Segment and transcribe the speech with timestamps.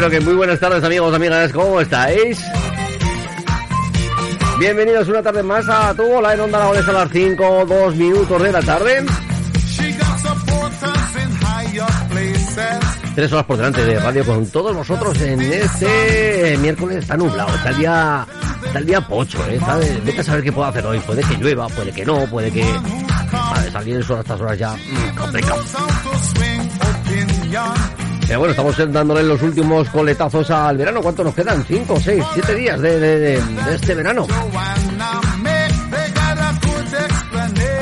[0.00, 2.40] Pero que muy buenas tardes amigos, amigas, ¿cómo estáis?
[4.58, 8.42] Bienvenidos una tarde más a tu bola en Onda Aragonesa a las 5, 2 minutos
[8.42, 9.04] de la tarde.
[13.14, 17.68] Tres horas por delante de radio con todos vosotros en este miércoles está nublado, está
[17.68, 18.26] el día,
[18.64, 19.56] está el día pocho, ¿eh?
[19.56, 22.50] Está vete a saber qué puedo hacer hoy, puede que llueva, puede que no, puede
[22.50, 22.64] que...
[23.32, 24.74] Vale, salir el sol a estas horas ya,
[25.18, 25.62] complicado.
[28.36, 31.02] Bueno, estamos dándole los últimos coletazos al verano.
[31.02, 31.64] ¿Cuánto nos quedan?
[31.64, 33.42] ¿Cinco, seis, siete días de,
[33.72, 34.26] este verano?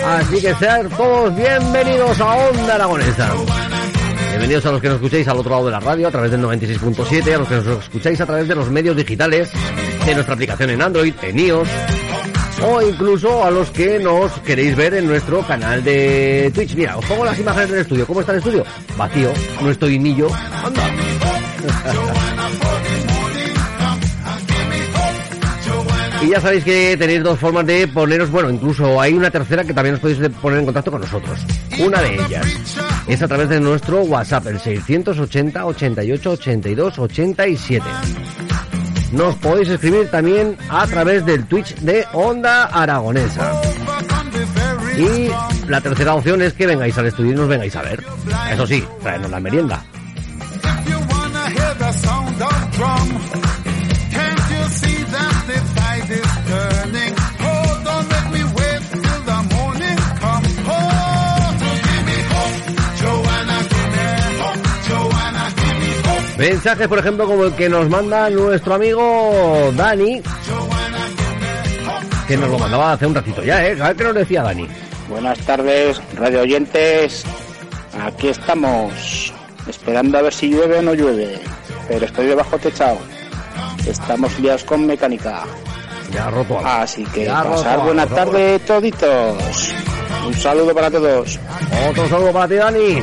[0.07, 3.31] Así que sean todos bienvenidos a Onda Aragonesa.
[4.31, 6.41] Bienvenidos a los que nos escucháis al otro lado de la radio, a través del
[6.41, 9.51] 96.7, a los que nos escucháis a través de los medios digitales,
[10.07, 11.69] de nuestra aplicación en Android, en iOS,
[12.65, 16.75] o incluso a los que nos queréis ver en nuestro canal de Twitch.
[16.75, 18.07] Mira, os pongo las imágenes del estudio.
[18.07, 18.65] ¿Cómo está el estudio?
[18.97, 20.29] Vacío, no estoy ni yo.
[20.65, 20.83] Anda.
[26.21, 29.73] Y ya sabéis que tenéis dos formas de poneros, bueno, incluso hay una tercera que
[29.73, 31.39] también os podéis poner en contacto con nosotros.
[31.79, 32.47] Una de ellas
[33.07, 37.87] es a través de nuestro WhatsApp, el 680 88 82 87.
[39.13, 43.61] Nos podéis escribir también a través del Twitch de Onda Aragonesa.
[44.97, 45.31] Y
[45.69, 48.05] la tercera opción es que vengáis al estudio y nos vengáis a ver.
[48.51, 49.83] Eso sí, traernos la merienda.
[66.39, 70.23] Mensajes, por ejemplo, como el que nos manda nuestro amigo Dani,
[72.29, 73.77] que nos lo mandaba hace un ratito ya, ¿eh?
[73.83, 74.69] A ver qué nos decía Dani.
[75.09, 77.25] Buenas tardes, radio oyentes.
[78.01, 79.33] Aquí estamos,
[79.67, 81.41] esperando a ver si llueve o no llueve,
[81.89, 82.99] pero estoy debajo techado.
[83.85, 85.43] Estamos liados con mecánica.
[86.13, 86.61] Ya roto.
[86.65, 89.75] Así que pasar buena tarde toditos.
[90.25, 91.41] Un saludo para todos.
[91.91, 93.03] Otro saludo para ti, Dani.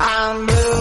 [0.00, 0.78] I'm blue,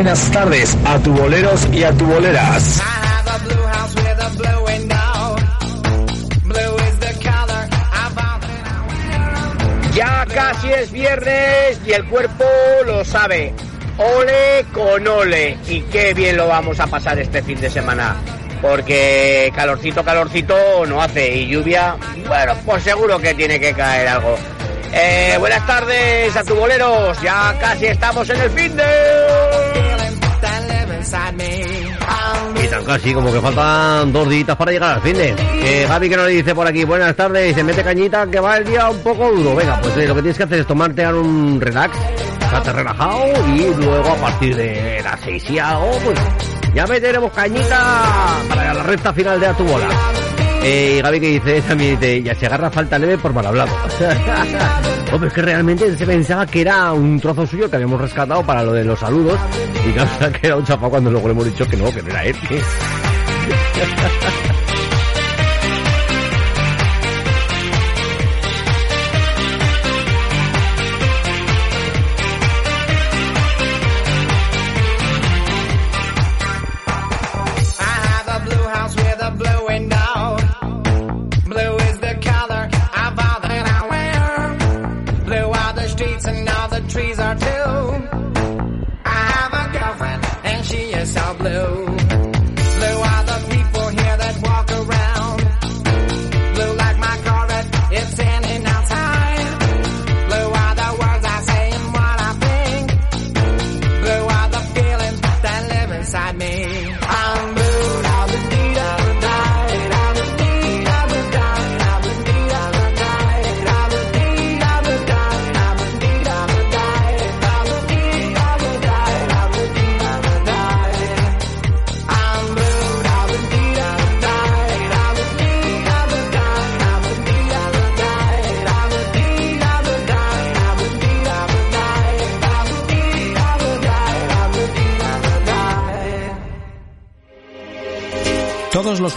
[0.00, 2.82] Buenas tardes a tu boleros y a tu boleras.
[9.94, 12.46] Ya casi es viernes y el cuerpo
[12.86, 13.52] lo sabe.
[13.98, 15.58] Ole con ole.
[15.68, 18.16] Y qué bien lo vamos a pasar este fin de semana.
[18.62, 21.30] Porque calorcito, calorcito no hace.
[21.30, 24.38] Y lluvia, bueno, pues seguro que tiene que caer algo.
[24.94, 27.20] Eh, buenas tardes a tu boleros.
[27.20, 29.09] Ya casi estamos en el fin de...
[32.62, 35.34] Y tan casi, como que faltan dos días para llegar al fin de.
[35.88, 38.64] Gaby que nos dice por aquí, buenas tardes, y se mete cañita que va el
[38.64, 39.56] día un poco duro.
[39.56, 41.96] Venga, pues eh, lo que tienes que hacer es tomarte ahora un relax,
[42.40, 43.24] estate relajado
[43.54, 46.18] y luego a partir de las seis y algo, pues
[46.74, 47.78] ya meteremos cañita
[48.48, 49.88] para la recta final de a tu bola.
[50.62, 53.72] Eh, y Gaby que dice también dice, ya se agarra falta leve por mal hablado.
[55.12, 58.62] Hombre, es que realmente se pensaba que era un trozo suyo que habíamos rescatado para
[58.62, 59.38] lo de los saludos
[59.88, 62.10] y claro, que era un chapa cuando luego le hemos dicho que no, que no
[62.10, 62.36] era él.
[91.50, 91.89] meu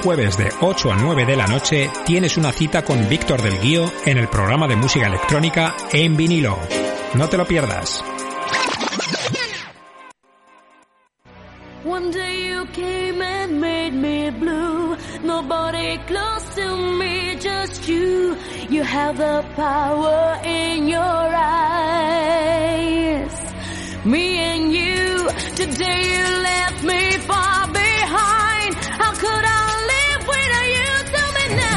[0.04, 3.90] jueves de 8 a 9 de la noche tienes una cita con Víctor del Guío
[4.06, 6.58] en el programa de música electrónica en vinilo.
[7.14, 8.04] No te lo pierdas.
[11.86, 14.98] One day you came and made me blue.
[15.24, 18.36] Nobody close to me, just you.
[18.70, 20.23] You have the power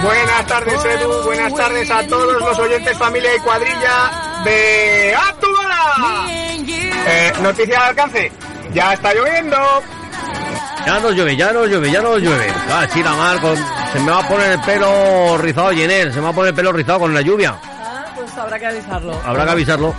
[0.06, 1.22] Buenas tardes, Edu.
[1.24, 6.26] Buenas tardes a todos los oyentes, familia y cuadrilla de Actuala.
[7.08, 8.32] Eh, noticia de alcance.
[8.72, 9.56] Ya está lloviendo.
[10.86, 12.52] Ya no llueve, ya no llueve, ya no llueve.
[12.70, 13.56] Ah, sí, la mar, con...
[13.56, 16.54] se me va a poner el pelo rizado, Jenner, se me va a poner el
[16.54, 17.56] pelo rizado con la lluvia.
[17.64, 19.20] Ah, pues habrá que avisarlo.
[19.24, 19.94] Habrá que avisarlo.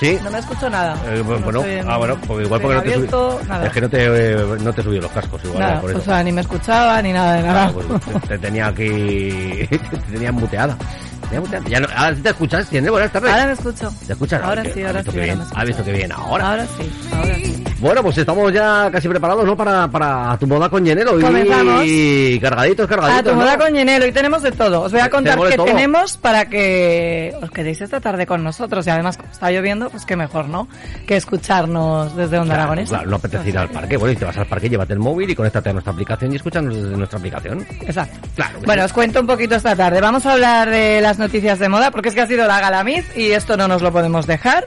[0.00, 0.18] Sí.
[0.22, 0.96] No me escucho nada.
[1.06, 3.14] Eh, bueno, No en- ah, bueno, porque igual porque no te estoy subí.
[3.16, 3.66] abierto, nada.
[3.66, 5.98] Es que no te, eh, no te subí los cascos, igual, Nada, por eso.
[6.00, 7.72] o sea, ni me escuchaba ni nada de nada.
[7.72, 10.76] Claro, pues, te, te tenía aquí, te tenía muteada.
[10.76, 11.68] Te tenía muteada.
[11.68, 12.90] Ya no, ahora sí te escuchas, ¿tienes?
[12.90, 13.30] Buenas tardes.
[13.32, 13.92] Ahora me escucho.
[14.06, 14.42] ¿Te escuchas?
[14.42, 15.10] Ahora sí, ¿has ahora sí.
[15.10, 15.38] qué ahora bien?
[15.38, 15.60] me escucho.
[15.60, 16.12] ¿Has visto bien?
[16.12, 16.50] Ahora.
[16.50, 17.64] Ahora sí, ahora sí.
[17.82, 19.56] Bueno, pues estamos ya casi preparados, ¿no?
[19.56, 21.20] Para, para tu moda con Llenero.
[21.20, 21.82] Comenzamos.
[21.84, 23.18] Y cargaditos, cargaditos.
[23.18, 23.64] A tu moda ¿no?
[23.64, 24.06] con Llenelo.
[24.06, 24.82] Y tenemos de todo.
[24.82, 25.66] Os voy a contar qué todo.
[25.66, 28.86] tenemos para que os quedéis esta tarde con nosotros.
[28.86, 30.68] Y además, como está lloviendo, pues qué mejor, ¿no?
[31.08, 32.94] Que escucharnos desde Onda Claro, Aragonesa.
[32.98, 33.96] claro, no apetece ir al parque.
[33.96, 36.36] Bueno, y te vas al parque, llévate el móvil y conéctate a nuestra aplicación y
[36.36, 37.66] escúchanos desde nuestra aplicación.
[37.80, 38.28] Exacto.
[38.36, 38.60] Claro.
[38.64, 38.86] Bueno, sí.
[38.86, 40.00] os cuento un poquito esta tarde.
[40.00, 43.04] Vamos a hablar de las noticias de moda, porque es que ha sido la Galamiz
[43.16, 44.66] y esto no nos lo podemos dejar.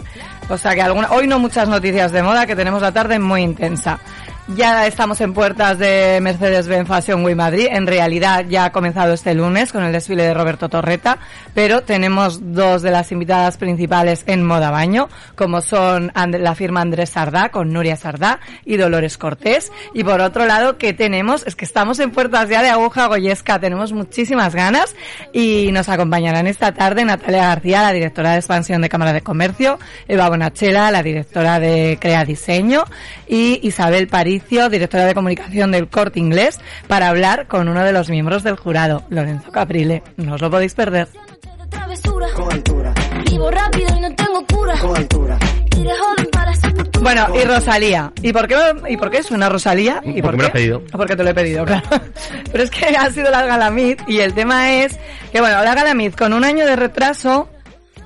[0.50, 3.44] O sea que alguna, hoy no muchas noticias de moda, que tenemos la tarde muy
[3.44, 4.00] intensa.
[4.48, 7.68] Ya estamos en puertas de Mercedes-Benz Fashion Week Madrid.
[7.72, 11.18] En realidad ya ha comenzado este lunes con el desfile de Roberto Torreta,
[11.56, 17.10] pero tenemos dos de las invitadas principales en moda baño, como son la firma Andrés
[17.10, 19.72] Sardá con Nuria Sardá y Dolores Cortés.
[19.96, 21.48] Y por otro lado, que tenemos?
[21.48, 24.96] Es que estamos en puertas ya de Aguja Goyesca, tenemos muchísimas ganas
[25.34, 29.80] y nos acompañarán esta tarde Natalia García, la directora de expansión de Cámara de Comercio,
[30.08, 32.84] Eva Bonachela, la directora de Crea Diseño
[33.28, 34.08] y Isabel
[34.70, 39.04] Directora de comunicación del Corte Inglés, para hablar con uno de los miembros del jurado,
[39.10, 40.04] Lorenzo Caprile.
[40.18, 41.08] No os lo podéis perder.
[47.02, 48.12] Bueno, y Rosalía.
[48.22, 48.56] ¿Y por qué,
[48.90, 50.02] y por qué suena Rosalía?
[50.04, 50.46] ¿Y Porque por me lo qué?
[50.48, 50.82] has pedido.
[50.92, 51.84] Porque te lo he pedido, claro.
[52.52, 54.98] Pero es que ha sido la Galamid y el tema es
[55.32, 57.50] que, bueno, la Galamid con un año de retraso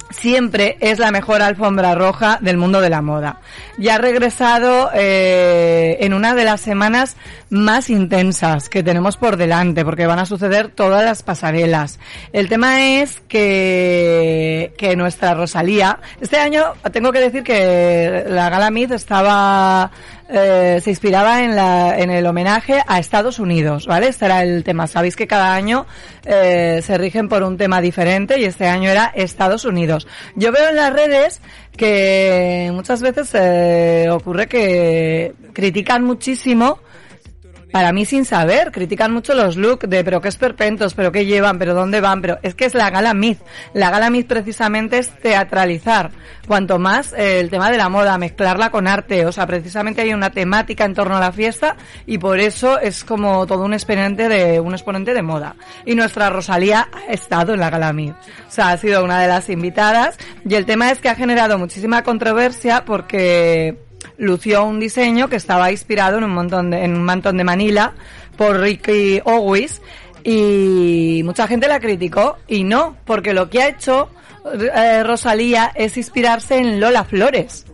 [0.09, 3.41] siempre es la mejor alfombra roja del mundo de la moda.
[3.77, 7.15] Ya ha regresado eh, en una de las semanas
[7.49, 11.99] más intensas que tenemos por delante, porque van a suceder todas las pasarelas.
[12.33, 18.71] El tema es que, que nuestra Rosalía, este año tengo que decir que la Gala
[18.71, 19.91] Mid estaba
[20.31, 24.09] eh, se inspiraba en, la, en el homenaje a Estados Unidos, ¿vale?
[24.09, 24.85] Este era el tema.
[24.85, 25.87] Sabéis que cada año
[26.23, 30.07] eh, se rigen por un tema diferente y este año era Estados Unidos.
[30.35, 31.41] Yo veo en las redes
[31.75, 36.79] que muchas veces eh, ocurre que critican muchísimo
[37.71, 41.59] para mí sin saber, critican mucho los looks de pero qué esperpentos, pero qué llevan,
[41.59, 43.39] pero dónde van, pero es que es la gala Myth.
[43.73, 46.11] La gala Myth precisamente es teatralizar,
[46.47, 50.13] cuanto más eh, el tema de la moda, mezclarla con arte, o sea, precisamente hay
[50.13, 54.29] una temática en torno a la fiesta y por eso es como todo un exponente
[54.29, 55.55] de un exponente de moda.
[55.85, 58.15] Y nuestra Rosalía ha estado en la gala Myth.
[58.47, 61.57] O sea, ha sido una de las invitadas y el tema es que ha generado
[61.57, 67.03] muchísima controversia porque lució un diseño que estaba inspirado en un montón de, en un
[67.03, 67.93] mantón de Manila
[68.37, 69.81] por Ricky Owis
[70.23, 74.09] y mucha gente la criticó y no, porque lo que ha hecho
[74.53, 77.65] eh, Rosalía es inspirarse en Lola Flores.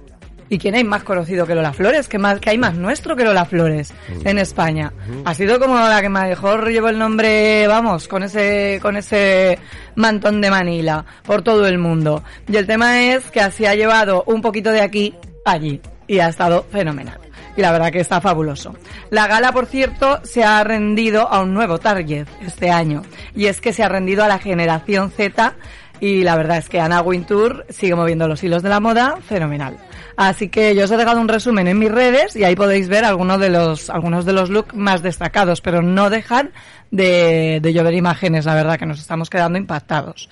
[0.48, 2.08] ¿Y quién hay más conocido que Lola Flores?
[2.08, 3.92] ¿Qué más, que hay más nuestro que Lola Flores
[4.24, 4.94] en España?
[5.26, 9.58] Ha sido como la que mejor llevó el nombre, vamos, con ese, con ese
[9.96, 12.24] mantón de Manila por todo el mundo.
[12.48, 15.16] Y el tema es que así ha llevado un poquito de aquí
[15.46, 17.20] allí y ha estado fenomenal.
[17.58, 18.76] Y la verdad que está fabuloso.
[19.10, 23.04] La gala, por cierto, se ha rendido a un nuevo target este año.
[23.34, 25.56] Y es que se ha rendido a la generación Z
[26.00, 29.78] y la verdad es que Ana Wintour sigue moviendo los hilos de la moda fenomenal.
[30.18, 33.06] Así que yo os he dejado un resumen en mis redes y ahí podéis ver
[33.06, 36.52] algunos de los, algunos de los looks más destacados, pero no dejan
[36.92, 40.30] de, de llover imágenes, la verdad que nos estamos quedando impactados.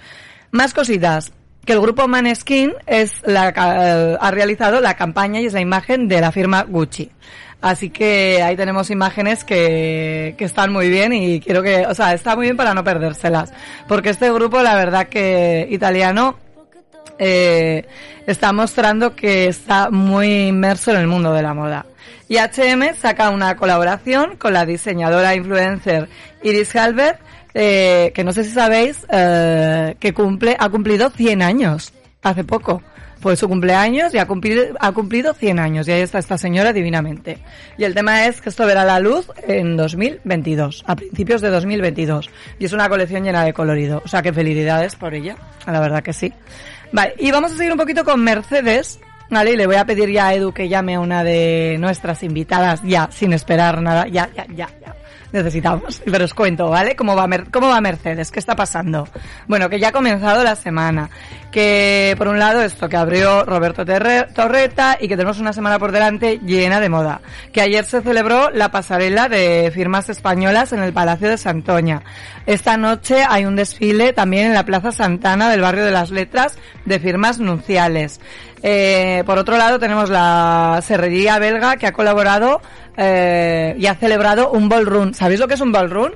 [0.52, 1.34] Más cositas
[1.66, 6.08] que el grupo Maneskin es la, ca- ha realizado la campaña y es la imagen
[6.08, 7.10] de la firma Gucci.
[7.62, 12.14] Así que ahí tenemos imágenes que, que están muy bien y quiero que, o sea,
[12.14, 13.54] está muy bien para no perdérselas.
[13.88, 16.38] Porque este grupo, la verdad que italiano,
[17.20, 17.86] eh,
[18.28, 21.86] está mostrando que está muy inmerso en el mundo de la moda.
[22.28, 26.10] Y H&M saca una colaboración con la diseñadora influencer
[26.42, 27.20] Iris Halbert,
[27.54, 32.82] eh, que no sé si sabéis, eh, que cumple, ha cumplido 100 años hace poco.
[33.20, 35.88] Fue su cumpleaños y ha cumplido, ha cumplido 100 años.
[35.88, 37.38] Y ahí está esta señora divinamente.
[37.78, 42.30] Y el tema es que esto verá la luz en 2022, a principios de 2022.
[42.60, 44.02] Y es una colección llena de colorido.
[44.04, 45.38] O sea que felicidades por ella.
[45.66, 46.34] La verdad que sí.
[46.92, 49.00] Vale, y vamos a seguir un poquito con Mercedes.
[49.30, 52.24] Vale, y le voy a pedir ya a Edu que llame a una de nuestras
[52.24, 54.06] invitadas ya, sin esperar nada.
[54.08, 54.96] Ya, ya, ya, ya.
[55.34, 56.02] Necesitamos.
[56.06, 56.96] Pero os cuento, ¿vale?
[56.96, 58.32] ¿Cómo va, ¿Cómo va Mercedes?
[58.32, 59.08] ¿Qué está pasando?
[59.48, 61.10] Bueno, que ya ha comenzado la semana.
[61.52, 65.92] Que, por un lado, esto que abrió Roberto Torreta y que tenemos una semana por
[65.92, 67.22] delante llena de moda.
[67.52, 72.04] Que ayer se celebró la pasarela de firmas españolas en el Palacio de Santoña.
[72.46, 76.58] Esta noche hay un desfile también en la Plaza Santana del barrio de las Letras
[76.86, 78.20] de firmas nunciales.
[78.66, 82.62] Eh, por otro lado tenemos la serrería belga que ha colaborado
[82.96, 85.14] eh, y ha celebrado un ballroom.
[85.14, 86.12] ¿Sabéis lo que es un ballroom?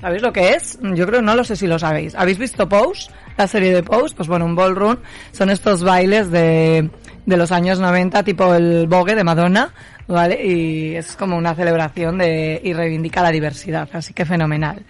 [0.00, 0.80] ¿Sabéis lo que es?
[0.82, 2.16] Yo creo, no lo sé si lo sabéis.
[2.16, 3.08] ¿Habéis visto Pose?
[3.36, 4.16] La serie de Pose.
[4.16, 4.96] Pues bueno, un ballroom
[5.30, 6.90] son estos bailes de,
[7.24, 9.72] de los años 90, tipo el Vogue de Madonna,
[10.08, 10.44] ¿vale?
[10.44, 13.88] Y es como una celebración de, y reivindica la diversidad.
[13.92, 14.84] Así que fenomenal.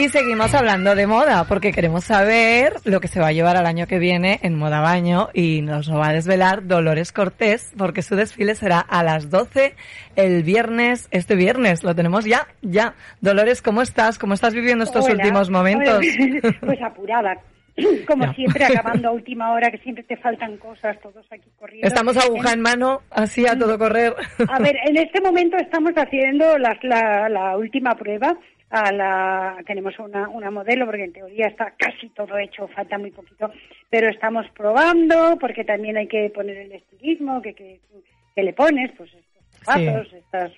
[0.00, 3.66] Y seguimos hablando de moda, porque queremos saber lo que se va a llevar al
[3.66, 8.00] año que viene en Moda Baño y nos lo va a desvelar Dolores Cortés, porque
[8.00, 9.74] su desfile será a las 12
[10.16, 12.94] el viernes, este viernes, lo tenemos ya, ya.
[13.20, 14.18] Dolores, ¿cómo estás?
[14.18, 15.14] ¿Cómo estás viviendo estos Hola.
[15.16, 15.98] últimos momentos?
[15.98, 16.56] Hola.
[16.60, 17.36] Pues apurada.
[18.06, 21.86] Como siempre, acabando a última hora, que siempre te faltan cosas, todos aquí corriendo.
[21.86, 24.14] Estamos aguja en mano, así a todo correr.
[24.48, 28.36] A ver, en este momento estamos haciendo las- la, la última prueba.
[28.70, 33.10] A la, tenemos una, una modelo, porque en teoría está casi todo hecho, falta muy
[33.10, 33.50] poquito,
[33.90, 37.80] pero estamos probando, porque también hay que poner el estilismo, que, que,
[38.36, 40.52] que le pones, pues estos zapatos, estas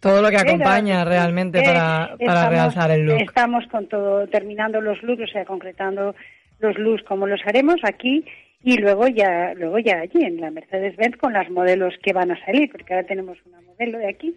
[0.00, 3.20] Todo lo que acompaña realmente para, para estamos- realzar el look.
[3.20, 6.14] Estamos con todo, terminando los looks, o sea, concretando
[6.60, 8.24] los looks como los haremos aquí
[8.62, 12.44] y luego ya, luego ya allí en la Mercedes-Benz con las modelos que van a
[12.46, 14.34] salir, porque ahora tenemos una modelo de aquí,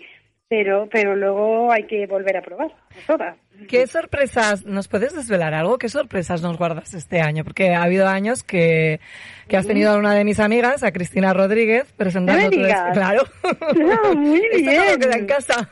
[0.50, 2.70] pero, pero luego hay que volver a probar
[3.06, 3.36] todas.
[3.68, 5.78] ¿Qué sorpresas, nos puedes desvelar algo?
[5.80, 7.44] ¿Qué sorpresas nos guardas este año?
[7.44, 9.00] Porque ha habido años que,
[9.48, 12.92] que has tenido a una de mis amigas, a Cristina Rodríguez, presentando No me tu.
[12.94, 13.24] Claro.
[13.44, 14.84] Ah, muy Esto bien.
[14.86, 15.70] todo queda en casa.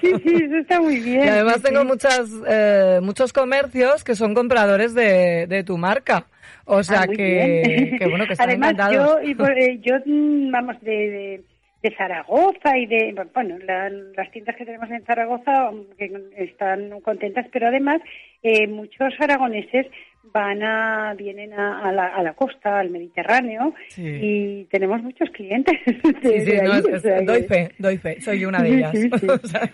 [0.00, 1.24] Sí, sí, eso está muy bien.
[1.24, 1.86] Y además sí, tengo sí.
[1.86, 6.24] muchas, eh, muchos comercios que son compradores de, de tu marca.
[6.64, 9.20] O sea Ah, que, que bueno, que están Además, encantados.
[9.22, 9.94] yo, y por- eh, yo
[10.52, 11.42] vamos, de, de,
[11.82, 17.46] de Zaragoza y de, bueno, la- las tiendas que tenemos en Zaragoza que están contentas,
[17.52, 18.00] pero además
[18.42, 19.86] eh, muchos aragoneses
[20.22, 24.02] van a, vienen a, a la, a la costa, al Mediterráneo, Sí.
[24.06, 25.74] y tenemos muchos clientes.
[25.86, 28.20] de- Sí, sí, de no, ahí, es- o es- sea que- doy fe, doy fe,
[28.20, 28.92] soy una de ellas.
[28.92, 29.26] sí, sí.
[29.42, 29.70] O sea,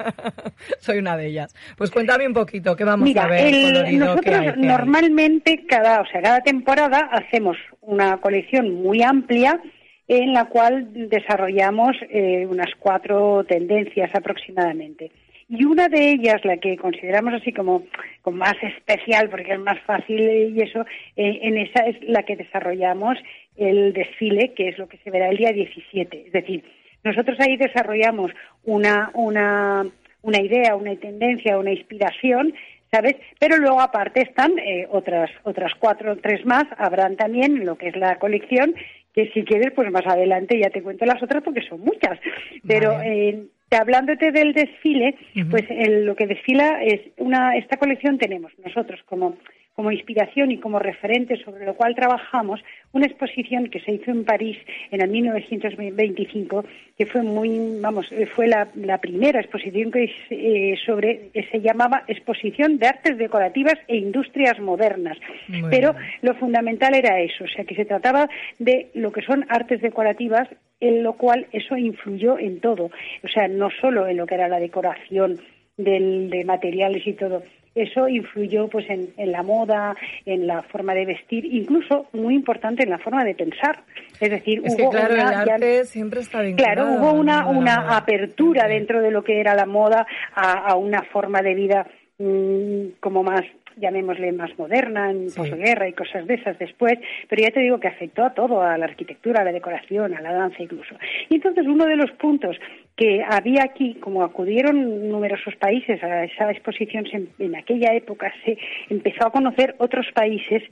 [0.79, 1.55] soy una de ellas.
[1.77, 3.47] Pues cuéntame un poquito, ¿qué vamos Mira, a ver?
[3.53, 3.99] el- colorido, ¿qué
[4.31, 4.66] nosotros hay, qué hay?
[4.66, 9.61] normalmente cada, o sea, cada temporada hacemos una colección muy amplia
[10.09, 15.11] en la cual desarrollamos eh, unas cuatro tendencias aproximadamente.
[15.49, 17.85] Y una de ellas, la que consideramos así como,
[18.23, 20.81] como más especial, porque es más fácil y eso,
[21.16, 23.16] eh, en esa es la que desarrollamos
[23.57, 26.25] el desfile, que es lo que se verá el día 17.
[26.27, 26.64] Es decir,
[27.05, 28.33] nosotros ahí desarrollamos
[28.64, 29.87] una, una,
[30.23, 32.53] una idea, una tendencia, una inspiración,
[32.90, 33.14] ¿sabes?
[33.38, 37.88] Pero luego aparte están eh, otras otras cuatro o tres más, habrán también lo que
[37.88, 38.75] es la colección,
[39.16, 42.20] que si quieres, pues más adelante ya te cuento las otras porque son muchas.
[42.68, 45.14] Pero eh, hablándote del desfile,
[45.50, 49.37] pues el- lo que desfila es una esta colección tenemos nosotros como
[49.76, 54.24] como inspiración y como referente sobre lo cual trabajamos una exposición que se hizo en
[54.24, 54.56] París
[54.90, 56.64] en el 1925
[56.96, 61.60] que fue muy vamos eh, fue la, la primera exposición que eh, sobre que se
[61.60, 67.48] llamaba exposición de artes decorativas e industrias modernas Muy pero lo fundamental era eso o
[67.48, 70.48] sea que se trataba de lo que son artes decorativas
[70.80, 72.90] en lo cual eso influyó en todo
[73.22, 75.38] o sea no solo en lo que era la decoración
[75.76, 77.42] del, de materiales y todo.
[77.76, 82.82] Eso influyó pues en, en la moda, en la forma de vestir, incluso muy importante
[82.82, 83.84] en la forma de pensar.
[84.18, 86.42] Es decir, Es hubo que claro, una, el ya- siempre está.
[86.56, 91.02] Claro, hubo una, una apertura dentro de lo que era la moda a, a una
[91.02, 91.86] forma de vida
[92.18, 93.42] mm, como más,
[93.76, 96.94] llamémosle, más moderna, en posguerra y cosas de esas después,
[97.28, 100.20] pero ya te digo que afectó a todo, a la arquitectura, a la decoración, a
[100.20, 100.94] la danza incluso.
[101.28, 102.56] Y entonces uno de los puntos
[102.96, 108.56] que había aquí, como acudieron numerosos países a esa exposición, se- en aquella época se
[108.88, 110.62] empezó a conocer otros países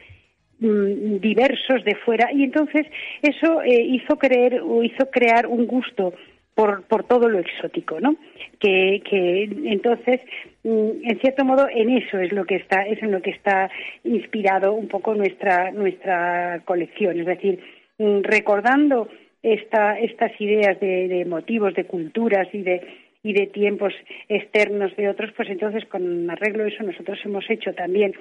[0.60, 2.86] mm, diversos de fuera y entonces
[3.22, 6.14] eso eh, hizo creer o hizo crear un gusto
[6.54, 8.16] por, por todo lo exótico, ¿no?
[8.60, 10.20] Que, que entonces,
[10.62, 13.70] mm, en cierto modo, en eso es lo que está, es en lo que está
[14.04, 17.60] inspirado un poco nuestra nuestra colección, es decir,
[17.98, 19.08] mm, recordando
[19.42, 23.94] esta, estas ideas de, motivos, de culturas y de y de tiempos
[24.28, 28.12] externos de otros, pues entonces con arreglo a eso nosotros hemos hecho también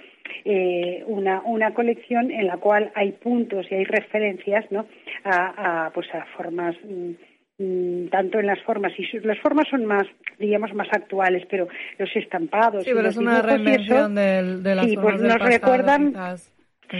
[0.46, 4.86] eh, una, una colección en la cual hay puntos y hay referencias ¿no?
[5.26, 7.12] a, pues a formas mm,
[8.10, 10.04] tanto en las formas y las formas son más
[10.40, 11.68] digamos más actuales pero
[12.00, 15.28] los estampados Sí, y pero los es una reinvención del- de las sí, pues del
[15.28, 16.50] nos pasado, recuerdan quizás.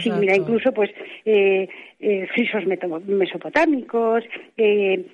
[0.02, 0.90] Sí, mira, incluso pues
[1.24, 1.68] eh,
[2.00, 2.64] eh, frisos
[3.06, 4.24] mesopotámicos,
[4.56, 5.04] eh,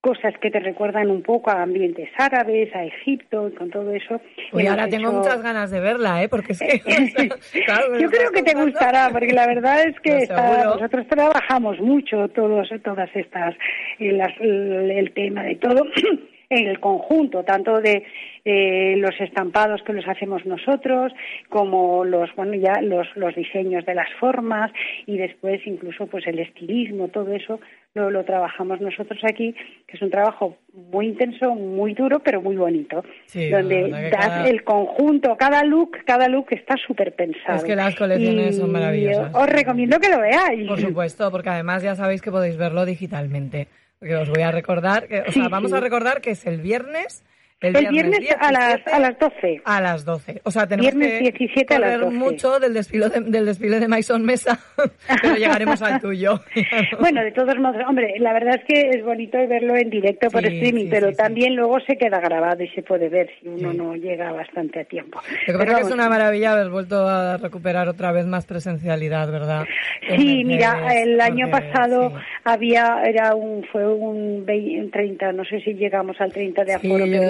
[0.00, 4.20] cosas que te recuerdan un poco a ambientes árabes, a Egipto, y con todo eso.
[4.52, 6.28] Hemos ahora tengo muchas ganas de verla, ¿eh?
[6.28, 6.80] Porque es que...
[7.66, 11.78] claro, Yo creo que te gustará, porque la verdad es que No, está- nosotros trabajamos
[11.80, 13.54] mucho todos, todas estas,
[13.98, 15.84] eh, las- el, tema de todo
[16.50, 18.02] el conjunto, tanto de
[18.44, 21.12] eh, los estampados que los hacemos nosotros,
[21.48, 24.72] como los, bueno, ya los, los diseños de las formas
[25.06, 27.60] y después incluso pues el estilismo, todo eso
[27.94, 29.54] lo, lo trabajamos nosotros aquí,
[29.86, 30.56] que es un trabajo
[30.90, 35.98] muy intenso, muy duro, pero muy bonito, Sí, donde das cada- el conjunto, cada look,
[36.04, 37.58] cada look está súper pensado.
[37.58, 39.32] Es que las colecciones Y son maravillosas.
[39.34, 40.66] Os recomiendo que lo veáis.
[40.66, 43.68] Por supuesto, porque además ya sabéis que podéis verlo digitalmente.
[44.00, 47.22] Porque os voy a recordar, que, o sea, vamos a recordar que es el viernes.
[47.60, 49.62] El, El viernes a las, 17, a las 12.
[49.64, 50.40] a las 12.
[50.44, 52.16] O sea, tenemos Viernes que 17 a las correr 12.
[52.16, 54.58] mucho del desfile de, del desfile de Maison Mesa,
[55.22, 56.40] pero llegaremos al tuyo.
[56.98, 60.40] Bueno, de todos modos, hombre, la verdad es que es bonito verlo en directo por
[60.42, 63.48] Sí, streaming, sí, pero sí, también luego se queda grabado y se puede ver si
[63.48, 65.20] uno no llega bastante a tiempo.
[65.46, 69.30] Lo que Pero pasa es una maravilla haber vuvuelto a recuperar otra vez más presencialidad,
[69.30, 69.66] ¿verdad?
[70.08, 72.12] Sí, En mira, Mercedes, el año porque, pasado
[72.44, 76.74] había, era un, fue un, 20 un 30, no sé si llegamos al 30 de
[76.74, 77.20] aforo yo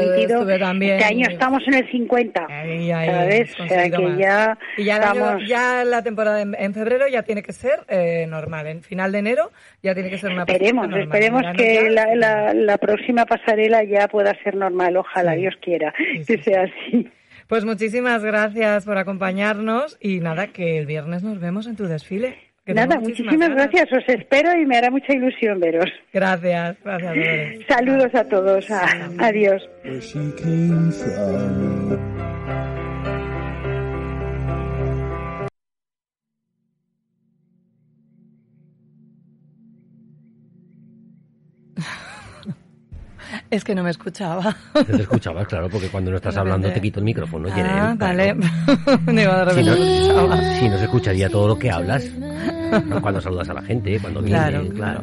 [0.58, 0.92] también.
[0.98, 3.34] Este año estamos en el 50, Ahí, ahí, ¿sabes?
[3.34, 4.18] hemos O sea conseguido que más.
[4.18, 5.48] ya Y ya, año- estamos...
[5.48, 8.66] ya la temporada en, en febrero ya tiene que ser eh, normal.
[8.66, 9.50] En final de enero
[9.82, 11.02] ya tiene que ser una Esperemos, normal.
[11.02, 15.40] esperemos que ya- la, la, la próxima pasarela ya pueda ser normal, ojalá Sí.
[15.40, 17.08] Dios quiera Sí, sí, que sea así.
[17.46, 22.36] Pues muchísimas gracias por acompañarnos y nada, que el viernes nos vemos en tu desfile.
[22.64, 23.56] Que Nada, muchísimas ganas.
[23.70, 25.90] gracias, os espero y me hará mucha ilusión veros.
[26.12, 27.58] Gracias, gracias.
[27.68, 29.62] Saludos a todos, a- adiós.
[43.50, 44.56] Es que no me escuchaba.
[44.86, 46.80] Te escuchabas, claro, porque cuando no estás De hablando repente.
[46.80, 47.48] te quito el micrófono.
[47.52, 48.36] Ah, Irene, vale.
[49.06, 49.50] claro.
[49.54, 52.04] Si no, si no se escucharía todo lo que hablas.
[52.84, 53.02] ¿no?
[53.02, 55.02] Cuando saludas a la gente, cuando Claro, vienes, claro.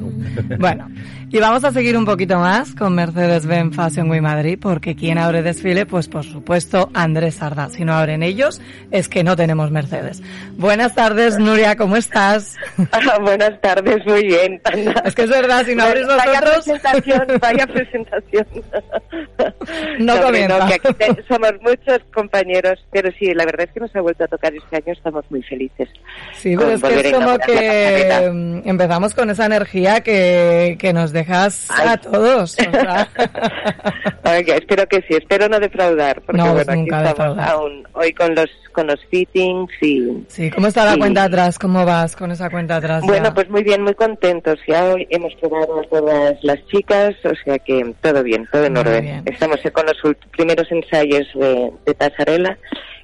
[0.59, 0.87] Bueno,
[1.29, 5.43] y vamos a seguir un poquito más con Mercedes-Benz Fashion Week Madrid, porque quien abre
[5.43, 7.67] desfile, pues por supuesto Andrés Sarda.
[7.69, 10.23] Si no abren ellos, es que no tenemos Mercedes.
[10.57, 12.55] Buenas tardes, Nuria, ¿cómo estás?
[13.21, 14.61] buenas tardes, muy bien.
[15.03, 16.63] Es que es verdad, si no abrís Vaya vosotros...
[16.65, 18.36] presentación, vaya presentación.
[19.99, 20.67] No comienza.
[20.67, 24.23] que aquí te- somos muchos compañeros, pero sí, la verdad es que nos ha vuelto
[24.23, 25.89] a tocar este año, estamos muy felices.
[26.33, 31.11] Sí, pero es que es como que mm, empezamos con esa energía que, que nos
[31.11, 32.43] dejas a todos.
[32.43, 33.07] o sea.
[34.23, 37.49] Ay, espero que sí, espero no defraudar, porque No, bueno, aquí nunca estamos defraudar.
[37.49, 40.99] aún hoy con los con los fittings y Sí, ¿cómo está la Sí.
[40.99, 41.57] cuenta atrás?
[41.57, 43.01] ¿Cómo vas con esa cuenta atrás?
[43.01, 43.07] ya?
[43.07, 44.59] Bueno, pues muy bien, muy contentos.
[44.67, 48.81] Ya hoy hemos a todas las chicas, o sea que todo bien, todo en Muy
[48.81, 49.03] orden.
[49.03, 49.23] bien.
[49.25, 52.57] Estamos con los primeros ensayos de, de pasarela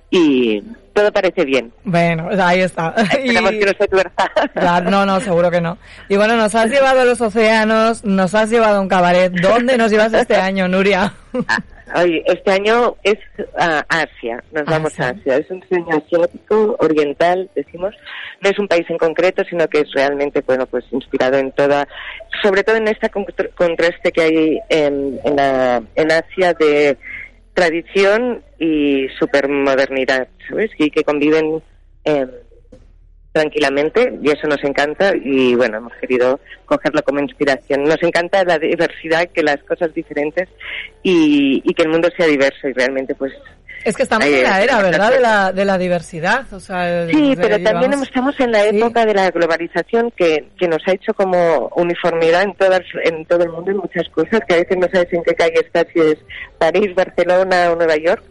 [0.10, 0.62] y
[0.94, 1.72] todo parece bien.
[1.84, 2.94] Bueno, ahí está.
[2.98, 4.32] Esperamos Y- que no se tuerza.
[4.54, 5.78] Claro, no, no, seguro que no.
[6.10, 9.32] Y bueno, nos has llevado a los océanos, nos has llevado a un cabaret.
[9.34, 11.14] ¿Dónde nos llevas este año, Nuria?
[11.96, 13.18] Oye, este año es
[13.58, 15.38] a Asia, nos vamos a Asia.
[15.38, 17.94] Es un sueño asiático, oriental, decimos.
[18.42, 21.88] No es un país en concreto, sino que es realmente, bueno, pues inspirado en toda,
[22.42, 26.98] sobre todo en este contr- contraste que hay en, en, la- en Asia de
[27.54, 30.72] tradición y supermodernidad, ¿sabes?
[30.78, 31.62] Y que conviven
[32.06, 32.26] eh,
[33.34, 37.84] tranquilamente y eso nos encanta y bueno, hemos querido cogerlo como inspiración.
[37.84, 40.48] Nos encanta la diversidad, que las cosas diferentes
[41.02, 43.34] y, y que el mundo sea diverso y realmente pues...
[43.84, 45.12] Es que estamos en la era, ¿verdad?
[45.12, 46.46] De la, de la diversidad.
[46.54, 50.82] O sea, Sí, pero también estamos en la época de la globalización que, que nos
[50.88, 54.58] ha hecho como uniformidad en todas en todo el mundo en muchas cosas, que a
[54.60, 56.18] veces no sabes en qué calle estás, si es
[56.58, 58.24] París, Barcelona o Nueva York.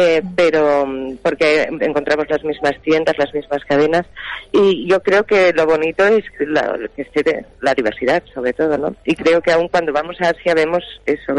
[0.00, 4.06] Eh, pero mm, porque encontramos las mismas tiendas, las mismas cadenas
[4.52, 8.94] y yo creo que lo bonito es la, que esté la diversidad sobre todo, ¿no?
[9.04, 11.34] Y creo que aún cuando vamos a Asia vemos eso,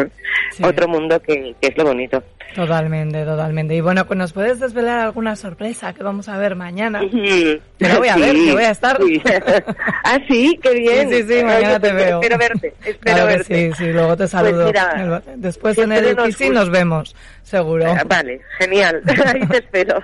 [0.61, 2.21] otro mundo que, que es lo bonito.
[2.55, 3.75] Totalmente, totalmente.
[3.75, 6.99] Y bueno, pues nos puedes desvelar alguna sorpresa que vamos a ver mañana.
[7.11, 8.97] Yo la voy a ver, que voy a estar.
[9.01, 9.21] Sí.
[10.03, 11.09] ah, sí, qué bien.
[11.09, 12.19] Sí, sí, sí, mañana te veo.
[12.19, 13.71] Espero verte, espero Claro verte.
[13.71, 14.65] sí, sí, luego te saludo.
[14.65, 17.15] mira, Después en el nos gusta- nos vemos,
[17.49, 17.85] seguro.
[17.87, 19.01] Ah, Vale, genial.
[19.25, 20.01] Ahí te espero.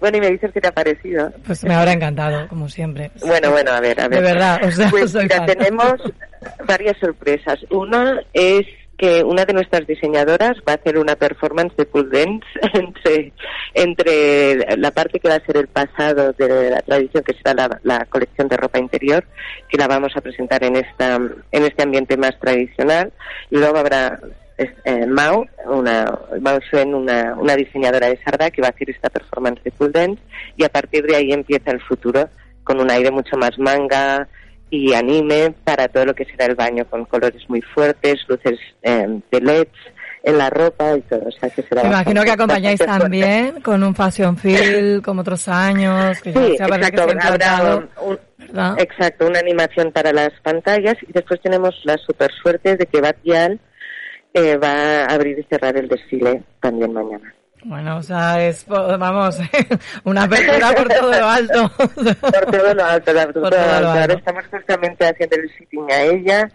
[0.00, 1.30] Bueno, y me dices qué te ha parecido.
[1.46, 3.10] Pues me habrá encantado, como siempre.
[3.20, 4.22] Bueno, bueno, a ver, a ver.
[4.22, 5.94] De verdad, o sea, Pues soy mira, tenemos
[6.66, 7.58] varias sorpresas.
[7.70, 12.44] Una es que una de nuestras diseñadoras va a hacer una performance de pool dance
[12.74, 13.32] entre,
[13.72, 17.80] entre la parte que va a ser el pasado de la tradición, que será la,
[17.84, 19.24] la colección de ropa interior,
[19.68, 23.12] que la vamos a presentar en esta en este ambiente más tradicional,
[23.50, 24.18] y luego habrá
[24.58, 28.90] es- eh, Mao, una, Mao Xuen, una, una diseñadora de Sarda, que va a hacer
[28.90, 30.20] esta performance de pool dance,
[30.56, 32.28] y a partir de ahí empieza el futuro
[32.64, 34.28] con un aire mucho más manga
[34.70, 39.06] y anime para todo lo que será el baño con colores muy fuertes, luces eh,
[39.30, 39.70] de LEDs
[40.24, 41.22] en la ropa y todo.
[41.26, 45.48] O sea, que será Me imagino que acompañáis también con un fashion feel como otros
[45.48, 47.02] años, que ya Sí, que exacto.
[47.02, 48.18] ha Habrá un-
[48.78, 53.58] exacto, una animación para las pantallas y después tenemos la super suerte de que Batial
[54.34, 57.34] eh, va a abrir y cerrar el desfile también mañana.
[57.64, 59.36] Bueno, o sea, es, vamos,
[60.04, 61.70] una apertura por todo lo alto.
[61.76, 63.88] Por todo lo alto, la- por todo lo alto.
[63.88, 66.50] Ahora estamos justamente haciendo el sitting a ella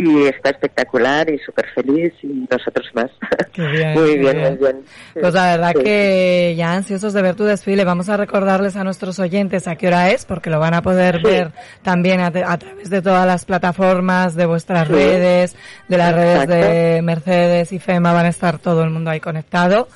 [0.00, 3.10] y está espectacular y súper feliz y nosotros más.
[3.52, 4.48] Qué bien, muy bien, bien.
[4.50, 4.84] muy bien.
[5.20, 5.82] Pues la verdad sí.
[5.82, 9.88] que ya ansiosos de ver tu desfile, vamos a recordarles a nuestros oyentes a qué
[9.88, 11.22] hora es, porque lo van a poder Sí.
[11.24, 11.50] ver
[11.82, 14.94] también a, a través de todas las plataformas, de vuestras Sí.
[14.94, 15.56] redes,
[15.88, 19.88] de las redes de Mercedes y FEMA, van a estar todo el mundo ahí conectado.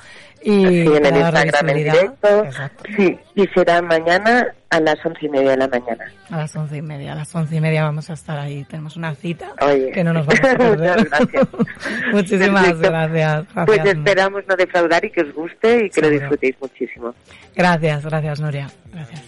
[0.45, 2.43] Y en el Instagram en directo.
[2.43, 2.83] Exacto.
[2.97, 6.05] Sí, y será mañana a las once y media de la mañana.
[6.31, 8.63] A las once y media, a las once y media vamos a estar ahí.
[8.65, 9.91] Tenemos una cita Oye.
[9.91, 10.97] que no nos vamos a perder.
[10.97, 11.47] Muchas gracias.
[12.13, 12.89] Muchísimas Perfecto.
[12.89, 13.45] gracias.
[13.53, 17.13] Pues Gracias, esperamos no defraudar y que os guste y que lo disfrutéis muchísimo.
[17.55, 18.67] gracias, gracias, Nuria.
[18.91, 19.23] Gracias.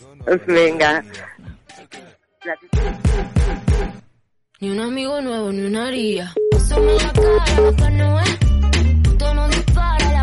[0.48, 1.04] Venga.
[4.62, 6.34] Ni un amigo nuevo, ni una haría.
[6.56, 8.40] Asoma la cara, no es.
[9.18, 10.15] Tono dispara, la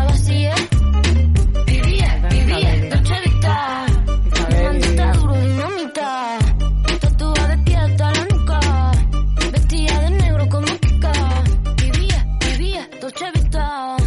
[5.93, 6.39] dinamita.
[6.99, 8.59] Tatuada de pie hasta la nuca.
[9.51, 11.13] Vestida de negro como Kika.
[11.77, 13.97] Vivía, vivía, Dolce Vita.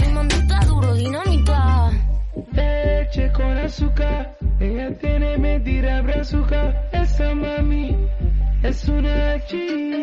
[0.00, 1.90] Mi mando está duro, dinamita.
[2.52, 6.74] Leche con azúcar, ella tiene medida brazuca.
[6.92, 7.96] Esa mami
[8.62, 10.00] es una G.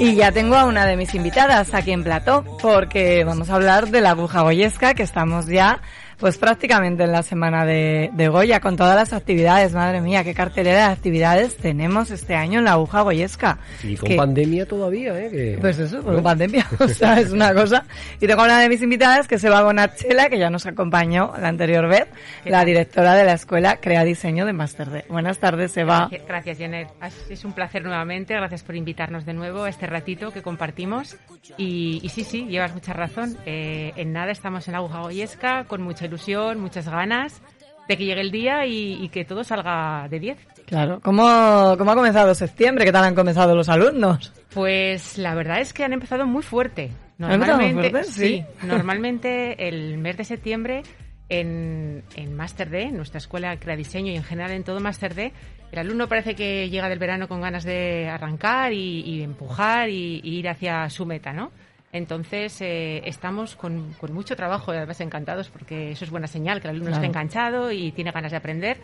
[0.00, 3.88] Y ya tengo a una de mis invitadas aquí en plató, porque vamos a hablar
[3.90, 5.82] de la aguja goyesca, que estamos ya,
[6.18, 9.72] pues prácticamente en la semana de, de Goya, con todas las actividades.
[9.74, 13.58] Madre mía, qué cartelera de actividades tenemos este año en la aguja goyesca.
[13.82, 15.30] Y con Que- pandemia todavía, ¿eh?
[15.30, 17.84] Que- Pues eso, con pandemia, o sea, es una cosa.
[18.20, 21.32] Y tengo una de mis invitadas que se va a Bonachela, que ya nos acompañó
[21.40, 22.06] la anterior vez,
[22.44, 25.04] la directora de la escuela Crea Diseño de Master D.
[25.08, 26.08] Buenas tardes, Eva.
[26.10, 26.88] Gracias, gracias, Janet.
[27.02, 28.34] Es- Es un placer nuevamente.
[28.34, 31.16] Gracias por invitarnos de nuevo a este ratito que compartimos.
[31.56, 33.36] Y, y sí, sí, llevas mucha razón.
[33.46, 37.40] Eh, en nada estamos en la aguja goyesca con mucha ilusión, muchas ganas
[37.88, 40.38] de que llegue el día y, y que todo salga de 10.
[40.66, 42.84] Claro, ¿Cómo, ¿cómo ha comenzado septiembre?
[42.84, 44.32] ¿Qué tal han comenzado los alumnos?
[44.54, 46.90] Pues la verdad es que han empezado muy fuerte.
[47.18, 48.10] ¿Han empezado muy Normalmente, fuerte?
[48.10, 48.44] Sí.
[48.66, 50.82] normalmente el mes de septiembre
[51.28, 55.14] en, en Master D, en nuestra escuela Crea Diseño y en general en todo Master
[55.14, 55.32] D,
[55.70, 60.20] el alumno parece que llega del verano con ganas de arrancar y, y empujar y,
[60.22, 61.50] y ir hacia su meta, ¿no?
[61.94, 66.60] Entonces eh, estamos con, con mucho trabajo y además encantados porque eso es buena señal,
[66.60, 67.04] que el alumno Claro.
[67.04, 68.78] está enganchado y tiene ganas de aprender.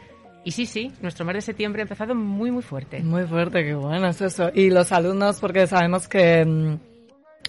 [0.44, 3.00] Y sí, sí, nuestro mes de septiembre ha empezado muy, muy fuerte.
[3.00, 4.50] Muy fuerte, qué bueno es eso.
[4.54, 6.76] Y los alumnos, porque sabemos que mm,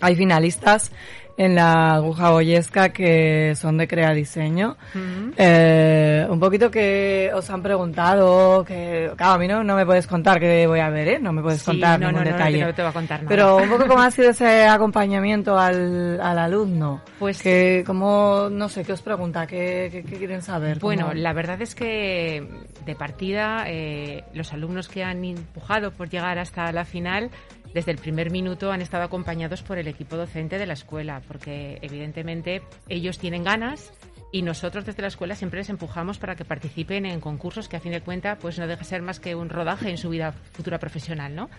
[0.02, 0.92] hay finalistas
[1.38, 4.76] en la aguja goyesca que son de Crea Diseño.
[4.94, 5.34] Ujú.
[5.38, 10.06] Eh, un poquito que os han preguntado, que claro, a mí no, no me puedes
[10.08, 11.20] contar qué voy a ver, ¿eh?
[11.20, 12.64] No me puedes Sí, contar no, ningún no, no, detalle.
[12.66, 13.30] no te voy a contar nada.
[13.30, 17.02] Pero un poco cómo ha sido ese acompañamiento al, al alumno.
[17.18, 19.48] Pues- que como, no sé, ¿qué os pregunta?
[19.48, 20.78] ¿Qué, qué- qué quieren saber?
[20.80, 22.46] Bueno, ¿Cómo- la verdad es que
[22.86, 27.30] de partida eh, los alumnos que han empujado por llegar hasta la final,
[27.74, 31.80] desde el primer minuto han estado acompañados por el equipo docente de la escuela, porque
[31.82, 33.92] evidentemente ellos tienen ganas
[34.32, 37.82] y nosotros desde la escuela siempre les empujamos para que participen en concursos que a
[37.82, 40.32] fin de cuentas pues no deja de ser más que un rodaje en su vida
[40.32, 41.50] futura profesional, ¿no?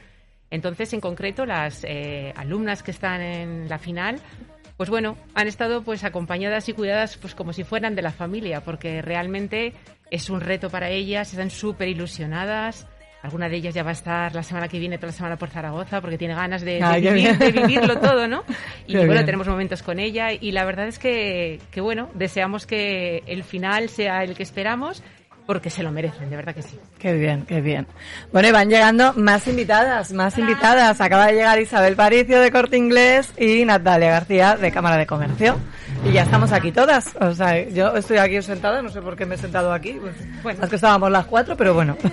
[0.50, 4.20] Entonces, en concreto, las eh, alumnas que están en la final,
[4.76, 8.62] pues bueno, han estado pues acompañadas y cuidadas pues como si fueran de la familia,
[8.62, 9.72] porque realmente
[10.10, 12.86] es un reto para ellas, están súper ilusionadas.
[13.22, 15.48] Alguna de ellas ya va a estar la semana que viene, toda la semana por
[15.48, 18.42] Zaragoza, porque tiene ganas de, qué vivir- de vivirlo todo, ¿no?
[18.86, 19.26] Y Qué bueno, bien.
[19.26, 23.88] tenemos momentos con ella y la verdad es que, que bueno, deseamos que el final
[23.90, 25.04] sea el que esperamos,
[25.46, 26.78] porque se lo merecen, de verdad que sí.
[26.98, 27.86] Qué bien, qué bien.
[28.32, 31.00] Bueno, y van llegando más invitadas, más invitadas.
[31.00, 35.58] Acaba de llegar Isabel Paricio de Corte Inglés y Natalia García de Cámara de Comercio.
[36.08, 37.14] Y ya estamos aquí todas.
[37.20, 39.92] O sea, yo estoy aquí sentada, no sé por qué me he sentado aquí.
[40.00, 41.96] Pues, bueno, es que estábamos las cuatro, pero bueno.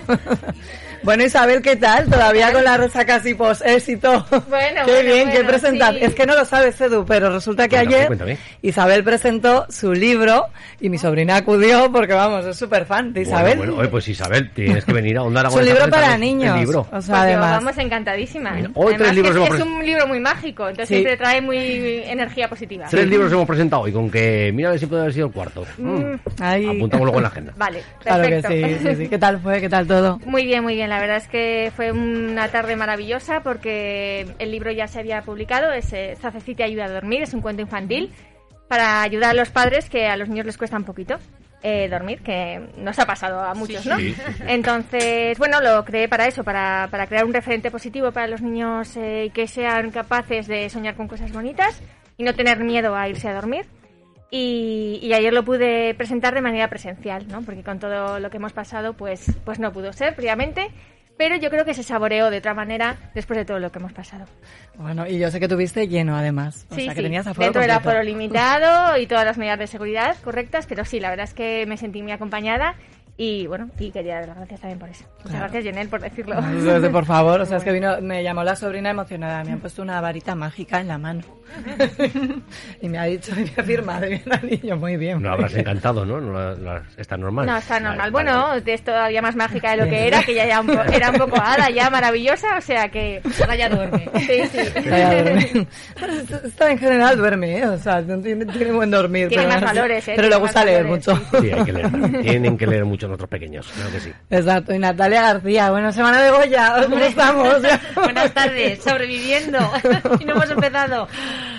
[1.02, 2.06] bueno, Isabel, ¿qué tal?
[2.06, 4.26] Todavía con la resaca así post-éxito.
[4.48, 5.98] Bueno, qué bueno, bien, qué sí.
[6.00, 8.38] Es que no lo sabes, Edu, pero resulta que ayer cuéntame.
[8.62, 10.46] Isabel presentó su libro
[10.80, 13.56] y mi sobrina acudió porque, vamos, es súper fan de Isabel.
[13.58, 16.18] Bueno, bueno, oye, pues Isabel, tienes que venir a Onda Es Aragonesa un libro para
[16.18, 16.54] niños.
[16.54, 16.80] El libro.
[16.80, 17.50] O sea, Pues yo, además.
[17.64, 18.50] vamos encantadísima.
[18.52, 20.94] Mira, hoy tres libros que hemos es, es un libro muy mágico, entonces Sí.
[20.94, 21.56] siempre trae muy
[22.06, 22.86] energía positiva.
[22.90, 25.32] Tres libros hemos presentado y con que mira a ver si puede haber sido el
[25.32, 25.64] cuarto.
[25.78, 26.14] Mm.
[26.40, 26.66] Ahí.
[26.66, 27.52] Apuntamos luego en la agenda.
[27.56, 28.68] Vale, Claro que perfecto.
[28.68, 29.08] sí, sí, sí.
[29.08, 29.60] ¿Qué tal fue?
[29.60, 30.18] ¿Qué tal todo?
[30.24, 30.89] Muy bien, muy bien.
[30.90, 35.70] La verdad es que fue una tarde maravillosa porque el libro ya se había publicado.
[35.70, 37.22] Es eh, Zacecita ayuda a dormir.
[37.22, 38.12] Es un cuento infantil
[38.66, 41.16] para ayudar a los padres que a los niños les cuesta un poquito
[41.62, 43.98] eh, dormir, que nos ha pasado a muchos, ¿no?
[43.98, 44.42] sí, sí, sí.
[44.48, 48.96] Entonces, bueno, lo creé para eso, para, para crear un referente positivo para los niños
[48.96, 51.80] eh, y que sean capaces de soñar con cosas bonitas
[52.16, 53.64] y no tener miedo a irse a dormir.
[54.30, 57.42] Y, y ayer lo pude presentar de manera presencial, ¿no?
[57.42, 60.70] Porque con todo lo que hemos pasado, pues, pues no pudo ser previamente.
[61.16, 63.92] Pero yo creo que se saboreó de otra manera después de todo lo que hemos
[63.92, 64.24] pasado.
[64.78, 66.66] Bueno, y yo sé que tuviste lleno además.
[66.70, 67.02] O sí, sea, que sí.
[67.02, 70.98] tenías aforo Dentro del aforo limitado y todas las medidas de seguridad correctas, pero sí,
[70.98, 72.74] la verdad es que me sentí muy acompañada
[73.22, 75.04] y bueno, y quería dar las gracias también por eso.
[75.18, 75.44] Muchas Claro.
[75.52, 76.36] gracias, Jenel, por decirlo.
[76.90, 79.82] Por favor, o sea, es que vino, me llamó la sobrina emocionada, me han puesto
[79.82, 81.20] una varita mágica en la mano.
[82.80, 85.20] y me ha dicho, y me ha firmado, y me ha dicho, muy bien.
[85.20, 86.20] No habrás encantado, ¿no?
[86.20, 87.44] no la- la- está normal.
[87.44, 87.98] No, está normal.
[87.98, 88.72] Vale, bueno, vale.
[88.72, 91.16] es todavía más mágica de lo que era, que ya, ya un po- era un
[91.18, 93.20] poco hada, ya maravillosa, o sea que...
[93.40, 94.08] Ahora ya duerme.
[94.20, 94.80] Sí, sí.
[94.88, 95.66] Duerme.
[96.20, 97.66] Esta- esta en general duerme, ¿eh?
[97.66, 99.28] o sea, tiene, tiene buen dormir.
[99.28, 100.12] Tiene pero más valores, ¿eh?
[100.16, 101.22] Pero le gusta leer valores, mucho.
[101.40, 102.22] Sí, hay que leer.
[102.22, 104.12] Tienen que leer mucho nuestros pequeños, claro que sí.
[104.30, 107.56] Exacto, y Natalia García, bueno, semana de Goya, ¿cómo estamos?
[107.94, 109.58] Buenas tardes, sobreviviendo.
[110.20, 111.08] y no hemos empezado.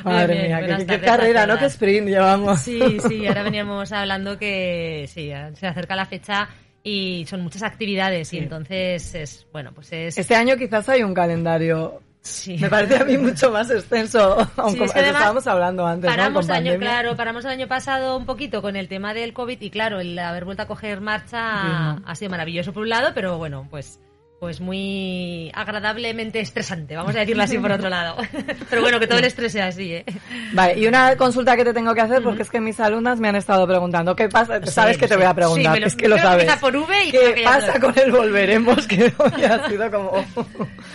[0.03, 1.57] Madre Bien, bien, mía, qué, tardes carrera, ¿no?
[1.57, 2.61] Qué sprint llevamos.
[2.61, 6.49] Sí, sí, ahora veníamos hablando que sí, se acerca la fecha
[6.83, 10.17] y son muchas actividades y entonces es, bueno, pues es...
[10.17, 12.01] Este año quizás hay un calendario.
[12.21, 12.57] Sí.
[12.60, 16.15] Me parece a mí mucho más extenso, aunque Sí, es que estábamos hablando antes, ¿no?
[16.15, 19.34] Paramos Con el año, claro, paramos el año pasado un poquito con el tema del
[19.34, 23.12] COVID y claro, el haber vuelto a coger marcha ha sido maravilloso por un lado,
[23.15, 23.99] pero bueno, pues
[24.41, 28.17] pues muy agradablemente estresante, vamos a decirlo así por otro lado.
[28.71, 30.06] pero bueno, que todo el estrés sea así, ¿eh?
[30.54, 33.27] Vale, y una consulta que te tengo que hacer, porque es que mis alumnas me
[33.30, 34.60] han estado preguntando, ¿qué pasa?
[34.65, 36.51] sabes que te voy a preguntar, Sí, me lo- es que lo sabes.
[36.56, 38.88] por V y ¿Qué que pasa con el volveremos?
[38.91, 40.25] Que hoy ha sido como...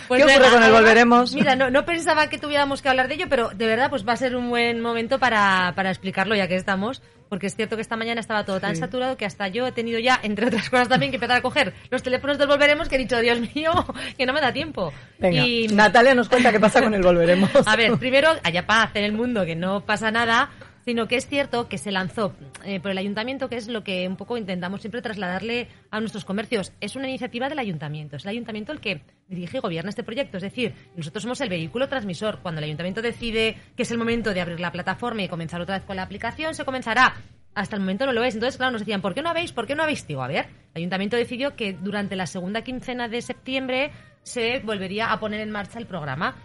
[0.09, 1.33] Pues ¿Qué ocurre con el volveremos?
[1.33, 4.11] Mira, no, no pensaba que tuviéramos que hablar de ello, pero de verdad pues va
[4.11, 7.81] a ser un buen momento para, para explicarlo ya que estamos, porque es cierto que
[7.81, 8.81] esta mañana estaba todo tan Sí.
[8.81, 11.73] saturado que hasta yo he tenido ya, entre otras cosas también, que empezar a coger
[11.89, 13.71] los teléfonos del volveremos que he dicho, Dios mío,
[14.17, 14.91] que no me da tiempo.
[15.19, 17.49] Venga, Y- Natalia nos cuenta qué pasa con el volveremos.
[17.65, 20.49] a ver, primero, haya paz en el mundo, que no pasa nada,
[20.87, 24.07] sino que es cierto que se lanzó eh, por el ayuntamiento, que es lo que
[24.07, 26.71] un poco intentamos siempre trasladarle a nuestros comercios.
[26.79, 30.37] Es una iniciativa del ayuntamiento, es el ayuntamiento el que dirige y gobierna este proyecto.
[30.37, 32.39] Es decir, nosotros somos el vehículo transmisor.
[32.41, 35.79] Cuando el ayuntamiento decide que es el momento de abrir la plataforma y comenzar otra
[35.79, 37.15] vez con la aplicación, se comenzará.
[37.53, 38.35] Hasta el momento no lo es.
[38.35, 39.51] Entonces, claro, nos decían, ¿por qué no habéis?
[39.51, 40.07] ¿Por qué no habéis?
[40.07, 43.91] Digo, a ver, el ayuntamiento decidió que durante la segunda quincena de septiembre
[44.23, 46.35] se volvería a poner en marcha el programa.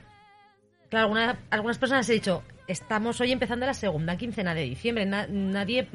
[0.93, 5.07] Claro, alguna- algunas personas he dicho, estamos hoy empezando la segunda quincena de diciembre.
[5.07, 5.89] Na- nadie,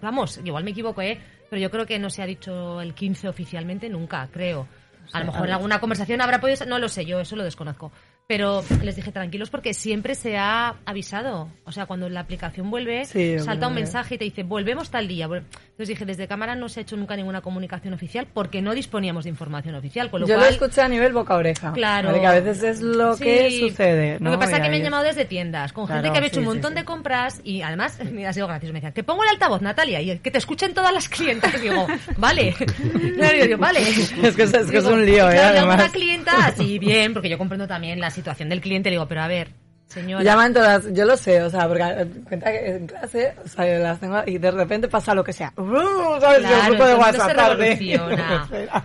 [0.00, 1.16] vamos, igual me equivoco, ¿eh?
[1.48, 4.66] Pero yo creo que no se ha dicho el 15 oficialmente nunca, creo.
[5.12, 7.44] A lo mejor en alguna conversación habrá podido ser, no lo sé, yo eso lo
[7.44, 7.92] desconozco.
[8.32, 11.50] Pero les dije tranquilos porque siempre se ha avisado.
[11.66, 15.06] O sea, cuando la aplicación vuelve, Sí, salta un mensaje y te dice, volvemos tal
[15.06, 15.26] día.
[15.26, 19.24] Entonces dije, desde cámara no se ha hecho nunca ninguna comunicación oficial porque no disponíamos
[19.24, 20.10] de información oficial.
[20.10, 21.74] Con lo Yo lo cual, escuché a nivel boca-oreja.
[21.74, 22.08] Claro.
[22.08, 24.18] Vale, que a veces es lo que sucede.
[24.18, 26.28] Lo que pasa es que me han llamado desde tiendas, con gente Claro, que había
[26.28, 28.72] hecho sí, un montón de compras y además, mira, ha sido gracioso.
[28.72, 31.54] Me decían, que pongo el altavoz, Natalia, y que te escuchen todas las clientas.
[31.56, 32.54] Y digo, vale.
[33.16, 33.80] Claro, yo digo, vale.
[33.82, 35.34] Es que es, un lío, ¿eh?
[35.34, 35.80] Claro, Además.
[35.80, 38.90] alguna clienta, sí, bien, porque yo comprendo también la situación del cliente.
[38.90, 39.52] Le digo, pero a ver,
[39.92, 40.24] Señora.
[40.24, 43.78] Llaman todas, yo lo sé, o sea, porque eh, cuenta que en clase, o sea,
[43.78, 45.52] las tengo y de repente pasa lo que sea.
[45.54, 46.38] Uh, ¿Sabes?
[46.38, 48.00] El Claro, grupo de WhatsApp tarde.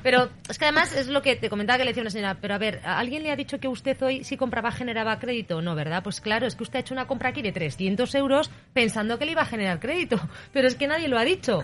[0.04, 2.56] Pero es que además es lo que te comentaba que le decía una señora, pero
[2.56, 5.62] a ver, ¿a ¿alguien le ha dicho que usted hoy si compraba generaba crédito?
[5.62, 6.04] No, ¿verdad?
[6.04, 9.26] Pues claro, es que usted ha hecho una compra aquí de 300 euros pensando que
[9.26, 10.20] le iba a generar crédito,
[10.52, 11.64] pero es que nadie lo ha dicho.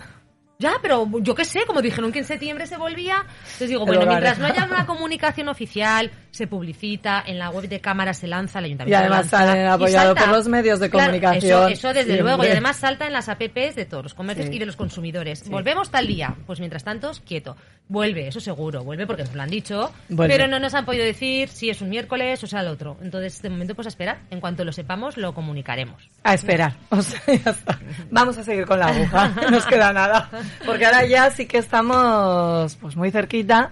[0.58, 4.06] Ya, pero yo qué sé, como dijeron que en septiembre se volvía, entonces digo, bueno,
[4.06, 8.58] mientras no haya una comunicación oficial, se publicita, en la web de cámara se lanza,
[8.58, 10.20] el Y ayuntamiento además lo lanza, salen y apoyado salta.
[10.24, 11.62] por los medios de Claro, comunicación.
[11.62, 12.22] eso, eso desde siempre.
[12.24, 14.56] luego, y además salta en las APPs de todos los comercios Sí.
[14.56, 15.40] y de los consumidores.
[15.40, 15.50] Sí.
[15.50, 17.56] Volvemos tal día, pues mientras tanto, quieto.
[17.86, 20.34] Vuelve, eso seguro, vuelve porque nos lo han dicho, Vuelve.
[20.34, 22.96] pero no nos han podido decir si es un miércoles o sea el otro.
[23.02, 24.20] Entonces, de momento, pues a esperar.
[24.30, 26.08] En cuanto lo sepamos, lo comunicaremos.
[26.22, 26.74] A esperar.
[26.90, 27.78] O sea, ya está.
[28.10, 29.28] Vamos a seguir con la aguja.
[29.42, 30.30] No nos queda nada.
[30.64, 33.70] Porque ahora ya sí que estamos pues muy cerquita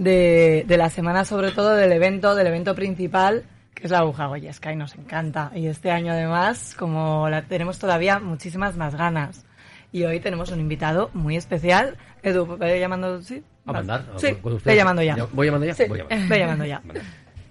[0.00, 3.44] de, de la semana, sobre todo del evento, del evento principal,
[3.74, 5.52] que es la aguja Goyesca y nos encanta.
[5.54, 9.44] Y este año además, como la tenemos todavía muchísimas más ganas.
[9.92, 11.96] Y hoy tenemos un invitado muy especial.
[12.22, 13.20] Edu, ¿ve llamando?
[13.22, 13.42] ¿Sí?
[13.66, 14.06] A mandar.
[14.16, 15.16] Sí, ve llamando ya.
[15.32, 15.74] ¿Voy llamando ya?
[15.74, 16.28] Sí, Voy llamando.
[16.28, 16.82] ve llamando ya.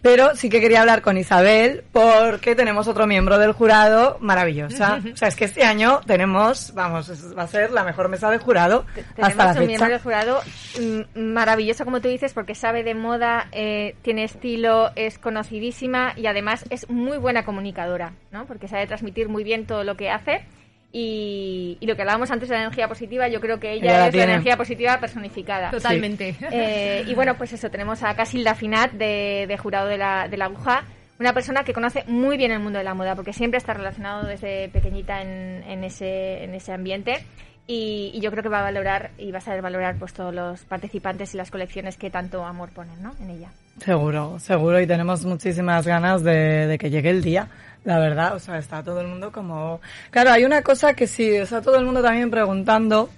[0.01, 5.01] Pero sí que quería hablar con Isabel porque tenemos otro miembro del jurado maravillosa.
[5.13, 8.37] O sea, es que este año tenemos, vamos, va a ser la mejor mesa de
[8.37, 8.85] jurado
[9.21, 10.41] hasta la Tenemos un miembro del jurado
[10.79, 16.27] mm, maravilloso, como tú dices, porque sabe de moda, eh, tiene estilo, es conocidísima y
[16.27, 18.45] además es muy buena comunicadora, ¿no?
[18.45, 20.45] Porque sabe transmitir muy bien todo lo que hace.
[20.91, 23.97] Y, y lo que hablábamos antes de la energía positiva, yo creo que ella, Ella
[23.99, 24.25] la es tiene.
[24.27, 25.69] la energía positiva personificada.
[25.69, 26.33] Totalmente.
[26.33, 26.45] Sí.
[26.51, 30.37] Eh, y bueno, pues eso, tenemos a Casilda Finat, de, de jurado de la, de
[30.37, 30.83] la aguja,
[31.19, 34.25] una persona que conoce muy bien el mundo de la moda, porque siempre está relacionado
[34.25, 37.23] desde pequeñita en, en, ese, en ese ambiente.
[37.67, 40.33] Y, y yo creo que va a valorar y va a saber valorar pues todos
[40.33, 43.11] los participantes y las colecciones que tanto amor ponen ¿no?
[43.21, 43.49] en ella.
[43.77, 47.47] Seguro, seguro, y tenemos muchísimas ganas de, de que llegue el día,
[47.86, 49.80] la verdad, o sea, está todo el mundo como...
[50.11, 53.09] Claro, hay una cosa que sí, está todo el mundo también preguntando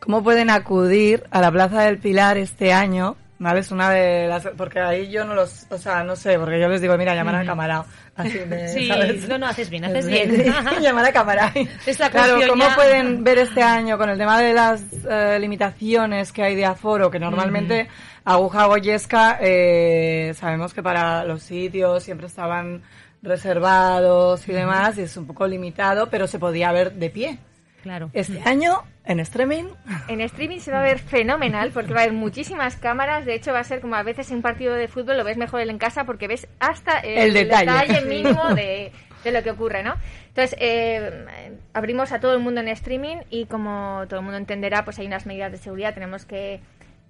[0.00, 3.60] cómo pueden acudir a la Plaza del Pilar este año, ¿vale?
[3.60, 4.46] Es una de las...
[4.56, 5.66] Porque ahí yo no los...
[5.70, 7.84] O sea, no sé, porque yo les digo, mira, llamar a cámara,
[8.16, 9.28] así de, Sí, ¿sabes?
[9.28, 10.44] no, no, haces bien, haces bien.
[10.82, 11.52] llamar a cámara.
[11.86, 16.32] Esta Claro, ¿cómo ya- pueden ver este año con el tema de las eh, limitaciones
[16.32, 17.10] que hay de aforo?
[17.10, 17.88] Que normalmente
[18.24, 22.82] Aguja Goyesca, eh, sabemos que para los sitios siempre estaban
[23.22, 27.38] reservados y demás, y es un poco limitado, pero se podía ver de pie.
[27.82, 28.10] Claro.
[28.12, 29.64] Este año, en streaming,
[30.08, 33.24] En streaming se va a ver fenomenal porque va a haber muchísimas cámaras.
[33.24, 35.36] De hecho, va a ser como a veces en un partido de fútbol lo ves
[35.36, 38.00] mejor en casa porque ves hasta El detalle.
[38.06, 38.92] mínimo de,
[39.24, 39.94] de lo que ocurre, ¿no?
[40.28, 44.84] Entonces, eh, abrimos a todo el mundo en streaming y como todo el mundo entenderá,
[44.84, 45.94] pues hay unas medidas de seguridad.
[45.94, 46.60] Tenemos que,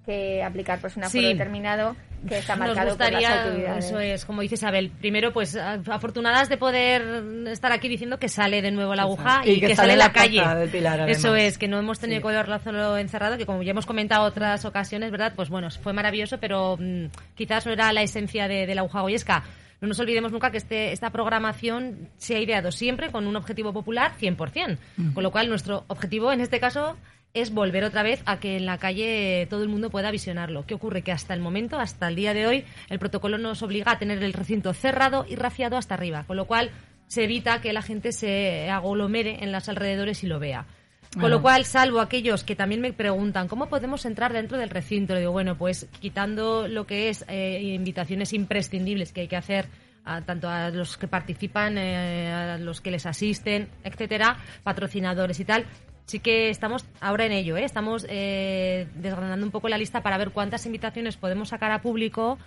[0.09, 1.27] que aplicar pues un aforo Sí.
[1.33, 1.95] determinado
[2.27, 3.85] que está Nos marcado por las gustaría, autoridades.
[3.85, 8.61] eso es, como dice Isabel, primero pues afortunadas de poder estar aquí diciendo que sale
[8.61, 10.67] de nuevo la aguja Y y, que que, sale sale en la calle.
[10.71, 14.23] Pilar, eso es, que no hemos tenido que haberlo encerrado, que como ya hemos comentado
[14.25, 15.33] otras ocasiones, ¿verdad?
[15.35, 17.05] Pues bueno, fue maravilloso, pero mm,
[17.35, 19.43] quizás no era la esencia de, de la aguja goyesca.
[19.81, 23.71] No nos olvidemos nunca que este, esta programación se ha ideado siempre con un objetivo
[23.71, 24.77] popular 100%.
[24.97, 25.13] Mm.
[25.13, 26.97] Con lo cual, nuestro objetivo en este caso
[27.33, 30.65] es volver otra vez a que en la calle todo el mundo pueda visionarlo.
[30.65, 31.03] ¿Qué ocurre?
[31.03, 34.23] Que hasta el momento, hasta el día de hoy, el protocolo nos obliga a tener
[34.23, 36.71] el recinto cerrado y raciado hasta arriba, con lo cual
[37.07, 40.65] se evita que la gente se agolomere en los alrededores y lo vea.
[41.13, 41.37] Con Bueno.
[41.37, 45.21] lo cual, salvo aquellos que también me preguntan cómo podemos entrar dentro del recinto, le
[45.21, 49.65] digo, bueno, pues quitando lo que es eh, invitaciones imprescindibles que hay que hacer
[50.05, 55.45] a, tanto a los que participan, eh, a los que les asisten, etcétera, patrocinadores y
[55.45, 55.65] tal.
[56.09, 57.63] Sí que estamos ahora en ello, ¿eh?
[57.63, 62.39] estamos eh, desgranando un poco la lista para ver cuántas invitaciones podemos sacar a público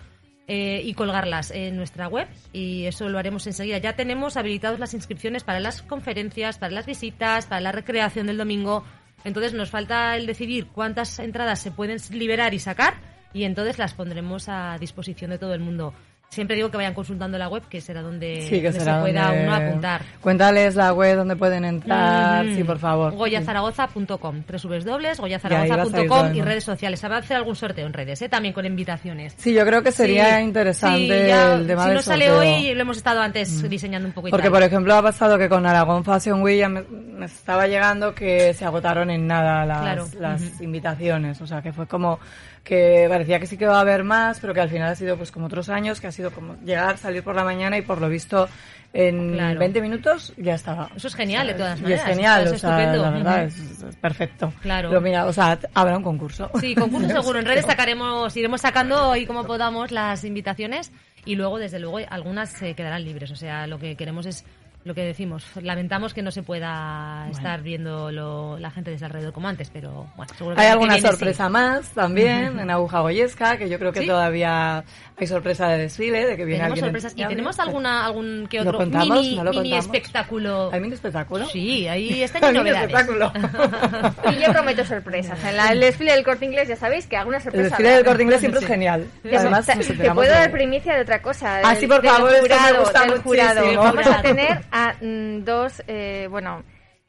[0.49, 3.77] eh, y colgarlas en nuestra web y eso lo haremos enseguida.
[3.77, 8.37] Ya tenemos habilitadas las inscripciones para las conferencias, para las visitas, para la recreación del
[8.37, 8.83] domingo.
[9.23, 12.95] Entonces nos falta el decidir cuántas entradas se pueden liberar y sacar
[13.31, 15.93] y entonces las pondremos a disposición de todo el mundo.
[16.33, 19.01] Siempre digo que vayan consultando la web, que será donde, sí que donde será se
[19.01, 20.01] pueda donde- uno apuntar.
[20.21, 22.55] Cuéntales la web donde pueden entrar, Mm.
[22.55, 23.13] sí, por favor.
[23.15, 26.45] goyazaragoza.com, Y todo www.goyazaragoza.com el y mundo.
[26.45, 26.99] redes sociales.
[26.99, 28.29] Se va a hacer algún sorteo en redes, ¿eh?
[28.29, 29.35] también con invitaciones.
[29.37, 32.73] Sí, yo creo que sería Sí, interesante sí, ya, el tema Si no sale hoy,
[32.73, 35.65] lo hemos estado antes diseñando un poco y Porque, por ejemplo, ha pasado que con
[35.65, 40.07] Aragón Fashion Week ya me, me estaba llegando que se agotaron en nada las, Claro.
[40.19, 41.39] las invitaciones.
[41.41, 42.19] O sea, que fue como
[42.63, 45.17] que parecía que sí que va a haber más, pero que al final ha sido
[45.17, 47.99] pues como otros años, que ha sido como llegar, salir por la mañana y por
[47.99, 48.47] lo visto
[48.93, 49.59] en Claro.
[49.59, 50.89] 20 minutos ya estaba.
[50.95, 52.03] Eso es genial, de todas Y maneras.
[52.07, 53.01] es genial, o es sea, estupendo.
[53.03, 54.53] la verdad, es perfecto.
[54.61, 54.89] Claro.
[54.89, 56.49] Pero mira, o sea, habrá un concurso.
[56.61, 57.39] Sí, concurso seguro.
[57.39, 60.91] En redes sacaremos, iremos sacando hoy como podamos las invitaciones
[61.25, 63.31] y luego, desde luego, algunas se quedarán libres.
[63.31, 64.45] O sea, lo que queremos es
[64.85, 69.31] lo que decimos, lamentamos que no se pueda estar viendo lo- la gente desde alrededor
[69.31, 71.51] como antes, pero bueno, seguro que Hay el año que alguna viene sorpresa sí.
[71.53, 74.07] más también en Aguja Goyesca, que yo creo que ¿Sí?
[74.07, 74.83] todavía
[75.15, 76.85] hay sorpresa de desfile, de que viene Tenemos alguien.
[76.85, 79.21] sorpresas y en- tenemos alguna algún que ¿Lo otro contamos?
[79.21, 79.85] mini, ¿No lo mini contamos?
[79.85, 80.69] espectáculo.
[80.73, 81.45] ¿Hay mini espectáculo?
[81.45, 82.89] Sí, ahí está en novedades.
[82.91, 83.31] espectáculo.
[84.33, 85.41] Y yo prometo sorpresas.
[85.45, 87.69] En la- el desfile del corte inglés ya sabéis que alguna El sorpresa.
[87.69, 87.97] desfile habrá.
[87.97, 89.07] del corte inglés siempre es genial.
[89.33, 91.59] Además, te, te puedo de- dar primicia de otra cosa.
[91.63, 93.61] Ah, del- sí, por favor, esto me jurado, gusta jurado.
[93.61, 93.83] muchísimo.
[93.83, 96.63] Vamos a tener a mm, dos, eh, bueno,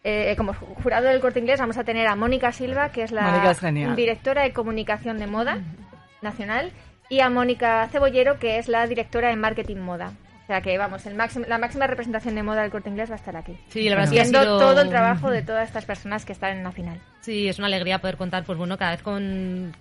[0.05, 3.11] eh, como ju- jurado del corte inglés vamos a tener a Mónica Silva, que es
[3.11, 3.23] la
[3.91, 5.55] es directora de comunicación de moda
[6.23, 6.73] nacional,
[7.09, 10.13] y a Mónica Cebollero, que es la directora de marketing moda.
[10.45, 13.15] O sea que, vamos, el máximo, la máxima representación de moda del corte inglés va
[13.15, 13.57] a estar aquí.
[13.69, 16.59] Sí, la verdad es que sido- todo el trabajo de todas estas personas que están
[16.59, 17.01] en la final.
[17.23, 19.75] Sí, es una alegría poder contar, pues bueno, cada vez con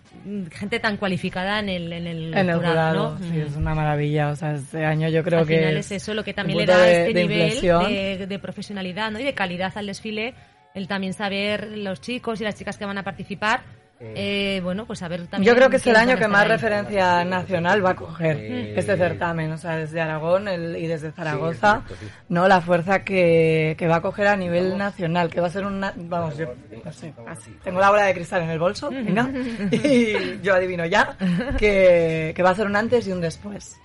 [0.51, 3.28] gente tan cualificada en el, en el, En el jurado, jurado, ¿no?
[3.30, 4.30] sí, es una maravilla.
[4.30, 5.57] O sea, este año yo creo Al que.
[5.57, 9.11] final es eso lo que también le da de- este de nivel de, de profesionalidad
[9.11, 9.20] ¿no?
[9.20, 10.34] y de calidad al desfile,
[10.74, 13.64] el también saber los chicos y las chicas que van a participar,
[13.99, 15.49] eh, bueno, pues saber también...
[15.49, 16.49] Yo creo que es el año a que más ahí.
[16.49, 18.37] referencia nacional va a coger
[18.77, 21.83] este certamen, o sea, desde Aragón el- y desde Zaragoza,
[22.27, 25.65] no la fuerza que, que va a coger a nivel nacional, que va a ser
[25.65, 26.47] una, vamos, yo
[26.83, 29.29] no sé, así, tengo la bola de cristal en el bolso, venga,
[29.71, 31.15] y yo adivino ya
[31.57, 33.77] que, que va a ser un antes y un después.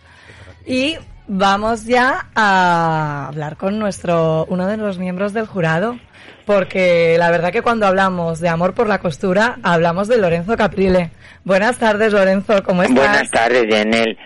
[0.69, 5.99] Y vamos ya a hablar con nuestro uno de los miembros del jurado,
[6.45, 11.11] porque la verdad que cuando hablamos de amor por la costura, hablamos de Lorenzo Caprile.
[11.43, 12.97] Buenas tardes, Lorenzo, ¿cómo estás?
[12.99, 14.19] Buenas tardes, Yanel.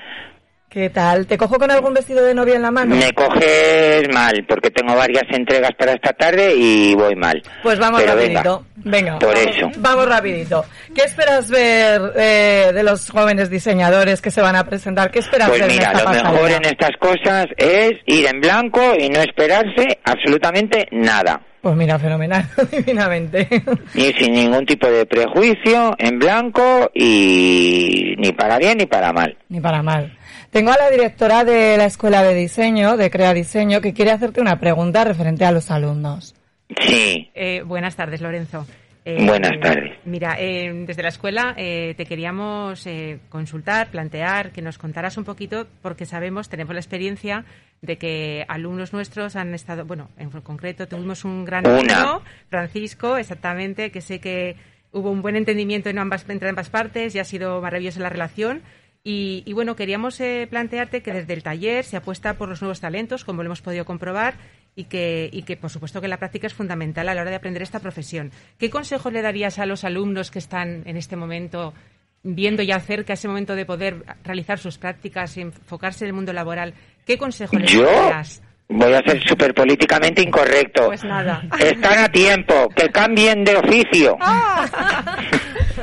[0.72, 1.26] ¿Qué tal?
[1.26, 2.96] ¿Te cojo con algún vestido de novia en la mano?
[2.96, 7.42] Me coges mal, porque tengo varias entregas para esta tarde y voy mal.
[7.62, 8.64] Pues vamos Pero rapidito.
[8.76, 9.70] Venga, Por vamos, eso.
[9.76, 10.64] vamos rapidito.
[10.94, 15.10] ¿Qué esperas ver eh, de los jóvenes diseñadores que se van a presentar?
[15.10, 16.32] ¿Qué esperas Pues ver en mira, esta lo pasarela?
[16.32, 21.38] mejor en estas cosas es ir en blanco y no esperarse absolutamente nada.
[21.60, 23.46] Pues mira, fenomenal, divinamente.
[23.94, 29.36] Y sin ningún tipo de prejuicio, en blanco y ni para bien ni para mal.
[29.50, 30.18] Ni para mal.
[30.53, 34.42] Tengo a la directora de la Escuela de Diseño, de Crea Diseño, que quiere hacerte
[34.42, 36.34] una pregunta referente a los alumnos.
[36.78, 37.30] Sí.
[37.34, 38.66] Eh, buenas tardes, Lorenzo.
[39.07, 39.98] Eh, Buenas tardes.
[40.05, 45.24] Mira, eh, desde la escuela eh, te queríamos eh, consultar, plantear, que nos contaras un
[45.24, 47.46] poquito, porque sabemos, tenemos la experiencia
[47.80, 51.78] de que alumnos nuestros han estado, bueno, en concreto tuvimos un gran Una.
[52.03, 54.57] alumno, Francisco, exactamente, que sé que
[54.92, 58.61] hubo un buen entendimiento en ambas, entre ambas partes y ha sido maravillosa la relación.
[59.05, 62.80] Y, y bueno, queríamos eh, plantearte que desde el taller se apuesta por los nuevos
[62.80, 64.34] talentos, como lo hemos podido comprobar,
[64.76, 67.36] y que, y que por supuesto que la práctica es fundamental a la hora de
[67.36, 68.30] aprender esta profesión.
[68.59, 71.74] ¿Qué consejos le darías a los alumnos que están en este momento
[72.22, 76.32] viendo ya cerca ese momento de poder realizar sus prácticas y enfocarse en el mundo
[76.32, 76.74] laboral?
[77.05, 78.42] ¿Qué consejos les darías?
[78.68, 80.86] Voy a ser súper políticamente incorrecto.
[80.86, 81.42] Pues nada.
[81.58, 84.16] Están a tiempo, que cambien de oficio.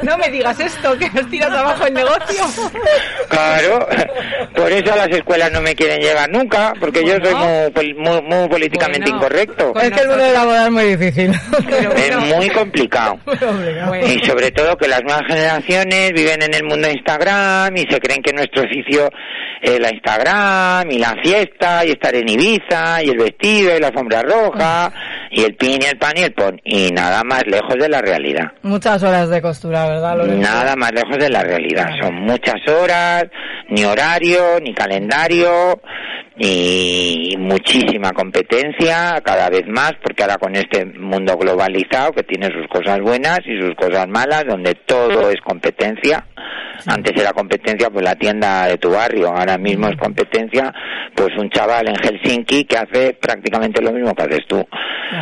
[0.02, 2.46] No me digas esto, que nos tiras abajo el negocio.
[3.28, 3.88] Claro,
[4.56, 8.22] por eso a las escuelas no me quieren llevar nunca, porque yo soy muy, muy,
[8.22, 9.74] muy políticamente incorrecto.
[9.80, 11.32] Es que el mundo laboral es muy difícil.
[11.96, 13.20] Es muy complicado.
[14.06, 18.00] Y sobre todo que las nuevas generaciones viven en el mundo de Instagram y se
[18.00, 19.10] creen que nuestro oficio
[19.62, 22.69] es la Instagram y la fiesta y estar en Ibiza
[23.04, 24.92] y el vestido y la alfombra roja
[25.32, 26.60] y el pin y el pan y el pon.
[26.64, 28.52] Y nada más lejos de la realidad.
[28.64, 30.42] Muchas horas de costura, ¿verdad, Lorenzo?
[30.42, 31.90] Nada más lejos de la realidad.
[32.02, 33.26] Son muchas horas,
[33.70, 35.80] ni horario, ni calendario,
[36.42, 42.66] y muchísima competencia cada vez más, porque ahora con este mundo globalizado que tiene sus
[42.68, 46.26] cosas buenas y sus cosas malas, donde todo es competencia.
[46.88, 50.74] Antes era competencia pues la tienda de tu barrio, ahora mismo es competencia
[51.14, 54.66] pues un chaval en Helsinki que hace prácticamente lo mismo que haces tú.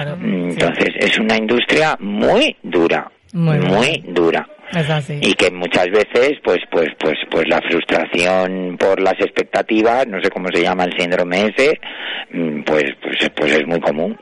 [0.06, 4.48] Mm, Entonces es una industria muy dura, Muy muy dura.
[4.74, 5.18] Es así.
[5.22, 10.30] y que muchas veces pues pues pues pues la frustración por las expectativas no sé
[10.30, 11.80] cómo se llama el síndrome ese
[12.32, 14.18] mm, pues pues pues es muy común.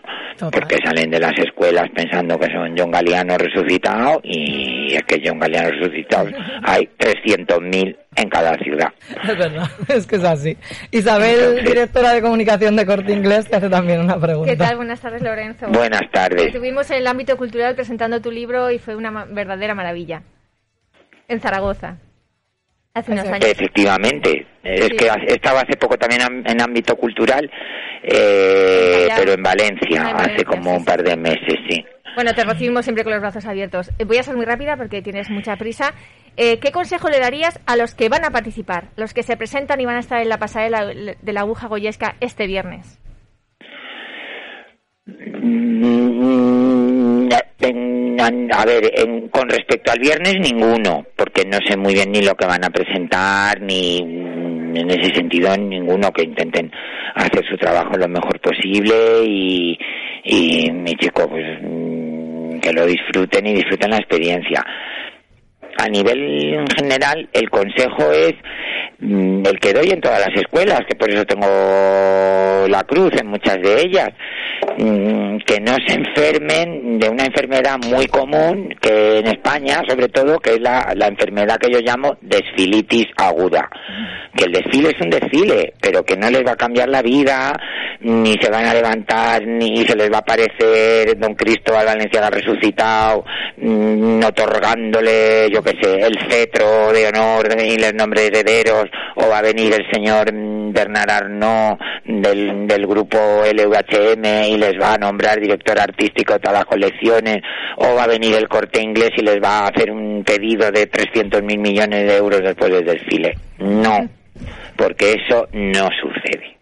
[0.51, 5.39] Porque salen de las escuelas pensando que son John Galeano resucitado y es que John
[5.39, 6.30] Galeano resucitado
[6.63, 8.93] hay 300.000 en cada ciudad
[9.24, 10.57] Es verdad, es que es así.
[10.91, 14.51] Isabel, directora de comunicación de Corte Inglés, te hace también una pregunta.
[14.51, 14.78] ¿Qué tal?
[14.78, 15.68] Buenas tardes, Lorenzo.
[15.68, 16.47] Buenas tardes.
[16.47, 20.24] Estuvimos en el ámbito cultural presentando tu libro y fue una verdadera maravilla.
[21.28, 21.97] En Zaragoza.
[22.95, 23.45] Hace unos años.
[23.49, 27.51] Efectivamente, es que estaba hace poco también am- en ámbito cultural,
[28.01, 31.85] eh, pero en Valencia, Ah, hace como un par de meses, sí.
[32.15, 33.91] Bueno, te recibimos siempre con los brazos abiertos.
[33.99, 35.93] Eh, Voy a ser muy rápida porque tienes mucha prisa.
[36.37, 39.79] eh, ¿qué consejo le darías a los que van a participar, los que se presentan
[39.79, 42.99] y van a estar en la pasarela de la aguja goyesca este viernes?
[45.07, 45.45] Mm,
[48.51, 52.33] a ver, en- con respecto al viernes ninguno, porque no sé muy bien ni lo
[52.35, 56.71] que van a presentar, ni mm, en ese sentido ninguno que intenten
[57.15, 58.95] hacer su trabajo lo mejor posible
[59.25, 59.77] y,
[60.23, 64.65] y mi chico, pues mm, que lo disfruten y disfruten la experiencia.
[65.78, 68.34] A nivel en general, el consejo es
[68.99, 73.28] mm, el que doy en todas las escuelas, que por eso tengo la cruz en
[73.28, 74.09] muchas de ellas,
[74.78, 80.39] mm, que no se enfermen de una enfermedad muy común que en España, sobre todo,
[80.39, 83.69] que es la, la enfermedad que yo llamo desfilitis aguda.
[84.36, 87.53] Que el desfile es un desfile, pero que no les va a cambiar la vida,
[88.01, 93.26] ni se van a levantar, ni se les va a aparecer Don Cristóbal Valenciaga resucitado,
[93.57, 98.86] mm, otorgándole, yo sé, el cetro de honor y los nombres herederos,
[99.16, 104.80] o va a venir el señor mm, Bernard Arnault del, del grupo LVHM y les
[104.80, 107.41] va a nombrar director artístico de todas las colecciones,
[107.78, 110.88] o va a venir el corte inglés y les va a hacer un pedido de
[110.88, 113.38] 300 mil millones de euros después del desfile.
[113.59, 114.07] No,
[114.76, 116.55] porque eso no sucede.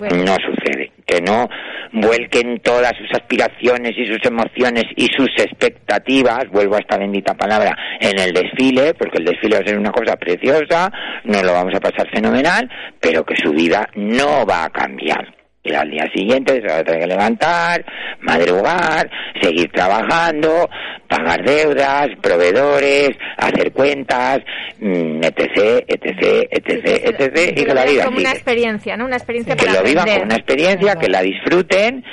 [0.00, 0.92] No sucede.
[1.06, 1.48] Que no
[1.92, 7.76] vuelquen todas sus aspiraciones y sus emociones y sus expectativas, vuelvo a esta bendita palabra,
[8.00, 10.90] en el desfile, porque el desfile va a ser una cosa preciosa,
[11.24, 12.70] nos lo vamos a pasar fenomenal,
[13.00, 15.39] pero que su vida no va a cambiar.
[15.62, 17.84] Y al día siguiente se va a tener que levantar,
[18.20, 19.10] madrugar,
[19.42, 20.68] seguir trabajando,
[21.06, 24.38] pagar deudas, proveedores, hacer cuentas,
[24.78, 29.04] mm, etc, etc, etc, etc, y que la vida como una experiencia, ¿no?
[29.04, 32.04] Una experiencia que lo vivan como una experiencia, que la disfruten,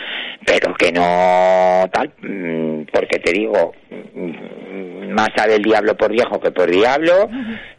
[0.45, 6.39] pero que no tal, mm, porque te digo, mm, más sabe el diablo por viejo
[6.39, 7.29] que por diablo.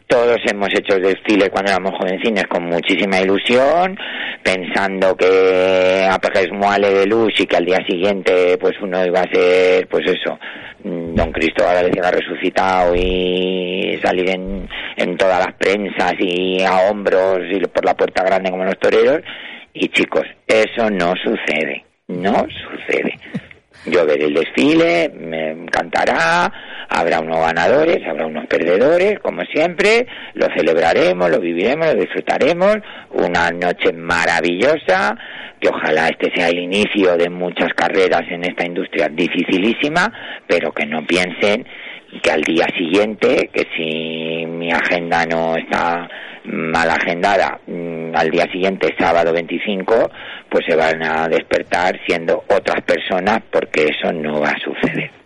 [0.09, 3.95] Todos hemos hecho desfiles cuando éramos jovencines con muchísima ilusión,
[4.41, 9.31] pensando que apejes muale de luz y que al día siguiente pues uno iba a
[9.31, 10.39] ser, pues eso,
[10.83, 17.41] mm, Don Cristóbal Valenciaga resucitado y salir en, en todas las prensas y a hombros
[17.51, 19.21] y por la puerta grande como los toreros.
[19.75, 23.13] Y chicos, eso no sucede, no sucede.
[23.85, 26.51] Yo veré el desfile, me encantará,
[26.89, 32.77] habrá unos ganadores, habrá unos perdedores, como siempre, lo celebraremos, lo viviremos, lo disfrutaremos,
[33.11, 35.15] una noche maravillosa,
[35.61, 40.11] que ojalá este sea el inicio de muchas carreras en esta industria dificilísima,
[40.45, 41.65] pero que no piensen
[42.21, 46.09] que al día siguiente, que si mi agenda no está
[46.45, 50.09] mal agendada, mm, al día siguiente, sábado 25,
[50.49, 55.18] pues se van a despertar siendo otras personas porque eso no va a suceder.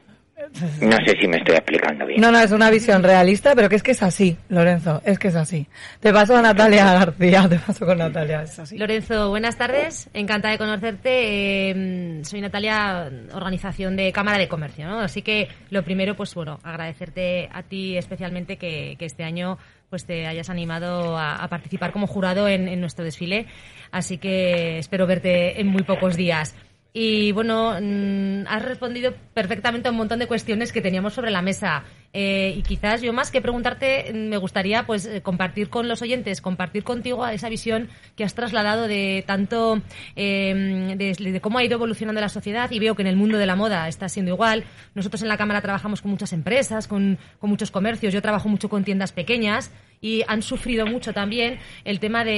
[0.81, 2.21] No sé si me estoy explicando bien.
[2.21, 5.29] No, no, es una visión realista, pero que es que es así, Lorenzo, es que
[5.29, 5.67] es así.
[5.99, 8.77] Te paso a Natalia García, te paso con Natalia, es así.
[8.77, 10.09] Lorenzo, buenas tardes.
[10.13, 11.71] Encantada de conocerte.
[11.71, 14.99] Eh, soy Natalia, organización de Cámara de Comercio, ¿no?
[14.99, 19.57] Así que lo primero, pues bueno, agradecerte a ti especialmente que, que este año
[19.89, 23.47] pues te hayas animado a, a participar como jurado en, en nuestro desfile.
[23.91, 26.55] Así que espero verte en muy pocos días.
[26.93, 31.41] Y bueno, mm, has respondido perfectamente a un montón de cuestiones que teníamos sobre la
[31.41, 31.83] mesa.
[32.13, 36.01] Eh, y quizás yo más que preguntarte, mm, me gustaría pues eh, compartir con los
[36.03, 39.81] oyentes, compartir contigo esa visión que has trasladado de tanto
[40.15, 43.37] eh, de, de cómo ha ido evolucionando la sociedad y veo que en el mundo
[43.37, 44.63] de la moda está siendo igual.
[44.95, 48.69] Nosotros en la Cámara trabajamos con muchas empresas, con, con muchos comercios, yo trabajo mucho
[48.69, 52.31] con tiendas pequeñas y han sufrido mucho también el tema de,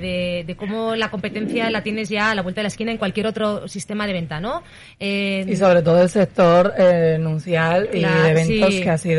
[0.00, 2.98] de- de cómo la competencia la tienes ya a la vuelta de la esquina en
[2.98, 4.62] cualquier otro sistema de venta, ¿no?
[5.00, 8.82] Eh, Y sobre todo el sector eh, nuncial y de eventos sí.
[8.82, 9.15] que ha sido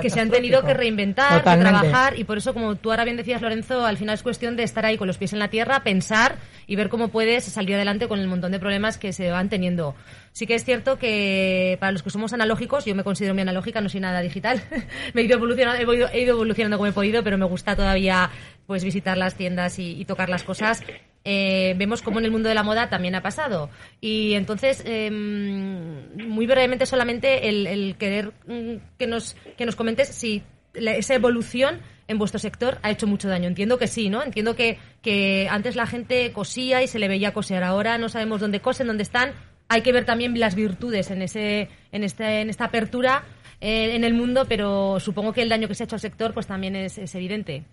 [0.00, 1.72] que se han tenido que reinventar, Totalmente.
[1.72, 4.56] que trabajar y por eso como tú ahora bien decías Lorenzo, al final es cuestión
[4.56, 6.36] de estar ahí con los pies en la tierra, pensar
[6.66, 9.94] y ver cómo puedes salir adelante con el montón de problemas que se van teniendo.
[10.32, 13.80] Sí que es cierto que para los que somos analógicos, yo me considero muy analógica,
[13.80, 14.62] no soy nada digital,
[15.14, 17.76] me he ido evolucionando, he ido, he ido evolucionando como he podido, pero me gusta
[17.76, 18.30] todavía
[18.66, 20.82] pues visitar las tiendas y, y tocar las cosas.
[21.28, 23.68] Eh, vemos cómo en el mundo de la moda también ha pasado.
[24.00, 30.06] Y entonces, em, muy brevemente solamente el, el querer mm, que nos, que nos comentes
[30.08, 33.48] si esa evolución en vuestro sector ha hecho mucho daño.
[33.48, 34.22] Entiendo que sí, ¿no?
[34.22, 37.64] Entiendo que, que antes la gente cosía y se le veía coser.
[37.64, 39.32] Ahora no sabemos dónde cosen, dónde están.
[39.68, 43.24] Hay que ver también las virtudes en, ese, en, este, en esta apertura
[43.60, 46.32] eh, en el mundo, pero supongo que el daño que se ha hecho al sector
[46.34, 47.64] pues también es, es evidente.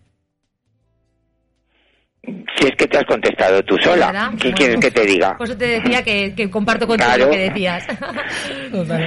[2.26, 4.08] Si es que te has contestado tú sola.
[4.08, 4.30] ¿Verdad?
[4.40, 4.56] ¿Qué Bueno.
[4.58, 5.38] quieres que te diga?
[5.38, 7.26] Por eso te decía que, que comparto contigo Claro.
[7.26, 7.86] lo que decías.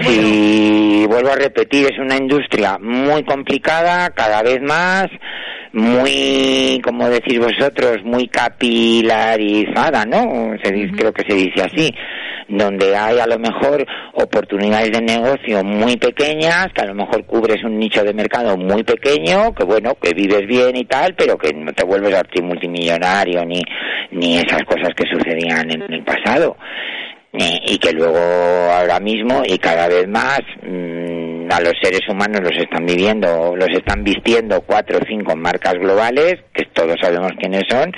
[0.09, 5.07] Y vuelvo a repetir, es una industria muy complicada, cada vez más,
[5.73, 10.55] muy, como decís vosotros, muy capilarizada, ¿no?
[10.63, 11.93] Se dice- Creo que se dice así,
[12.49, 17.63] donde hay a lo mejor oportunidades de negocio muy pequeñas, que a lo mejor cubres
[17.65, 21.53] un nicho de mercado muy pequeño, que bueno, que vives bien y tal, pero que
[21.53, 23.06] no te vuelves a multimillonario
[23.47, 23.63] ni,
[24.11, 26.57] ni esas cosas que sucedían en el pasado.
[27.39, 31.16] Y, que luego ahora mismo y cada vez más mm,
[31.51, 36.37] a los seres humanos los están viviendo, los están vistiendo cuatro o cinco marcas globales,
[36.53, 37.93] que todos sabemos quiénes son,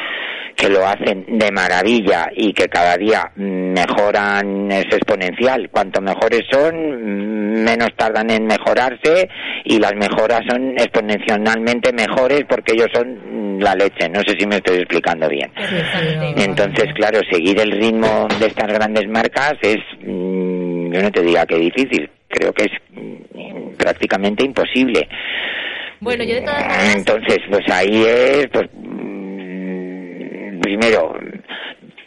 [0.59, 5.71] que lo hacen de maravilla y que cada día mejoran, es exponencial.
[5.71, 9.29] Cuanto mejores son, menos tardan en mejorarse
[9.65, 14.09] y las mejoras son exponencialmente mejores porque ellos son la leche.
[14.09, 15.51] No sé si me estoy explicando bien.
[16.37, 21.47] Entonces, claro, seguir el ritmo de estas grandes marcas es, mm, yo no te diga
[21.47, 25.09] que difícil, creo que es mm, prácticamente imposible.
[26.01, 26.97] Bueno, yo de todas maneras...
[26.97, 31.15] Entonces, pues ahí es, pues, mm, primero,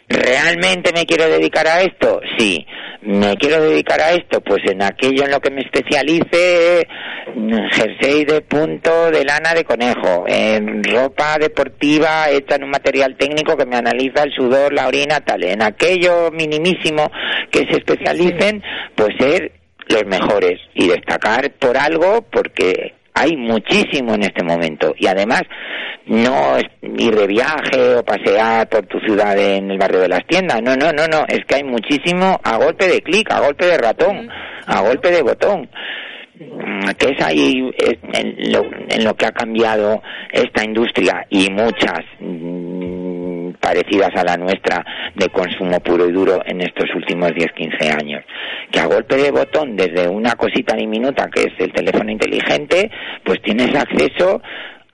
[0.08, 2.20] ¿realmente me quiero dedicar a esto?
[2.38, 2.66] Sí.
[3.04, 4.40] ¿Me quiero dedicar a esto?
[4.40, 6.86] Pues en aquello en lo que me especialice,
[7.34, 13.16] mm, jersey de punto de lana de conejo, en ropa deportiva hecha en un material
[13.16, 15.42] técnico que me analiza el sudor, la orina, tal.
[15.42, 17.10] En aquello minimísimo
[17.50, 18.62] que se especialicen,
[18.94, 20.60] pues ser los mejores.
[20.74, 24.94] Y destacar por algo porque hay muchísimo en este momento.
[24.96, 25.42] Y además
[26.06, 30.26] no es ir de viaje o pasear por tu ciudad en el barrio de las
[30.26, 33.66] tiendas, no, no, no, no, es que hay muchísimo a golpe de clic, a golpe
[33.66, 34.28] de ratón,
[34.66, 35.68] a golpe de botón.
[36.34, 40.02] Mm, que es ahí eh, en lo, en lo que ha cambiado
[40.32, 42.71] esta industria y muchas mm,
[43.62, 44.84] parecidas a la nuestra
[45.14, 48.24] de consumo puro y duro en estos últimos 10-15 años.
[48.70, 52.90] Que a golpe de botón, desde una cosita diminuta que es el teléfono inteligente,
[53.24, 54.42] pues tienes acceso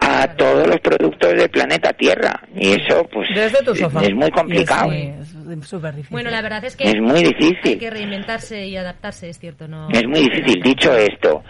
[0.00, 2.40] a todos los productos del planeta Tierra.
[2.54, 4.00] Y eso, pues, Desde tu sofá.
[4.02, 4.92] es muy complicado.
[4.92, 6.06] Es- difícil.
[6.10, 7.58] Bueno, la verdad es que Es muy difícil.
[7.64, 9.88] hay que reinventarse y adaptarse, es cierto, no.
[9.90, 10.62] Es muy difícil.
[10.62, 11.42] Dicho esto,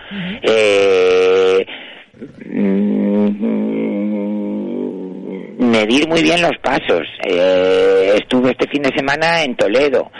[0.43, 1.67] eh,
[2.47, 4.08] mm,
[5.59, 7.03] medir muy bien los pasos.
[7.25, 10.11] Eh, estuve este fin de semana en Toledo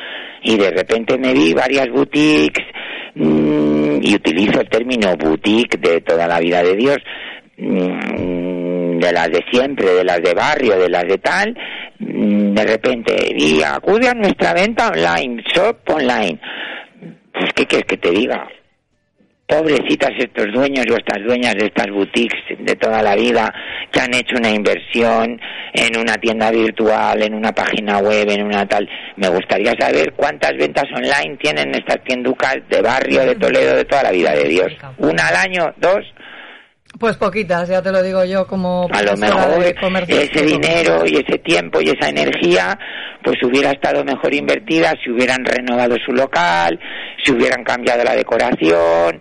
[0.43, 2.67] y de repente me vi varias boutiques
[3.15, 6.99] mm, y utilizo el término boutique de toda la vida de Dios
[7.57, 11.57] mm, de las de siempre, de las de barrio, de las de tal,
[12.01, 16.41] mm, de repente, y acude a nuestra venta online, shop online.
[17.33, 18.49] Pues, ¿qué quieres que te diga?
[19.49, 23.51] Pobrecitas estos dueños o estas dueñas de estas boutiques de toda la vida
[23.91, 25.41] que han hecho una inversión
[25.73, 28.87] en una tienda virtual, en una página web, en una tal.
[29.17, 34.03] Me gustaría saber cuántas ventas online tienen estas tienducas de barrio, de Toledo, de toda
[34.03, 34.73] la vida de Dios.
[34.99, 35.73] ¿Una al año?
[35.79, 36.05] ¿Dos?
[36.99, 40.21] Pues poquitas, ya te lo digo yo como a lo mejor de comercio.
[40.21, 42.77] ese dinero y ese tiempo y esa energía
[43.23, 46.79] pues hubiera estado mejor invertida si hubieran renovado su local,
[47.23, 49.21] si hubieran cambiado la decoración,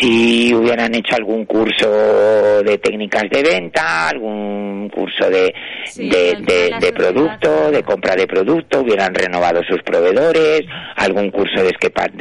[0.00, 5.54] si hubieran hecho algún curso de técnicas de venta, algún curso de,
[5.96, 10.62] de, de- de producto, de compra de producto, hubieran renovado sus proveedores,
[10.96, 11.70] algún curso de,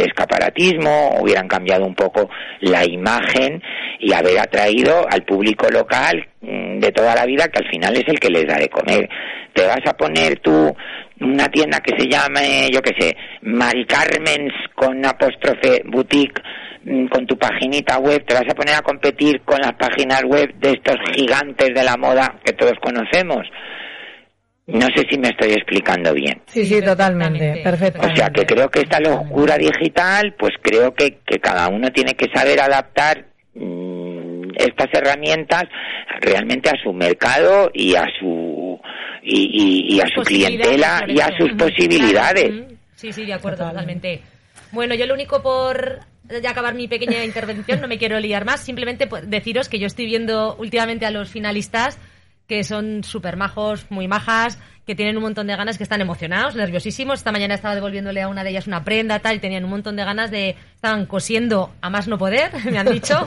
[0.06, 2.30] escaparatismo, hubieran cambiado un poco
[2.62, 3.62] la imagen
[4.00, 8.08] y haber atraído al público local mm, de toda la vida que al final es
[8.08, 9.10] el que les da de comer.
[9.54, 10.76] Te vas a poner tú
[11.22, 16.42] una tienda que se llame, yo qué sé, Mari Carmen's con apóstrofe boutique
[17.12, 20.72] con tu paginita web, te vas a poner a competir con las páginas web de
[20.72, 23.46] estos gigantes de la moda que todos conocemos.
[24.68, 26.42] No sé si me estoy explicando bien.
[26.48, 28.02] Sí, sí, totalmente, perfecto.
[28.06, 32.14] O sea que creo que esta locura digital, pues creo que, que cada uno tiene
[32.14, 33.26] que saber adaptar
[33.56, 35.64] mm, estas herramientas
[36.22, 38.80] realmente a su mercado y a su
[39.24, 39.42] y,
[39.92, 42.52] y- y a su clientela y a sus posibilidades.
[42.96, 44.22] Sí, sí, de acuerdo, totalmente.
[44.72, 46.00] Bueno, yo lo único por
[46.42, 49.88] ya acabar mi pequeña intervención, no me quiero liar más, simplemente pues, deciros que yo
[49.88, 51.98] estoy viendo últimamente a los finalistas
[52.48, 54.58] que son súper majos, muy majas,
[54.88, 57.20] que tienen un montón de ganas, que están emocionados, nerviosísimos.
[57.20, 59.96] Esta mañana estaba devolviéndole a una de ellas una prenda, tal, y tenían un montón
[59.96, 60.56] de ganas de...
[60.74, 63.24] Estaban cosiendo a más no poder, me han dicho,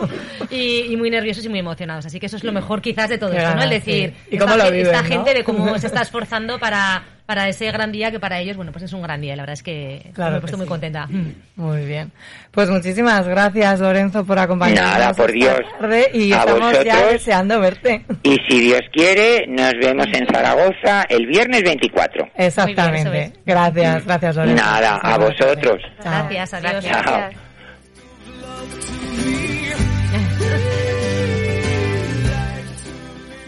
[0.51, 2.05] y, y muy nerviosos y muy emocionados.
[2.05, 3.63] Así que eso es lo mejor quizás de todo esto, ¿no?
[3.63, 4.35] El decir, sí.
[4.35, 5.09] ¿Y cómo esta, lo gen- viven, esta no?
[5.09, 8.73] gente de cómo se está esforzando para, para ese gran día que para ellos, bueno,
[8.73, 9.33] pues es un gran día.
[9.33, 10.69] y La verdad es que Claro me he puesto muy sí.
[10.69, 11.09] contenta.
[11.57, 12.13] Muy bien.
[12.51, 14.93] Pues muchísimas gracias, Lorenzo, por acompañarnos.
[14.99, 15.59] Nada, por Dios.
[15.81, 17.11] tarde y A estamos ya vosotros.
[17.13, 18.05] deseando verte.
[18.23, 22.29] Y si Dios quiere, nos vemos en Zaragoza el viernes 24.
[22.37, 23.33] Exactamente.
[23.47, 24.63] Gracias, gracias, Lorenzo.
[24.63, 25.81] Nada, a vosotros.
[26.05, 26.85] Gracias, adiós.
[26.85, 27.31] Chao.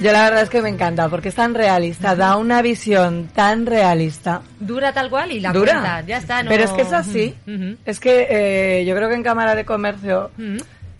[0.05, 3.65] Yo la verdad es que me encanta porque es tan realista, da una visión tan
[3.65, 4.43] realista.
[4.61, 5.73] Dura tal cual y la Dura.
[5.73, 6.43] cuenta, ya está.
[6.43, 7.35] no- Pero es que es así.
[7.87, 10.31] Es que eh, yo creo que en Cámara de Comercio,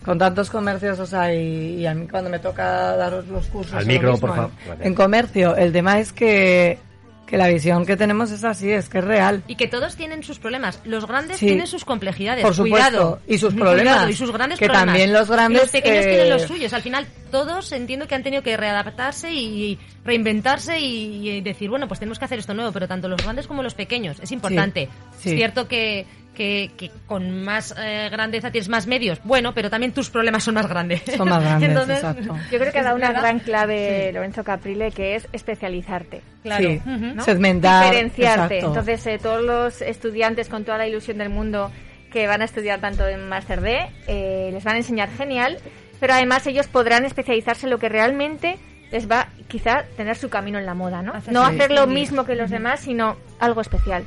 [0.03, 3.73] con tantos comercios, o sea, y, y a mí cuando me toca daros los cursos...
[3.75, 4.51] Al micro, mismo, por favor.
[4.79, 6.79] En, en comercio, el tema es que,
[7.25, 9.43] que la visión que tenemos es así, es que es real.
[9.47, 10.79] Y que todos tienen sus problemas.
[10.85, 11.47] Los grandes Sí.
[11.47, 12.43] tienen sus complejidades.
[12.43, 12.87] Por supuesto.
[12.89, 13.19] Cuidado.
[13.27, 14.09] Y sus Cuidado, problemas.
[14.09, 14.85] y sus grandes Que problemas.
[14.87, 16.73] también los grandes, Los pequeños eh, tienen los suyos.
[16.73, 21.87] Al final, todos entiendo que han tenido que readaptarse y reinventarse y, y decir, bueno,
[21.87, 22.71] pues tenemos que hacer esto nuevo.
[22.71, 24.19] Pero tanto los grandes como los pequeños.
[24.21, 24.87] Es importante.
[25.17, 25.29] sí.
[25.31, 26.05] Es cierto que,
[26.35, 29.19] que, que con más eh, grandeza tienes más medios.
[29.23, 31.01] Bueno, pero también tus problemas son más grandes.
[31.17, 32.35] Son más grandes, Entonces, exacto.
[32.51, 36.21] Yo creo que ha dado una gran clave Lorenzo Caprile que es especializarte.
[36.43, 36.69] Claro.
[36.69, 36.81] Sí.
[37.21, 38.57] Segmentar, Diferenciarte.
[38.57, 38.67] exacto.
[38.67, 41.71] Entonces, eh, todos los estudiantes con toda la ilusión del mundo
[42.11, 45.57] que van a estudiar tanto en Master D, eh, les van a enseñar genial,
[45.99, 48.57] pero además ellos podrán especializarse en lo que realmente
[48.91, 51.13] les va quizá tener su camino en la moda, ¿no?
[51.13, 54.05] Hacer No hacer lo mismo que los demás, sino algo especial.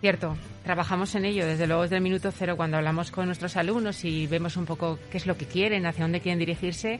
[0.00, 0.36] Cierto,
[0.66, 4.26] trabajamos en ello desde luego desde el minuto cero cuando hablamos con nuestros alumnos y
[4.26, 6.94] vemos un poco qué es lo que quieren, hacia dónde quieren dirigirse.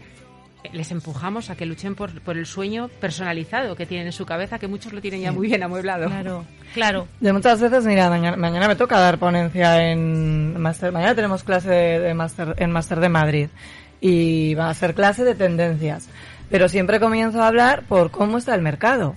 [0.64, 4.24] eh, Les empujamos a que luchen por, por el sueño personalizado que tienen en su
[4.24, 6.06] cabeza, que muchos lo tienen ya muy bien amueblado.
[6.06, 7.08] Claro, claro.
[7.20, 10.92] De muchas veces, mira, mañana, mañana me toca dar ponencia en máster.
[10.92, 13.48] Mañana tenemos clase de, de máster en máster de Madrid
[14.00, 16.08] y va a ser clase de tendencias.
[16.48, 19.16] Pero siempre comienzo a hablar por cómo está el mercado,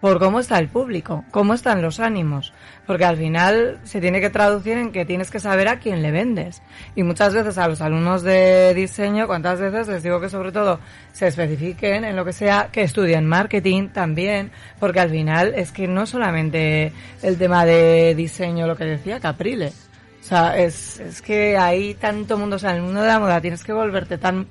[0.00, 2.52] por cómo está el público, cómo están los ánimos,
[2.86, 6.12] porque al final se tiene que traducir en que tienes que saber a quién le
[6.12, 6.62] vendes.
[6.94, 10.78] Y muchas veces a los alumnos de diseño, cuántas veces les digo que sobre todo
[11.12, 15.88] se especifiquen en lo que sea, que estudien marketing también, porque al final es que
[15.88, 16.92] no solamente
[17.22, 19.72] el tema de diseño, lo que decía Caprile.
[20.20, 23.40] O sea, es, que hay tanto mundo, o sea, en el mundo de la moda
[23.40, 24.46] tienes que volverte tan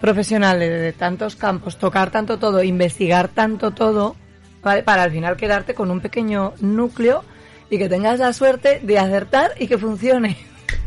[0.00, 4.16] profesional de, de tantos campos, tocar tanto todo, investigar tanto todo,
[4.62, 4.82] ¿vale?
[4.82, 7.24] Para al final quedarte con un pequeño núcleo
[7.70, 10.36] y que tengas la suerte de acertar y que funcione.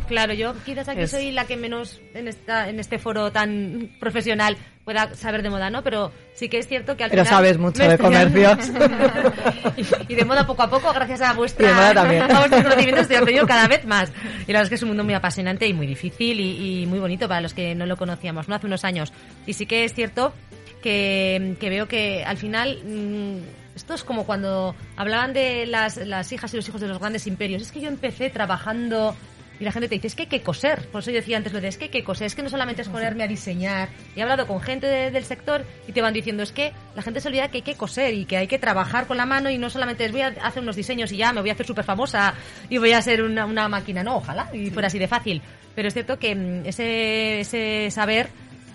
[0.08, 3.92] Claro, yo quizás aquí Es- soy la que menos en esta en este foro tan
[4.00, 5.84] profesional pueda saber de moda, ¿no?
[5.84, 7.38] Pero sí que es cierto que al Pero final...
[7.38, 8.72] sabes mucho de comercios.
[9.78, 12.24] y, y de moda poco a poco, gracias a vuestra de moda también.
[12.24, 14.10] a vuestros conocimientos estoy aprendiendo cada vez más.
[14.48, 16.86] Y la verdad es que es un mundo muy apasionante y muy difícil y, y
[16.88, 18.56] muy bonito para los que no lo conocíamos, ¿no?
[18.56, 19.14] Hace unos años.
[19.46, 20.34] Y sí que es cierto
[20.82, 22.80] que, que veo que al final...
[22.84, 27.00] mm, esto es como cuando hablaban de las, las hijas y los hijos de los
[27.00, 27.64] grandes imperios.
[27.64, 29.16] Es que yo empecé trabajando
[29.60, 30.88] y la gente te dice, es que hay que coser.
[30.92, 32.28] Por eso yo decía antes lo de, es que hay que coser.
[32.28, 33.90] Es que no solamente es ponerme a diseñar.
[34.16, 37.02] Y he hablado con gente de- del sector y te van diciendo, es que la
[37.02, 39.50] gente se olvida que hay que coser y que hay que trabajar con la mano
[39.50, 41.66] y no solamente es voy a hacer unos diseños y ya me voy a hacer
[41.66, 42.36] súper famosa
[42.70, 44.04] y voy a ser una, una máquina.
[44.04, 45.42] No, ojalá y fuera así de fácil.
[45.74, 48.30] Pero es cierto que mm, ese, ese saber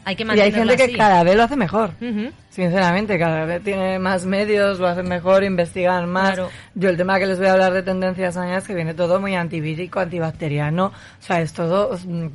[0.07, 1.91] hay que Y hay gente que cada vez lo hace mejor.
[2.01, 2.31] Ujú.
[2.49, 6.35] Sinceramente, cada vez tiene más medios, lo hacen mejor, investigan más.
[6.35, 6.49] Claro.
[6.77, 9.21] Yo el tema que les voy a hablar de tendencias años es que viene todo
[9.21, 10.87] muy antivírico, antibacteriano.
[10.87, 11.99] O sea, es todo...
[12.07, 12.27] mm,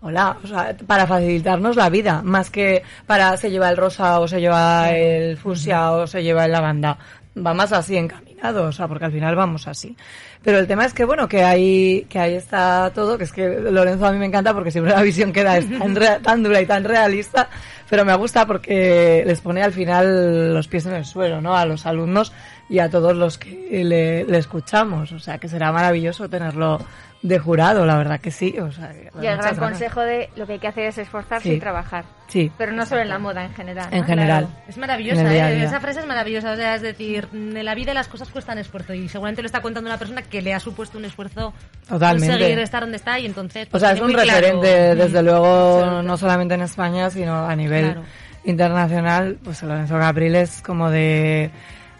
[0.00, 4.28] Hola, o sea, para facilitarnos la vida, más que para se lleva el rosa o
[4.28, 6.98] se lleva el fucsia o se lleva el lavanda.
[7.34, 9.96] Va más así encaminado, o sea, porque al final vamos así.
[10.44, 13.48] Pero el tema es que, bueno, que ahí, que ahí está todo, que es que
[13.48, 16.60] Lorenzo a mí me encanta porque siempre la visión que da es tan, tan dura
[16.60, 17.48] y tan realista,
[17.88, 21.56] pero me gusta porque les pone al final los pies en el suelo, ¿no?
[21.56, 22.32] A los alumnos
[22.68, 25.12] y a todos los que le, le escuchamos.
[25.12, 26.78] O sea, que será maravilloso tenerlo
[27.24, 28.54] de jurado, la verdad que sí.
[28.60, 29.58] O sea, Y el gran ganas.
[29.58, 31.54] consejo de lo que hay que hacer es esforzarse Sí.
[31.54, 32.04] y trabajar.
[32.28, 32.52] Sí.
[32.58, 33.88] Pero no solo en la moda, en general.
[33.90, 34.06] En ¿no?
[34.06, 34.44] general.
[34.46, 34.62] Claro.
[34.68, 35.30] Es maravillosa, ¿eh?
[35.32, 35.64] día.
[35.64, 36.52] esa frase es maravillosa.
[36.52, 39.62] O sea, es decir, en la vida las cosas cuestan esfuerzo y seguramente lo está
[39.62, 41.54] contando una persona que le ha supuesto un esfuerzo
[41.88, 42.28] Totalmente.
[42.34, 43.68] conseguir estar donde está y entonces...
[43.68, 47.56] O pues, sea, es un claro- referente, desde luego, no solamente en España, sino a
[47.56, 48.02] nivel Claro.
[48.44, 49.38] internacional.
[49.42, 51.50] Pues Lorenzo Gabriel es como de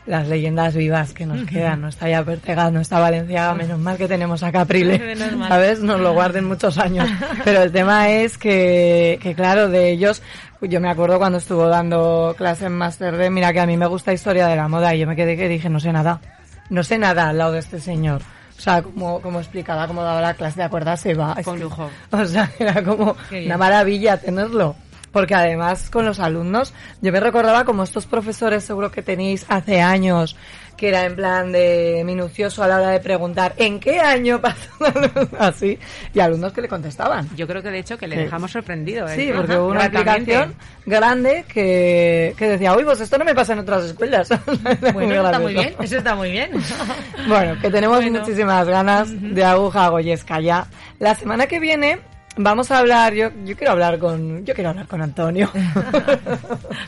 [0.07, 1.81] las leyendas vivas que nos quedan.
[1.81, 5.17] No está ya Pertegaz, no está Valenciaga, menos mal que tenemos a Caprile.
[5.49, 5.81] ¿Sabes?
[5.81, 7.09] Nos lo guarden muchos años.
[7.45, 10.23] Pero el tema es que, que claro, de ellos,
[10.61, 13.87] yo me acuerdo cuando estuvo dando clase en Master D, mira que a mí me
[13.87, 16.21] gusta historia de la moda y yo me quedé que dije, no sé nada.
[16.71, 18.23] No sé nada al lado de este señor.
[18.57, 21.01] O sea, como, como explicaba, como daba la clase, ¿de acuerdas?
[21.01, 21.37] Se va.
[21.45, 21.91] Con lujo.
[22.13, 24.77] O sea, era como una maravilla tenerlo.
[25.15, 29.81] Porque además con los alumnos, yo me recordaba como estos profesores seguro que tenéis hace
[29.81, 30.37] años,
[30.77, 34.71] que era en plan de minucioso a la hora de preguntar ¿en qué año pasó?
[35.39, 35.79] así,
[36.12, 37.29] y alumnos que le contestaban.
[37.37, 39.07] Yo creo que de hecho que le dejamos sorprendido.
[39.07, 39.15] ¿eh?
[39.15, 43.53] Sí, porque hubo una aplicación grande que, que decía, uy, pues esto no me pasa
[43.53, 44.29] en otras escuelas.
[44.95, 46.51] Bueno, eso está muy bien, eso está muy bien.
[47.29, 50.67] Bueno, que tenemos muchísimas ganas de aguja goyesca ya.
[50.99, 52.01] La semana que viene
[52.37, 55.51] vamos a hablar, yo, yo quiero hablar con, yo quiero hablar con Antonio.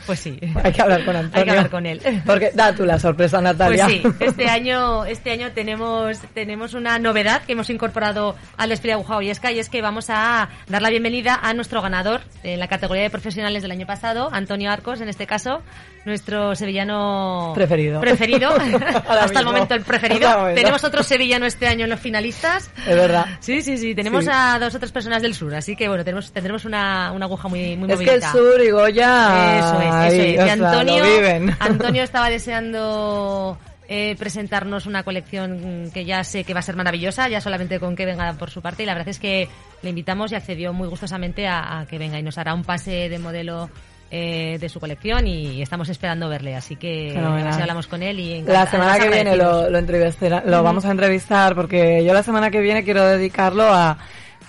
[0.05, 0.39] Pues sí.
[0.63, 1.37] Hay que hablar con Antonio.
[1.37, 2.01] Hay que hablar con él.
[2.25, 3.85] Porque da tú la sorpresa, Natalia.
[3.85, 8.91] Pues sí, este año, este año tenemos, tenemos una novedad que hemos incorporado al desfile
[8.93, 9.29] de Aguja y
[9.59, 13.61] es que vamos a dar la bienvenida a nuestro ganador en la categoría de profesionales
[13.63, 15.61] del año pasado, Antonio Arcos, en este caso,
[16.05, 17.99] nuestro sevillano Preferido.
[17.99, 18.49] preferido.
[18.55, 19.43] Hasta el mismo.
[19.51, 20.53] momento el preferido.
[20.55, 22.71] Tenemos otro sevillano este año en los finalistas.
[22.87, 23.25] Es verdad.
[23.41, 23.93] Sí, sí, sí.
[23.93, 24.29] Tenemos Sí.
[24.33, 27.47] a dos o tres personas del sur, así que bueno, tenemos, tendremos una, una aguja
[27.47, 29.59] muy, muy Es que el sur y Goya.
[29.59, 30.35] Eso es, eso es.
[30.35, 31.55] Y Antonio, viven.
[31.59, 33.57] Antonio estaba deseando
[33.87, 37.95] eh, presentarnos una colección que ya sé que va a ser maravillosa, ya solamente con
[37.95, 38.83] que venga por su parte.
[38.83, 39.47] Y la verdad es que
[39.81, 43.09] le invitamos y accedió muy gustosamente a, a que venga y nos hará un pase
[43.09, 43.69] de modelo.
[44.09, 48.29] eh, de su colección y estamos esperando verle así que si hablamos con él y
[48.29, 52.49] La encanta- semana que viene lo, lo, lo vamos a entrevistar porque yo la semana
[52.49, 53.97] que viene quiero dedicarlo a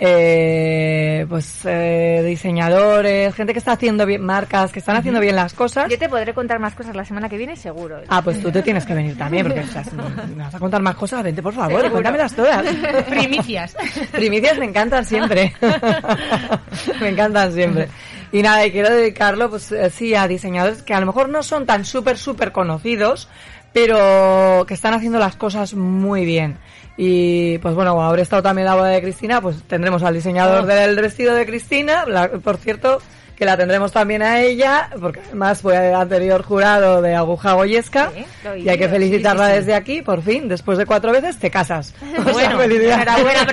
[0.01, 5.55] eh, pues eh, diseñadores, gente que está haciendo bien marcas, que están haciendo bien las
[5.55, 5.89] cosas.
[5.89, 8.01] Yo te podré contar más cosas la semana que viene, seguro.
[8.09, 10.59] Ah, pues tú te tienes que venir también, porque o sea, si me vas a
[10.59, 11.93] contar más cosas, vente por favor, Seguro.
[11.93, 12.65] cuéntamelas todas.
[13.09, 13.77] Primicias.
[14.13, 15.53] Primicias me encantan siempre.
[17.01, 17.89] me encantan siempre.
[18.31, 21.43] Y nada, y quiero dedicarlo, pues eh, sí, a diseñadores que a lo mejor no
[21.43, 23.29] son tan súper, súper conocidos,
[23.73, 26.59] pero que están haciendo las cosas muy bien.
[27.01, 30.65] Y pues bueno, como habré estado también la boda de Cristina, pues tendremos al diseñador
[30.65, 30.67] Oh.
[30.67, 33.01] del vestido de Cristina, la- por cierto,
[33.37, 38.11] que la tendremos también a ella, porque además fue el anterior jurado de Aguja Goyesca,
[38.57, 39.59] y hay que felicitarla sí, sí, sí.
[39.61, 41.95] desde aquí, por fin, después de cuatro veces te casas.
[42.19, 43.07] O sea, Bueno, felicidades.
[43.07, 43.47] enhorabuena,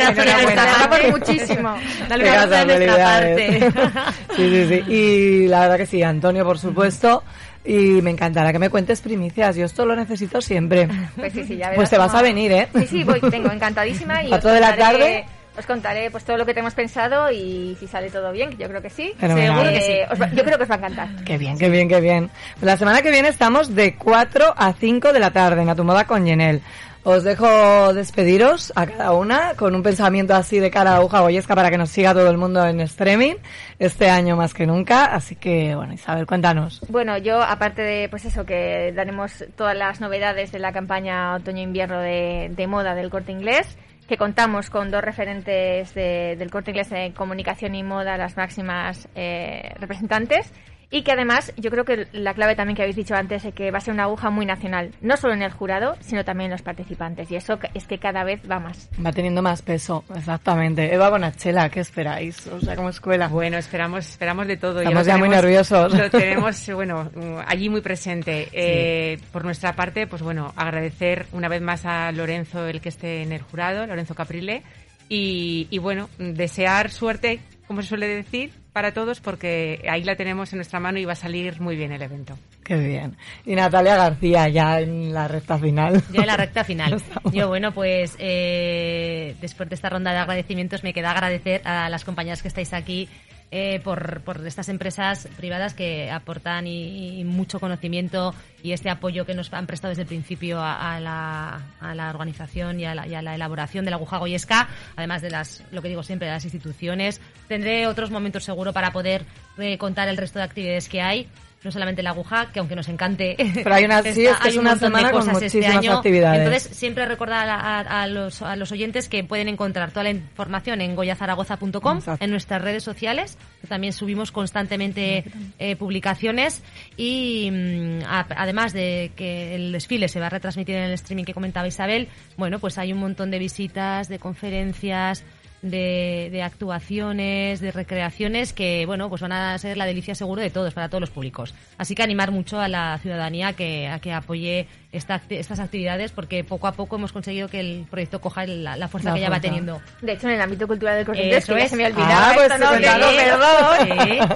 [0.90, 1.12] parte.
[1.12, 1.76] muchísimo.
[2.10, 3.74] Dale Te casas, nuestra felicidades.
[3.76, 4.14] parte.
[4.36, 4.92] Sí, sí, sí.
[4.92, 7.22] Y la verdad que sí, Antonio, por supuesto.
[7.66, 9.56] Y me encantará que me cuentes primicias.
[9.56, 10.88] Yo esto lo necesito siempre.
[11.16, 12.68] Pues sí, sí, ya verás Pues te vas cómo- a venir, ¿eh?
[12.78, 15.26] Sí, sí, voy, tengo encantadísima y Cuatro de la tarde.
[15.58, 18.68] Os contaré pues todo lo que tenemos pensado y si sale todo bien, que yo
[18.68, 19.14] creo que sí.
[19.18, 19.94] Seguro que sí.
[20.12, 21.08] Os va- yo creo que os va a encantar.
[21.24, 22.30] Qué bien, qué bien, qué bien.
[22.56, 25.76] Pues la semana que viene estamos de 4 a 5 de la tarde en A
[25.76, 26.62] Tu Moda con Yenel.
[27.08, 31.54] Os dejo despediros a cada una con un pensamiento así de cara a aguja goyesca
[31.54, 33.36] para que nos siga todo el mundo en streaming
[33.78, 35.06] este año más que nunca.
[35.06, 36.82] Así que, bueno, Isabel, cuéntanos.
[36.90, 42.00] Bueno, yo aparte de pues eso que daremos todas las novedades de la campaña otoño-invierno
[42.00, 43.78] de, de moda del Corte Inglés,
[44.08, 49.08] que contamos con dos referentes de- del Corte Inglés en comunicación y moda, las máximas
[49.14, 50.52] eh, representantes.
[50.92, 53.72] Y que además, yo creo que la clave también que habéis dicho antes es que
[53.72, 56.52] va a ser una aguja muy nacional, no solo en el jurado, sino también en
[56.52, 57.30] los participantes.
[57.32, 58.90] Y eso es que cada vez va más.
[59.04, 60.94] Va teniendo más peso, exactamente.
[60.94, 62.46] Eva Bonachela, ¿qué esperáis?
[62.48, 63.28] O sea, como escuela.
[63.28, 64.80] Bueno, esperamos, esperamos de todo.
[64.82, 65.94] Estamos ya muy tenemos- nerviosos.
[65.98, 67.12] Lo tenemos, bueno,
[67.48, 68.48] allí muy presente.
[68.52, 73.24] Eh, por nuestra parte, pues bueno, agradecer una vez más a Lorenzo el que esté
[73.24, 74.64] en el jurado, Lorenzo Caprile,
[75.10, 80.52] y, y bueno, desear suerte, como se suele decir, para todos, porque ahí la tenemos
[80.52, 82.38] en nuestra mano y va a salir muy bien el evento.
[82.62, 83.16] Qué bien.
[83.46, 86.04] Y Natalia García, ya en la recta final.
[86.12, 87.02] Ya en la recta final.
[87.32, 92.04] Yo, bueno, pues eh, después de esta ronda de agradecimientos me queda agradecer a las
[92.04, 93.08] compañías que estáis aquí
[93.52, 98.34] eh, por, por estas empresas privadas que aportan y, mucho conocimiento
[98.64, 102.10] y este apoyo que nos han prestado desde el principio a, a la, a la
[102.10, 105.64] organización y a la, y a la elaboración de la aguja goyesca, además de las,
[105.72, 107.22] lo que digo siempre, de las instituciones.
[107.48, 109.26] Tendré otros momentos seguro para poder
[109.58, 111.28] eh, contar el resto de actividades que hay.
[111.66, 113.36] No solamente la aguja, que aunque nos encante.
[113.56, 115.76] Pero hay una- sí, es que hay es un una de semana con este muchísimas
[115.78, 115.98] año.
[115.98, 116.40] actividades.
[116.46, 120.12] Entonces, siempre recordar a, a- a los, a los oyentes que pueden encontrar toda la
[120.12, 125.24] información en goyazaragoza.com, en nuestras redes sociales, que también subimos constantemente
[125.58, 126.62] eh, publicaciones
[126.98, 131.24] y mm, a- además de que el desfile se va a retransmitir en el streaming
[131.24, 135.24] que comentaba Isabel, bueno, pues hay un montón de visitas, de conferencias,
[135.70, 140.50] de, de actuaciones, de recreaciones que, bueno, pues van a ser la delicia seguro de
[140.50, 141.54] todos, para todos los públicos.
[141.78, 146.44] Así que animar mucho a la ciudadanía que, a que apoye esta estas actividades porque
[146.46, 149.30] poco a poco hemos conseguido que el proyecto coja la, la fuerza La que ya
[149.30, 149.82] va teniendo.
[150.02, 151.72] De hecho, en el ámbito cultural del Corte Inglés, Eso que ya es.
[151.72, 152.50] se me olvidaba Ah, pues.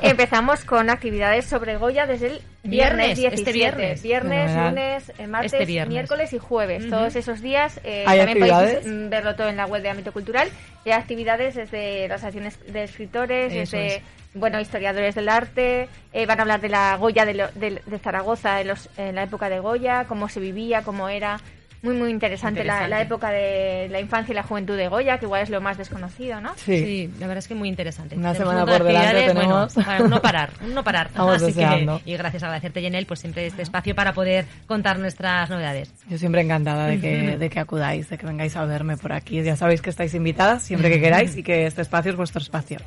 [0.02, 3.36] Empezamos con actividades sobre Goya desde el Viernes, Viernes, 17.
[3.36, 4.04] este viernes.
[4.04, 5.94] Viernes, lunes, eh, martes, Este viernes.
[5.94, 6.90] miércoles y jueves.
[6.90, 7.80] Todos esos días.
[7.84, 8.76] eh, ¿Hay también actividades?
[8.80, 10.48] podéis mm, verlo todo en la web de Ámbito Cultural.
[10.86, 14.02] Y hay actividades desde las acciones de escritores, Eso desde es.
[14.34, 15.90] bueno, historiadores del arte.
[16.14, 19.16] eh, van a hablar de la Goya de, lo- de- de Zaragoza en, los- en
[19.16, 21.40] la época de Goya, cómo se vivía, cómo era.
[21.82, 22.90] Muy, muy interesante, La, Interesante.
[22.90, 25.78] la época de la infancia y la juventud de Goya, que igual es lo más
[25.78, 26.52] desconocido, ¿no?
[26.58, 27.10] Sí.
[27.20, 28.16] la verdad es que muy interesante.
[28.18, 29.76] Una Tenemos semana por de delante tenemos.
[29.76, 31.10] Bueno, para no parar, no parar.
[31.16, 35.50] Vamos Así que- y gracias, agradecerte, Yenel, pues siempre este espacio para poder contar nuestras
[35.50, 35.94] novedades.
[36.10, 39.42] Yo siempre encantada de que, de que acudáis, de que vengáis a verme por aquí.
[39.42, 42.80] Ya sabéis que estáis invitadas siempre que queráis y que este espacio es vuestro espacio.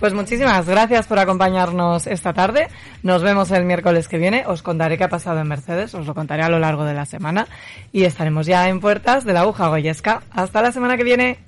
[0.00, 2.66] Pues muchísimas gracias por acompañarnos esta tarde.
[3.02, 4.44] Nos vemos el miércoles que viene.
[4.46, 7.06] Os contaré qué ha pasado en Mercedes, os lo contaré a lo largo de la
[7.06, 7.46] semana
[7.92, 10.22] y estaremos ya en puertas de la aguja goyesca.
[10.30, 11.38] Hasta la semana que viene.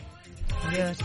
[0.68, 0.99] Adiós.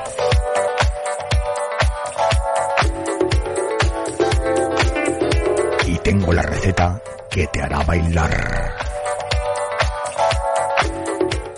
[5.86, 8.74] Y tengo la receta que te hará bailar.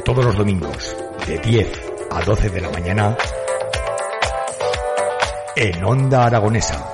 [0.04, 0.96] Todos los domingos,
[1.28, 1.68] de 10
[2.10, 3.16] a 12 de la mañana,
[5.54, 6.84] en Onda Aragonesa,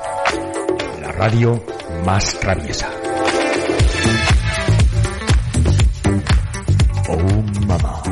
[1.00, 1.62] la radio
[2.04, 2.90] más traviesa.
[7.08, 8.02] Oh mamá.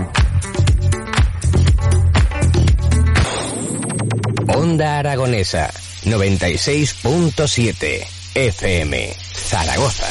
[4.57, 5.71] Onda Aragonesa
[6.05, 10.07] 96.7 FM Zaragoza.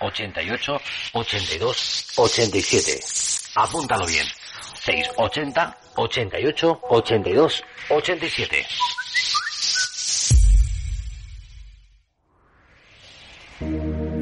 [0.00, 0.80] 88
[1.12, 3.00] 82 87.
[3.56, 4.26] Apúntalo bien.
[4.74, 8.66] 680 88 82 87.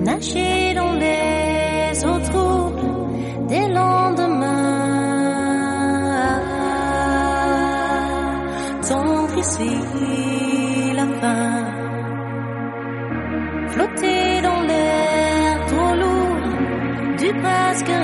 [0.00, 4.80] Nager dans les eaux troubles des lendemains.
[8.88, 9.72] Tendre ici
[10.94, 11.64] la fin.
[13.68, 16.46] Flotter dans l'air trop lourd
[17.18, 17.99] du Pascal.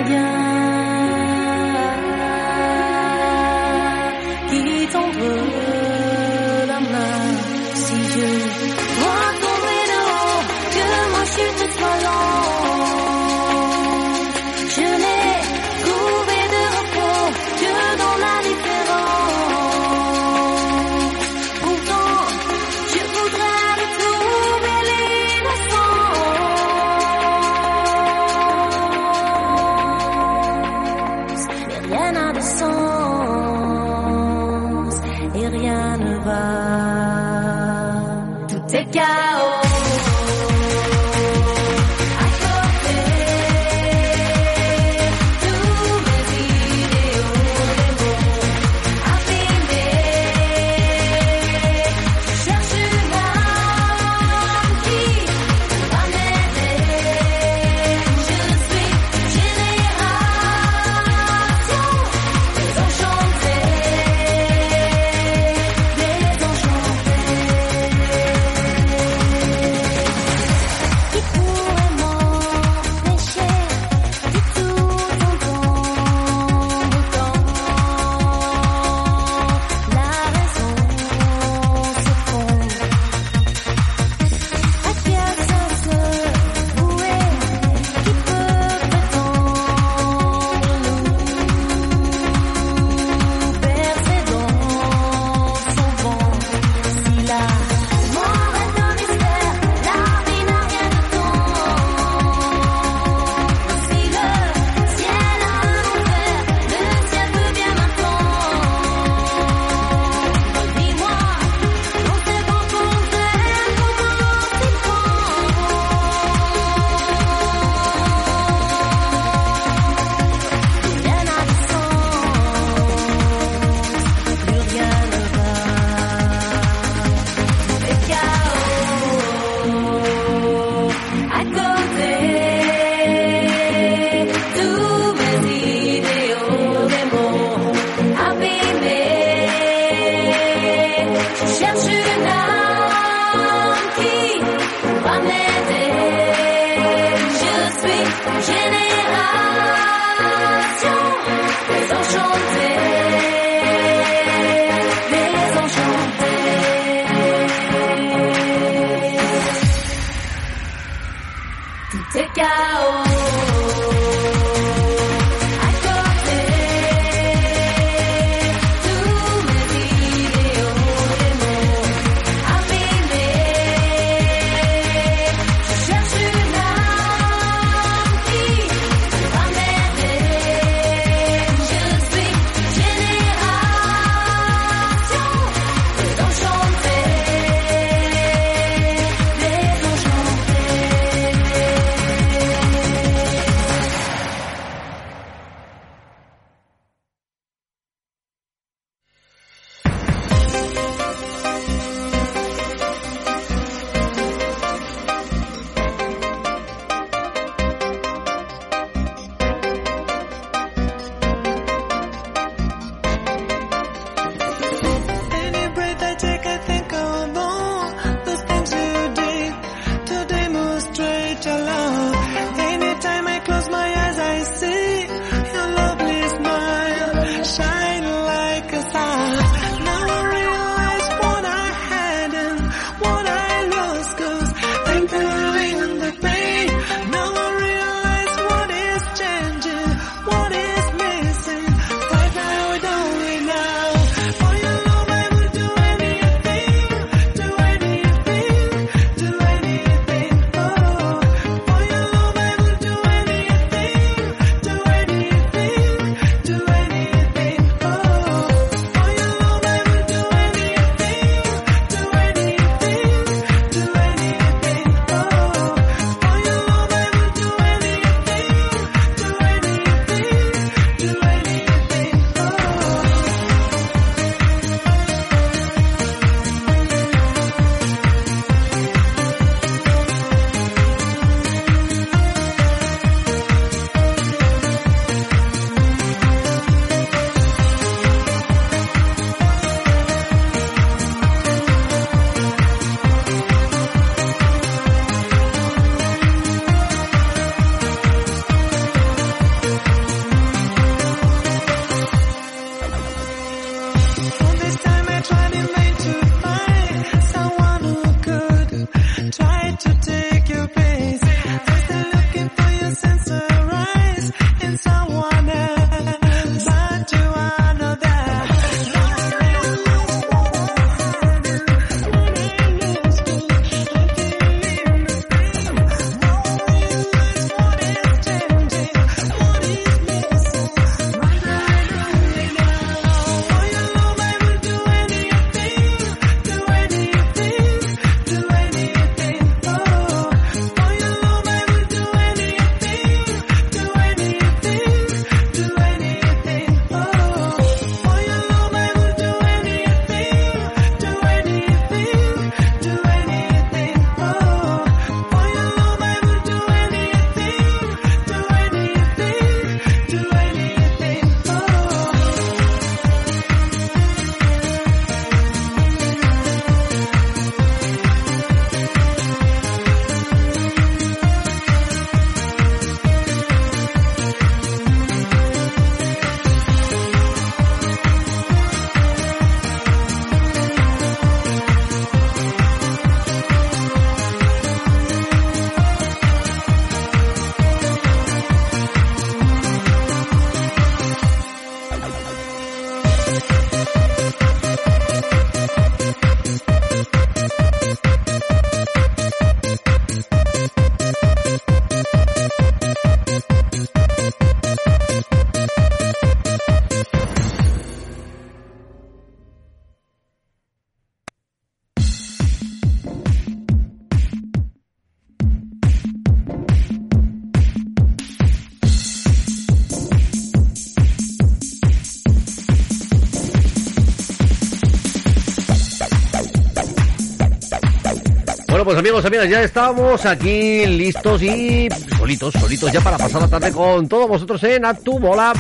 [428.87, 433.73] Pues amigos, amigas, ya estamos aquí listos y solitos, solitos ya para pasar la tarde
[433.73, 435.53] con todos vosotros en A Tu Bola.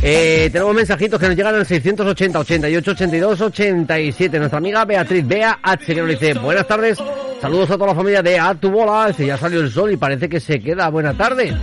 [0.00, 4.38] Eh, tenemos mensajitos que nos llegan al 680, 88, 82, 87.
[4.38, 6.98] Nuestra amiga Beatriz Bea H que nos dice, buenas tardes,
[7.42, 9.08] saludos a toda la familia de A Tu Bola.
[9.08, 10.90] Dice, ya salió el sol y parece que se queda.
[10.90, 11.56] Buena tarde.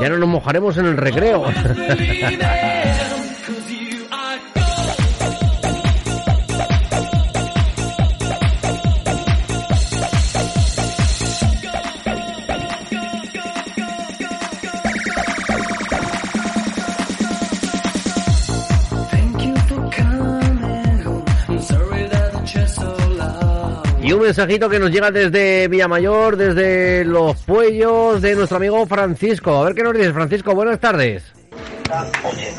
[0.00, 1.44] Ya no nos mojaremos en el recreo.
[24.20, 29.56] un mensajito que nos llega desde Villamayor, desde Los Puellos, de nuestro amigo Francisco.
[29.56, 30.54] A ver qué nos dices, Francisco.
[30.54, 31.22] Buenas tardes.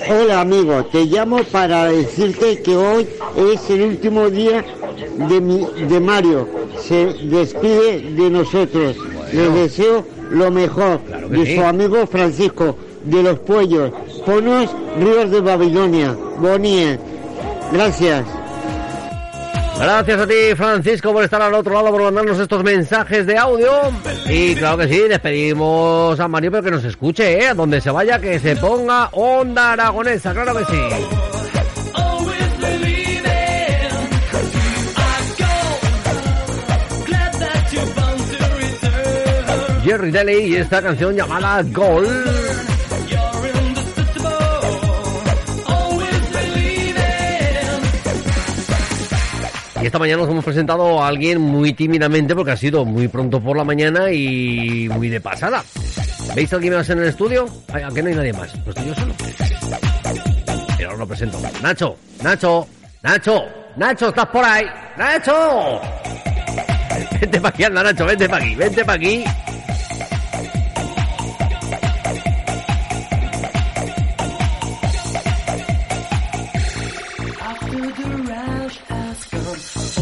[0.10, 3.08] Hola amigo, te llamo para decirte que hoy
[3.54, 4.66] es el último día
[5.30, 6.50] de, mi, de Mario.
[6.82, 8.98] Se despide de nosotros.
[9.32, 11.00] Le deseo lo mejor.
[11.02, 11.56] que de sí.
[11.58, 13.92] su amigo Francisco, de los Puellos.
[14.26, 16.18] Ponos Ríos de Babilonia.
[16.40, 17.00] Bonía.
[17.72, 18.41] Gracias.
[19.82, 23.72] Gracias a ti, Francisco, por estar al otro lado, por mandarnos estos mensajes de audio.
[24.30, 27.48] Y claro que sí, despedimos a Mario, pero que nos escuche, ¿eh?
[27.48, 30.82] A donde se vaya, que se ponga onda aragonesa, claro que sí.
[39.84, 42.51] Jerry Daly y esta canción llamada Gol.
[49.82, 53.42] Y esta mañana nos hemos presentado a alguien muy tímidamente porque ha sido muy pronto
[53.42, 55.64] por la mañana y muy de pasada.
[56.36, 57.48] ¿Veis a alguien más en el estudio?
[57.74, 58.56] Ay, Aquí no hay nadie más.
[58.64, 59.14] ¿No estoy yo solo?
[60.78, 61.40] Pero os lo presento.
[61.64, 62.68] Nacho, Nacho,
[63.02, 63.44] Nacho,
[63.76, 64.66] Nacho, ¿estás por ahí?
[64.98, 65.82] ¡Nacho!
[67.20, 69.24] Vente para aquí, anda, Nacho, vente para aquí, vente para aquí.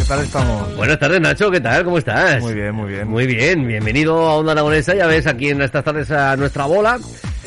[0.09, 0.75] ¿Qué tal estamos?
[0.75, 1.83] Buenas tardes, Nacho, ¿qué tal?
[1.83, 2.41] ¿Cómo estás?
[2.41, 3.07] Muy bien, muy bien.
[3.07, 6.97] Muy bien, bienvenido a Onda Aragonesa, ya ves aquí en estas tardes a nuestra bola.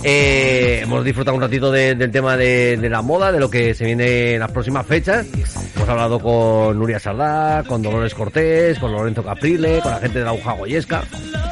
[0.04, 3.74] Eh, hemos disfrutado un ratito de- del tema de, de la moda, de lo que
[3.74, 5.26] se viene en las próximas fechas.
[5.74, 10.24] Hemos hablado con Nuria Sardá, con Dolores Cortés, con Lorenzo Caprile, con la gente de
[10.24, 11.02] la Aguja Goyesca.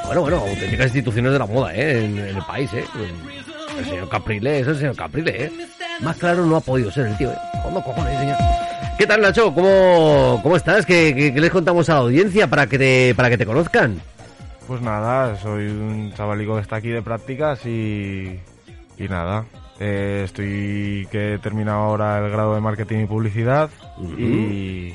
[0.07, 2.05] Bueno, bueno, auténticas instituciones de la moda, ¿eh?
[2.05, 2.85] En, en el país, ¿eh?
[3.81, 5.53] El señor Caprile, es el señor Caprile, ¿eh?
[6.03, 7.37] Más claro no ha podido ser el tío, ¿eh?
[7.65, 8.37] ¿Cómo cojones, señor?
[9.01, 9.55] ¿Qué tal, Nacho?
[9.55, 10.85] ¿Cómo, cómo estás?
[10.85, 13.99] ¿Qué, qué- qué les contamos a la audiencia para que te, para que te conozcan?
[14.69, 18.39] Pues nada, soy un chavalico que está aquí de prácticas y,
[18.99, 19.47] y nada.
[19.81, 23.71] eh, estoy que he terminado ahora el grado de marketing y publicidad
[24.19, 24.95] y,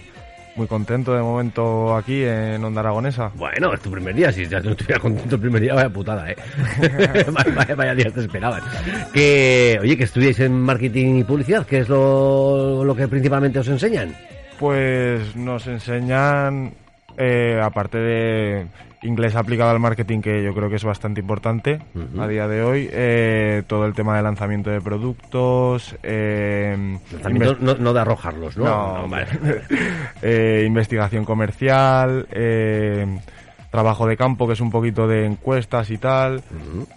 [0.56, 3.32] muy contento de momento aquí en Onda Aragonesa.
[3.36, 6.30] Bueno, es tu primer día, si ya no estuviera contento el primer día, vaya putada,
[6.32, 6.36] ¿eh?
[7.56, 8.62] vaya, vaya- días te esperaban.
[9.14, 13.68] Que, oye, que estudiáis en marketing y publicidad, que es lo, lo que principalmente os
[13.68, 14.16] enseñan.
[14.60, 16.74] Pues nos enseñan,
[17.18, 18.66] eh, aparte de
[19.06, 21.80] inglés aplicado al marketing, que yo creo que es bastante importante
[22.20, 27.76] a día de hoy, eh, todo el tema de lanzamiento de productos, eh, Lanzamiento no,
[27.76, 28.66] no de arrojarlos, ¿no?
[28.66, 29.28] No, No, vale.
[30.22, 33.20] eh, investigación comercial, eh,
[33.72, 36.42] trabajo de campo, que es un poquito de encuestas y tal,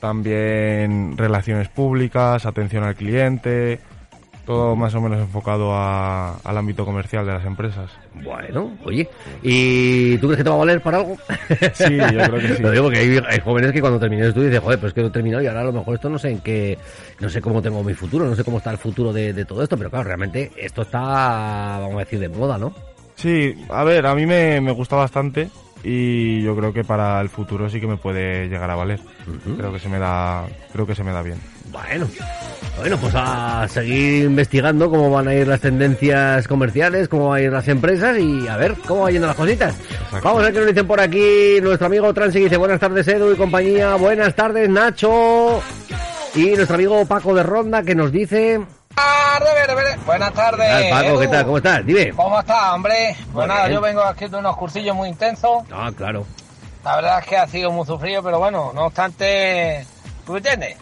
[0.01, 3.81] también relaciones públicas, atención al cliente,
[4.49, 7.91] todo más o menos enfocado a- al ámbito comercial de las empresas.
[8.15, 9.07] Bueno, oye,
[9.43, 11.17] ¿y tú crees que te va a valer para algo?
[11.75, 12.63] Sí, yo creo que sí.
[12.63, 15.03] Lo digo porque hay, hay jóvenes que cuando terminan el estudio dicen, joder, pues que
[15.03, 16.79] no he terminado y ahora a lo mejor esto no sé en qué,
[17.21, 19.63] no sé cómo tengo mi futuro, no sé cómo está el futuro de, de todo
[19.63, 20.99] esto, pero claro, realmente esto está,
[21.81, 22.73] vamos a decir, de moda, ¿no?
[23.17, 25.51] Sí, a ver, a mí me, me gusta bastante
[25.85, 28.99] y yo creo que para el futuro sí que me puede llegar a valer.
[29.59, 31.39] Creo que se me da, creo que se me da bien.
[31.71, 32.07] Bueno,
[32.79, 37.43] bueno, pues a seguir investigando cómo van a ir las tendencias comerciales, cómo van a
[37.43, 39.75] ir las empresas y a ver cómo va yendo las cositas.
[40.23, 43.07] Vamos a ver qué nos dicen por aquí nuestro amigo Transi que dice buenas tardes
[43.09, 45.61] Edu y compañía, buenas tardes Nacho
[46.35, 48.61] y nuestro amigo Paco de Ronda que nos dice...
[50.07, 50.67] Buenas tardes.
[50.85, 51.19] ¿Qué tal, Paco?
[51.19, 51.33] ¿Qué Edu.
[51.33, 51.45] tal?
[51.45, 51.87] ¿Cómo estás?
[51.87, 52.13] Dime.
[52.13, 53.17] ¿Cómo estás, hombre?
[53.33, 53.75] Pues nada, bien.
[53.75, 55.63] yo vengo aquí de unos cursillos muy intensos.
[55.71, 56.25] Ah, claro.
[56.85, 59.85] La verdad es que ha sido muy sufrido, pero bueno, no obstante,
[60.25, 60.77] ¿tú me entiendes?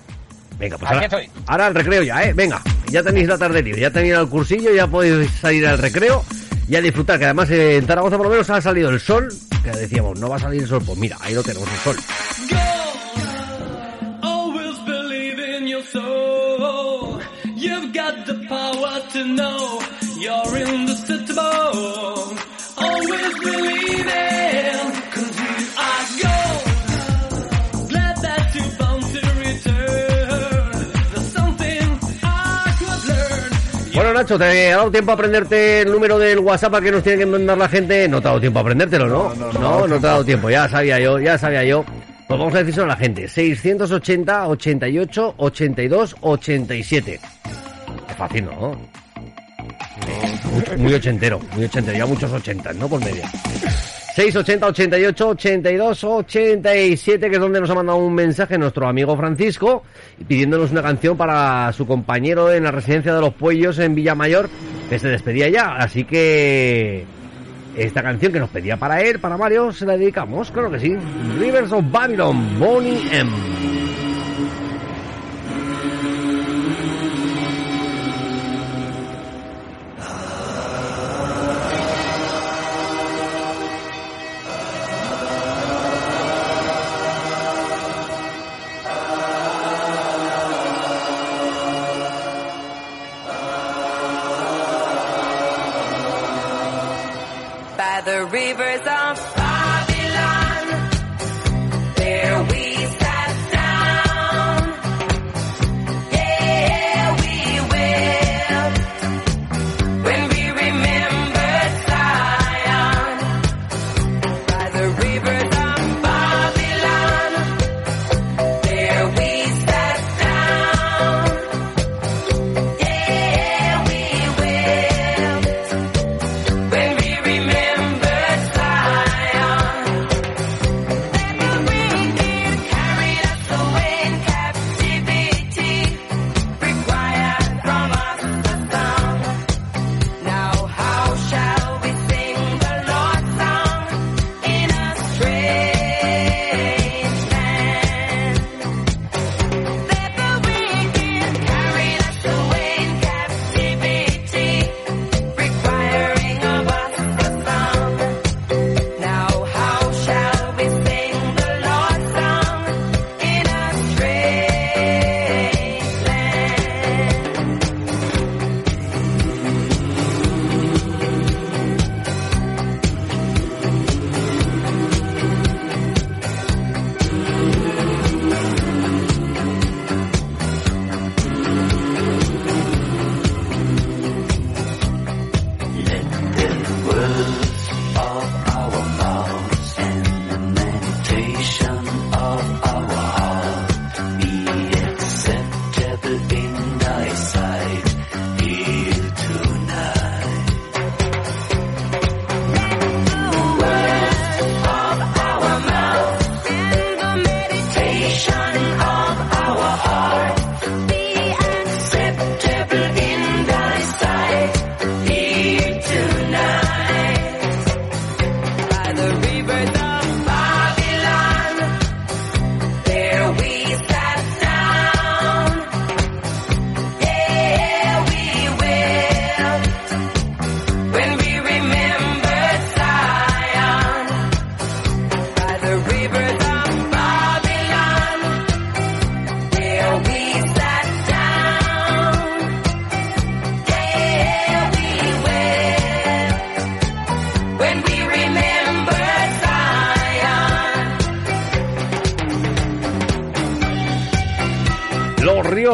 [0.58, 1.30] Venga, pues Aquí ahora, estoy.
[1.46, 2.32] ahora al recreo ya, ¿eh?
[2.32, 6.24] Venga, ya tenéis la tarde libre, ya tenéis el cursillo, ya podéis salir al recreo
[6.68, 9.28] y a disfrutar, que además eh, en Zaragoza por lo menos ha salido el sol,
[9.62, 11.96] que decíamos, no va a salir el sol, pues mira, ahí lo tenemos, el sol.
[22.78, 23.75] Always believe
[33.96, 37.20] Bueno, Nacho, ¿te ha dado tiempo a aprenderte el número del WhatsApp que nos tiene
[37.20, 38.06] que mandar la gente?
[38.06, 39.34] No te ha dado tiempo a aprendértelo, ¿no?
[39.34, 41.82] No, no, te ha dado tiempo, ya sabía yo, ya sabía yo.
[42.28, 47.20] Pues vamos a decírselo a la gente, 680 88 82 87.
[48.10, 48.78] Es fácil, ¿no?
[50.52, 52.88] Muy, muy ochentero, muy ochentero, ya muchos ochentas, ¿no?
[52.88, 53.22] Por medio.
[54.16, 59.82] 680 88 82 87, que es donde nos ha mandado un mensaje nuestro amigo Francisco,
[60.26, 64.48] pidiéndonos una canción para su compañero en la residencia de los Puellos en Villamayor,
[64.88, 65.76] que se despedía ya.
[65.76, 67.04] Así que
[67.76, 70.96] esta canción que nos pedía para él, para Mario, se la dedicamos, claro que sí.
[71.38, 73.75] Rivers of Babylon, Bonnie M.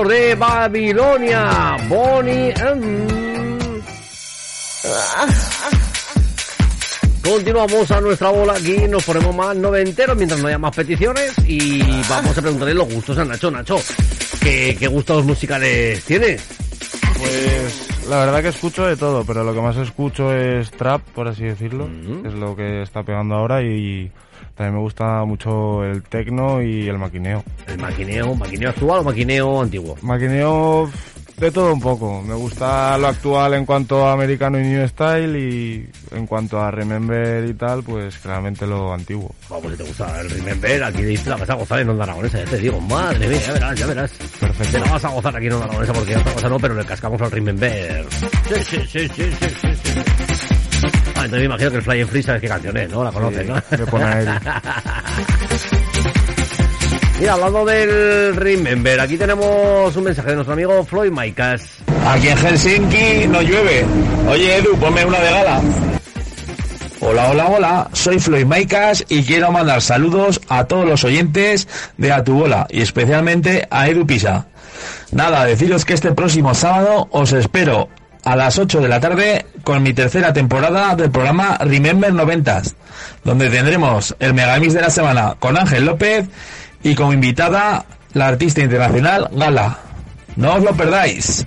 [0.09, 1.77] de Babilonia.
[1.89, 3.07] Bonnie M.
[7.23, 11.81] Continuamos a nuestra bola aquí, nos ponemos más noventeros mientras no haya más peticiones y
[12.09, 13.51] vamos a preguntarle los gustos a Nacho.
[13.51, 13.77] Nacho,
[14.41, 16.45] ¿qué, qué gustos musicales tienes?
[17.19, 21.29] Pues la verdad que escucho de todo, pero lo que más escucho es trap, por
[21.29, 21.89] así decirlo,
[22.25, 24.11] es lo que está pegando ahora y
[24.57, 27.45] también me gusta mucho el tecno y el maquineo.
[27.83, 28.35] ¿El maquineo?
[28.37, 29.97] ¿Maquineo actual o maquineo antiguo?
[30.03, 30.89] Maquineo
[31.37, 32.23] de todo un poco.
[32.23, 36.71] Me gusta lo actual en cuanto a americano y new style y en cuanto a
[36.71, 39.35] remember y tal, pues claramente lo antiguo.
[39.51, 42.39] Vamos, si te gusta el Remember, aquí te la vas a gozar en Onda Aragonesa,
[42.39, 44.13] ya te digo, madre mía, ya verás, ya verás.
[44.39, 44.73] Perfecto.
[44.73, 46.85] Te la vas a gozar aquí en Onda Aragonesa porque otra cosa no, pero le
[46.85, 48.07] cascamos al Remember.
[48.11, 49.75] Sí, sí, sí, sí, sí, sí.
[49.83, 50.01] sí.
[51.23, 53.05] Ah, entonces me imagino que el Flying Free sabes qué canción es, ¿no?
[53.05, 53.55] La conoces, ¿no?
[53.55, 54.29] me pone a él.
[57.23, 61.63] Mira, hablando del Remember, aquí tenemos un mensaje de nuestro amigo Floyd Maicas.
[62.05, 63.87] Aquí en Helsinki no llueve.
[64.29, 65.61] Oye, Edu, ponme una de gala.
[66.99, 67.91] Hola, hola, hola.
[67.93, 72.67] Soy Floyd Maicas y quiero mandar saludos a todos los oyentes de A Tu Bola
[72.69, 74.49] y especialmente a Edu Pisa.
[75.13, 77.89] Nada, deciros que este próximo sábado os espero
[78.25, 82.75] a las 8 de la tarde con mi tercera temporada del programa Remember 90s,
[83.23, 86.27] donde tendremos el megamix de la semana con Ángel López
[86.83, 87.85] y como invitada
[88.15, 89.79] la artista internacional Gala.
[90.37, 91.47] No os lo perdáis.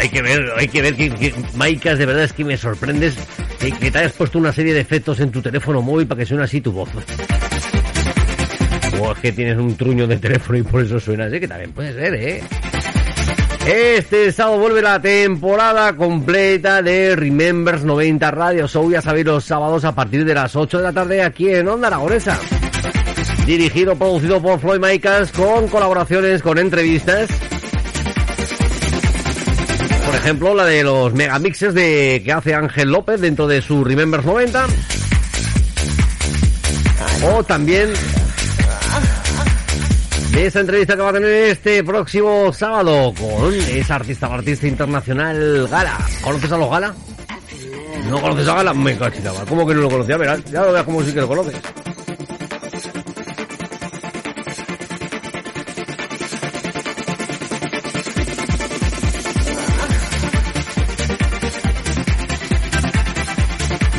[0.00, 3.14] Hay que ver, hay que ver que, que Maicas, de verdad es que me sorprendes
[3.60, 6.26] que, que te hayas puesto una serie de efectos en tu teléfono móvil para que
[6.26, 6.88] suene así tu voz.
[9.00, 11.72] O es que tienes un truño de teléfono y por eso suena así, que también
[11.72, 12.42] puede ser, ¿eh?
[13.66, 18.90] Este sábado vuelve la temporada completa de Remembers 90 Radio Show.
[18.90, 21.86] Ya sabéis, los sábados a partir de las 8 de la tarde aquí en Onda
[21.86, 22.38] Aragonesa.
[23.46, 27.28] Dirigido, producido por Floyd Maicas con colaboraciones, con entrevistas.
[30.06, 34.24] Por ejemplo, la de los megamixes de que hace Ángel López dentro de su Remembers
[34.24, 34.66] 90.
[37.24, 37.90] O también
[40.32, 45.66] de esa entrevista que va a tener este próximo sábado con esa artista, artista internacional
[45.68, 45.98] Gala.
[46.22, 46.94] ¿Conoces a los Gala?
[48.08, 48.72] ¿No conoces a Gala?
[48.72, 49.44] Me cachitaba.
[49.46, 50.16] ¿Cómo que no lo conocía?
[50.16, 51.54] Verás, ya lo veas como sí que lo conoces.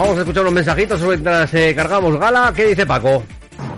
[0.04, 2.52] Vamos a escuchar unos mensajitos mientras eh, cargamos Gala.
[2.54, 3.24] ¿Qué dice Paco?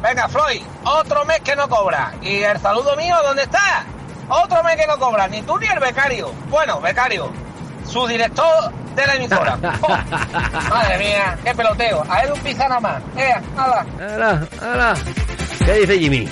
[0.01, 2.15] Venga, Floyd, otro mes que no cobra.
[2.19, 3.85] ¿Y el saludo mío dónde está?
[4.27, 6.31] Otro mes que no cobra, ni tú ni el becario.
[6.49, 7.31] Bueno, becario,
[7.87, 9.59] su director de la emisora.
[9.83, 12.03] Oh, madre mía, qué peloteo.
[12.09, 13.03] A Edu Pizza nada más.
[13.15, 13.85] Eh, nada.
[13.99, 14.93] ¡Hala, hala!
[15.63, 16.27] ¿Qué dice Jimmy?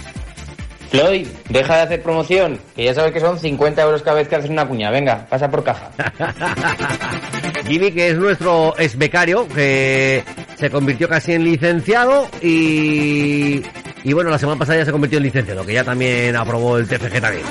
[0.89, 4.37] Floyd, deja de hacer promoción, que ya sabes que son 50 euros cada vez que
[4.37, 4.89] haces una cuña.
[4.89, 5.91] Venga, pasa por caja.
[7.67, 10.23] Jimmy, que es nuestro ex becario, que
[10.55, 13.61] se convirtió casi en licenciado y,
[14.03, 16.87] y bueno, la semana pasada ya se convirtió en licenciado, que ya también aprobó el
[16.87, 17.45] TFG también.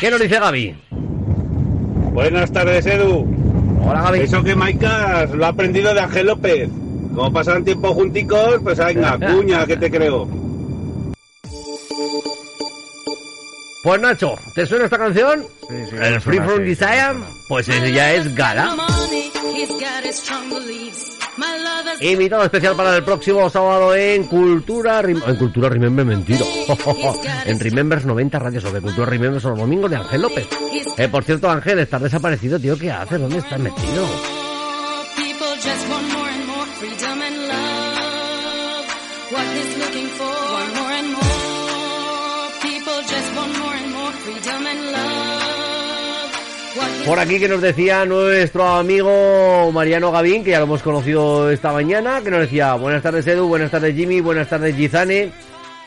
[0.00, 0.74] ¿Qué nos dice Gaby?
[2.12, 3.26] Buenas tardes, Edu.
[3.82, 4.20] Hola, Gaby.
[4.20, 6.68] Eso que Maicas lo ha aprendido de Ángel López.
[7.14, 10.28] Como pasan tiempo junticos, pues venga, cuña, que te creo.
[13.84, 15.44] Pues Nacho, ¿te suena esta canción?
[15.70, 17.14] el Free From Desire,
[17.48, 18.74] pues ese ya es Gala.
[22.00, 26.46] Invitado especial para el próximo sábado en Cultura Rim- en Cultura Remember Mentido.
[27.44, 30.46] en Remembers 90 Radio sobre Cultura Remembers los domingos de Ángel López.
[30.96, 32.78] Eh, por cierto, Ángel, estás desaparecido, tío.
[32.78, 33.20] ¿Qué haces?
[33.20, 34.06] ¿Dónde estás metido?
[47.06, 51.70] Por aquí que nos decía nuestro amigo Mariano Gavín, que ya lo hemos conocido esta
[51.70, 55.30] mañana, que nos decía, buenas tardes Edu, buenas tardes Jimmy, buenas tardes Gizane,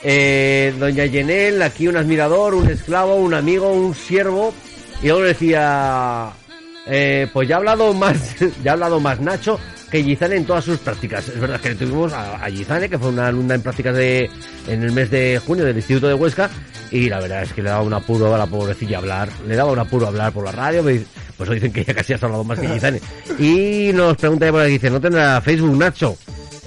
[0.04, 4.54] eh, doña Yenel, aquí un admirador, un esclavo, un amigo, un siervo,
[5.02, 6.30] y luego decía,
[6.86, 9.60] eh, pues ya ha hablado más, ya ha hablado más Nacho
[9.92, 11.28] que Gizane en todas sus prácticas.
[11.30, 14.30] Es verdad que tuvimos a, a Gizane, que fue una alumna en prácticas de,
[14.68, 16.50] en el mes de junio del Instituto de Huesca,
[16.92, 19.72] y la verdad es que le daba un apuro a la pobrecilla hablar, le daba
[19.72, 21.06] un apuro hablar por la radio, me dice-
[21.38, 23.00] pues dicen que ya casi has hablado más que Gizane.
[23.40, 26.18] Y nos pregunta por aquí, dice, ¿no tendrá Facebook Nacho?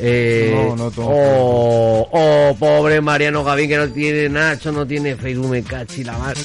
[0.02, 5.14] Eh, No, no tengo oh, oh, pobre Mariano Gavín que no tiene Nacho, no tiene
[5.16, 6.38] Facebook, me cachi la más.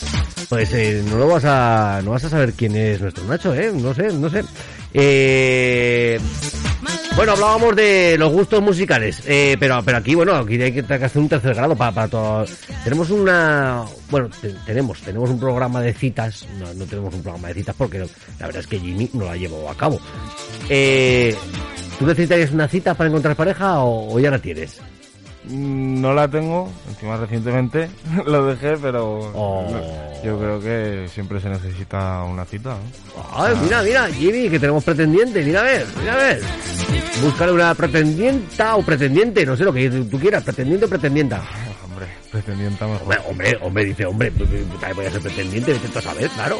[0.49, 3.71] Pues eh, no lo vas a, no vas a saber quién es nuestro Nacho, eh,
[3.73, 4.43] no sé, no sé.
[4.93, 6.19] Eh,
[7.15, 11.21] Bueno, hablábamos de los gustos musicales, eh, pero, pero aquí, bueno, aquí hay que hacer
[11.21, 12.45] un tercer grado para, para todo.
[12.83, 17.47] Tenemos una, bueno, te- tenemos, tenemos un programa de citas, no, no tenemos un programa
[17.47, 19.97] de citas porque la verdad es que Jimmy no la llevó a cabo.
[20.69, 21.33] Eh,
[21.97, 24.81] ¿Tú necesitarías una cita para encontrar pareja o ya la tienes?
[25.49, 27.89] No la tengo, encima recientemente
[28.25, 29.67] lo dejé, pero Oh.
[30.23, 32.71] yo creo que siempre se necesita una cita.
[33.15, 33.23] ¿no?
[33.35, 36.41] Ay, mira, mira, Jimmy, que tenemos pretendiente, mira a ver, mira a ver.
[37.21, 41.41] Búscale una pretendienta o pretendiente, no sé lo que tú quieras, pretendiente o pretendienta.
[41.83, 43.01] Hombre, pretendienta mejor.
[43.03, 46.59] Hombre, hombre, hombre, dice, hombre, pues, pues, también voy a ser pretendiente, a saber, claro.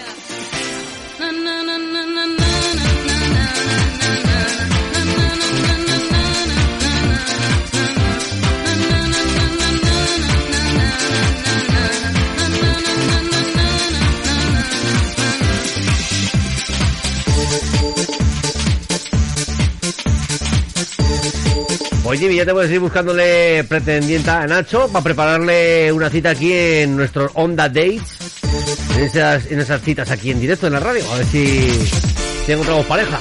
[22.06, 26.30] Pues Jimmy, ya te voy a seguir buscándole pretendienta a Nacho para prepararle una cita
[26.30, 28.04] aquí en nuestros Onda Dates.
[29.50, 31.04] En esas, citas aquí en directo en la radio.
[31.12, 31.68] A ver si,
[32.46, 33.20] si encontramos pareja.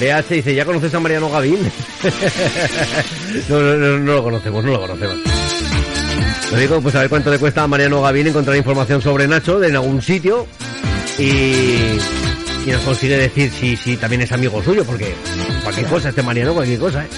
[0.00, 1.60] BH dice, ¿ya conoces a Mariano Gavín?
[3.48, 5.35] no, no, no lo conocemos, no lo conocemos.
[6.50, 9.58] Lo digo, pues a ver cuánto le cuesta a Mariano Gavín encontrar información sobre Nacho
[9.58, 10.46] de en algún sitio
[11.18, 11.98] y,
[12.64, 15.14] y nos consigue decir si, si también es amigo suyo, porque
[15.62, 17.08] cualquier cosa, este Mariano, cualquier cosa, ¿eh?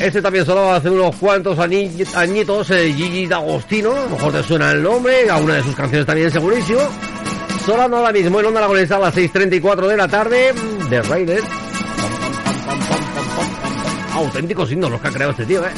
[0.00, 4.70] Este también sonaba hace unos cuantos añitos, eh, Gigi D'Agostino, a lo mejor te suena
[4.72, 6.80] el nombre, a una de sus canciones también segurísimo.
[7.66, 10.54] Sonando ahora mismo en Onda Aragonesa a las 6.34 de la tarde,
[10.88, 11.44] de Raiders.
[14.14, 15.70] Auténticos himnos los que ha creado este tío, eh.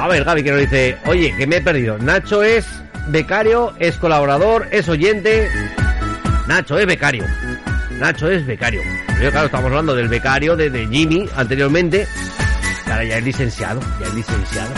[0.00, 1.98] A ver, Gaby que nos dice, oye, que me he perdido.
[1.98, 2.64] Nacho es
[3.08, 5.50] becario, es colaborador, es oyente.
[6.46, 7.24] Nacho es becario.
[8.04, 8.82] Nacho es becario.
[9.18, 12.06] Claro, estamos hablando del becario de, de Jimmy anteriormente.
[12.84, 14.74] Ahora ya es licenciado, ya es licenciado.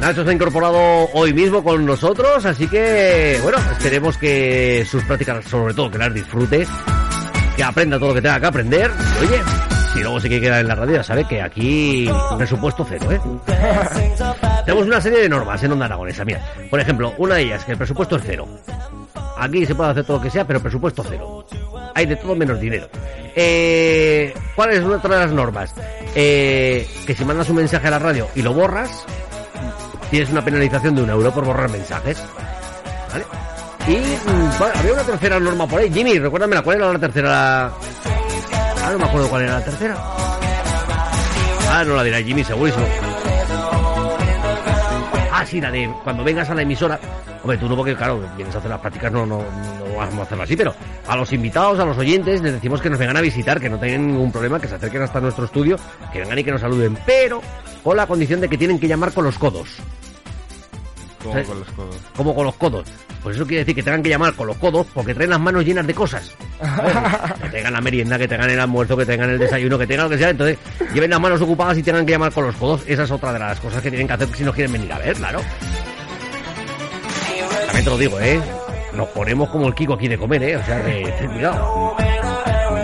[0.00, 0.80] Nacho se ha incorporado
[1.12, 6.12] hoy mismo con nosotros, así que, bueno, esperemos que sus prácticas, sobre todo, que las
[6.12, 6.66] disfrute,
[7.54, 8.90] que aprenda todo lo que tenga que aprender.
[9.20, 13.10] Oye, si luego se quiere quedar en la radio, ya sabe que aquí presupuesto cero,
[13.10, 13.20] ¿eh?
[14.64, 16.40] Tenemos una serie de normas en Onda Aragonesa, mira.
[16.70, 18.46] Por ejemplo, una de ellas, que el presupuesto es cero.
[19.36, 21.44] Aquí se puede hacer todo lo que sea, pero presupuesto cero.
[21.94, 22.88] Hay de todo menos dinero.
[23.34, 25.74] Eh, ¿Cuál es otra de las normas?
[26.14, 29.04] Eh, que si mandas un mensaje a la radio y lo borras,
[30.10, 32.22] tienes una penalización de un euro por borrar mensajes.
[33.10, 33.24] ¿Vale?
[33.88, 35.92] Y mm, había una tercera norma por ahí.
[35.92, 37.72] Jimmy, recuérdamela, ¿cuál era la tercera?
[38.82, 39.96] Ah, no me acuerdo cuál era la tercera.
[41.70, 42.84] Ah, no la dirá Jimmy, segurísimo.
[45.32, 46.98] Ah, sí, la de cuando vengas a la emisora.
[47.42, 50.22] Hombre, tú no, porque claro, vienes a hacer las prácticas, no, no, no vamos a
[50.22, 50.74] hacerlo así, pero
[51.08, 53.78] a los invitados, a los oyentes, les decimos que nos vengan a visitar, que no
[53.78, 55.76] tengan ningún problema, que se acerquen hasta nuestro estudio,
[56.12, 57.40] que vengan y que nos saluden, pero
[57.82, 59.68] con la condición de que tienen que llamar con los codos.
[61.22, 61.96] Como con los codos.
[62.16, 62.88] Como con los codos.
[63.22, 65.64] Pues eso quiere decir que tengan que llamar con los codos porque traen las manos
[65.64, 66.34] llenas de cosas.
[67.42, 70.10] Que tengan la merienda, que tengan el almuerzo, que tengan el desayuno, que tengan lo
[70.10, 70.30] que sea.
[70.30, 70.58] Entonces,
[70.92, 72.82] lleven las manos ocupadas y tengan que llamar con los codos.
[72.86, 74.98] Esa es otra de las cosas que tienen que hacer si nos quieren venir a
[74.98, 75.40] ver, claro.
[77.66, 78.40] También te lo digo, ¿eh?
[78.94, 80.56] Nos ponemos como el Kiko aquí de comer, ¿eh?
[80.56, 81.96] O sea, que ten cuidado.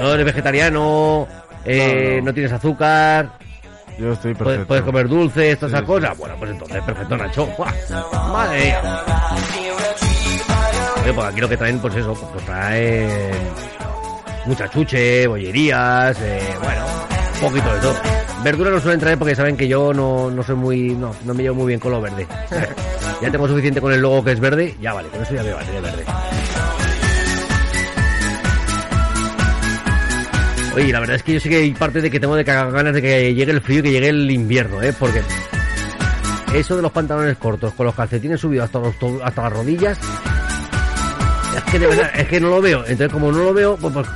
[0.01, 1.27] No eres vegetariano,
[1.65, 3.33] eh, no, tienes azúcar.
[3.99, 4.67] Yo estoy perfecto.
[4.67, 5.87] puedes comer dulces, todas esas sí.
[5.87, 6.17] cosas.
[6.17, 7.47] Bueno, pues entonces, perfecto, Nacho.
[7.59, 7.73] ¡Buah!
[8.33, 8.81] Madre mía.
[11.03, 13.31] Oye, pues aquí lo que traen, pues eso, pues traen
[14.47, 16.81] mucha chuche, bollerías, eh, bueno,
[17.35, 17.95] un poquito de todo.
[18.43, 21.43] Verduras no suelen traer porque saben que yo no, no soy muy, no, no me
[21.43, 22.27] llevo muy bien con lo verde.
[23.23, 25.53] ya tengo suficiente con el logo que es verde, ya vale, con eso ya me
[25.53, 26.05] vale de verde.
[30.79, 32.71] Oye, la verdad es que yo sí que hay parte de que tengo de cagar
[32.71, 34.95] ganas de que llegue el frío y que llegue el invierno, ¿eh?
[34.97, 35.23] Porque
[36.55, 38.95] eso de los pantalones cortos con los calcetines subidos hasta, los
[39.25, 39.99] hasta las rodillas,
[41.57, 42.81] es que de verdad, es que no lo veo.
[42.87, 44.07] Entonces, como no lo veo, pues, pues,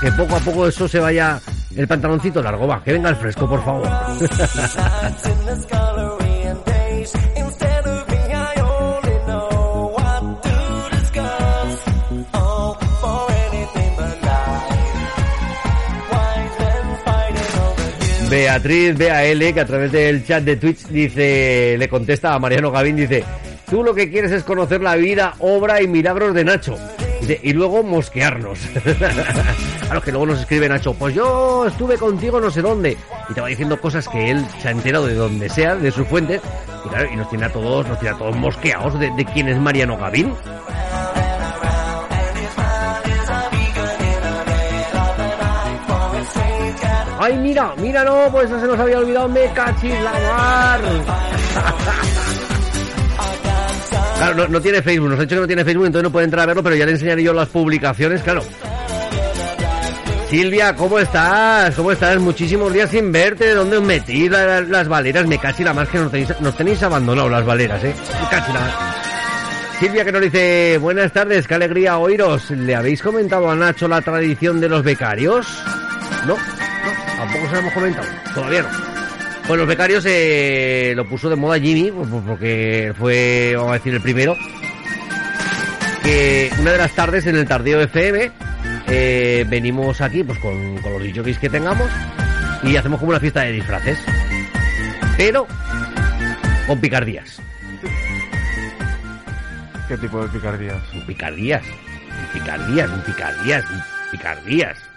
[0.00, 1.40] que poco a poco eso se vaya
[1.76, 3.88] el pantaloncito largo, va, que venga el fresco, por favor.
[18.28, 22.96] Beatriz BAL, que a través del chat de Twitch dice, le contesta a Mariano Gavín,
[22.96, 23.22] dice,
[23.70, 26.76] tú lo que quieres es conocer la vida, obra y milagros de Nacho.
[27.42, 28.58] Y luego mosquearnos.
[29.90, 32.96] a los que luego nos escribe Nacho, pues yo estuve contigo no sé dónde.
[33.28, 36.06] Y te va diciendo cosas que él se ha enterado de donde sea, de sus
[36.08, 36.40] fuentes.
[36.84, 39.48] Y claro, y nos tiene a todos, nos tiene a todos mosqueados de, de quién
[39.48, 40.34] es Mariano Gavín.
[47.26, 50.80] Ay, mira, mira, no, pues eso se nos había olvidado, me cachis la mar.
[54.18, 56.44] Claro, no, tiene Facebook, nos ha dicho que no tiene Facebook, entonces no puede entrar
[56.44, 58.42] a verlo, pero ya le enseñaré yo las publicaciones, claro.
[60.30, 61.74] Silvia, ¿cómo estás?
[61.74, 62.18] ¿Cómo estás?
[62.18, 63.52] Muchísimos días sin verte.
[63.54, 65.26] ¿Dónde os metí la- la- las valeras?
[65.26, 67.94] Me casi la más que nos tenéis, nos tenéis abandonados las valeras, ¿eh?
[68.22, 68.94] Me casi la...
[69.80, 72.50] Silvia que nos dice, buenas tardes, qué alegría oíros.
[72.50, 75.46] ¿Le habéis comentado a Nacho la tradición de los becarios?
[76.26, 76.36] No,
[77.16, 78.68] tampoco se lo hemos comentado, todavía no.
[79.46, 83.74] Pues los becarios eh, lo puso de moda Jimmy, pues, pues, porque fue, vamos a
[83.74, 84.36] decir, el primero.
[86.02, 88.30] Que una de las tardes en el Tardeo FM
[88.88, 91.88] eh, venimos aquí pues con, con los DJs que tengamos
[92.62, 93.98] y hacemos como una fiesta de disfraces.
[95.16, 95.46] Pero
[96.66, 97.40] con picardías.
[99.88, 100.82] ¿Qué tipo de picardías?
[101.06, 101.62] Picardías.
[102.32, 103.64] Picardías, picardías,
[104.10, 104.95] picardías.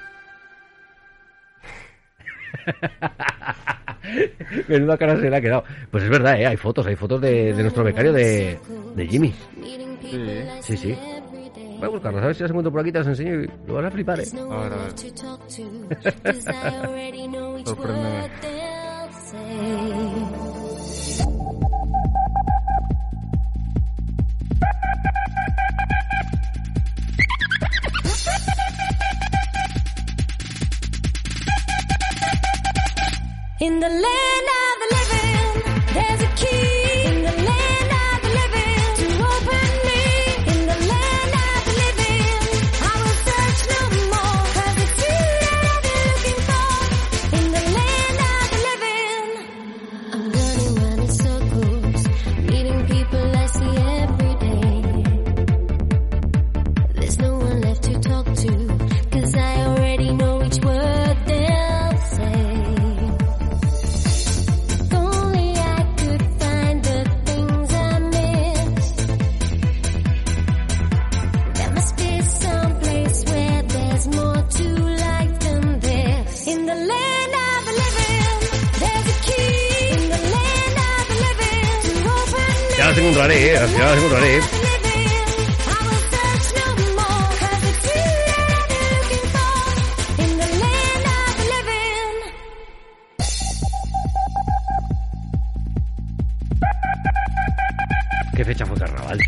[4.68, 5.64] Menuda cara se le ha quedado.
[5.92, 6.48] Pues es verdad, ¿eh?
[6.48, 8.58] hay fotos, hay fotos de, de nuestro becario de,
[8.96, 9.34] de Jimmy.
[10.62, 10.96] Sí, sí.
[11.80, 13.76] Voy a buscarlas, a ver si las encuentro por aquí, te las enseño y lo
[13.76, 14.24] vas a flipar, ¿eh?
[14.52, 14.94] A ver, a ver.
[17.66, 18.30] Sorpréndeme.
[33.62, 36.79] In the land of the living, there's a key.
[98.36, 99.20] ¿Qué fecha fue carnaval?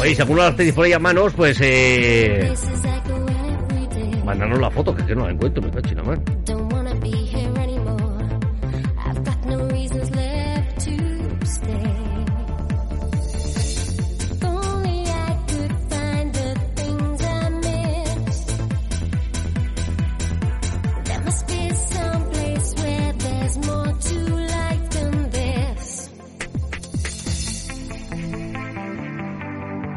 [0.00, 2.52] Oye, si alguno las tenéis por ahí a manos, pues eh...
[4.42, 6.20] Mándanos la foto, que, que no la encuentro, me cacho mano.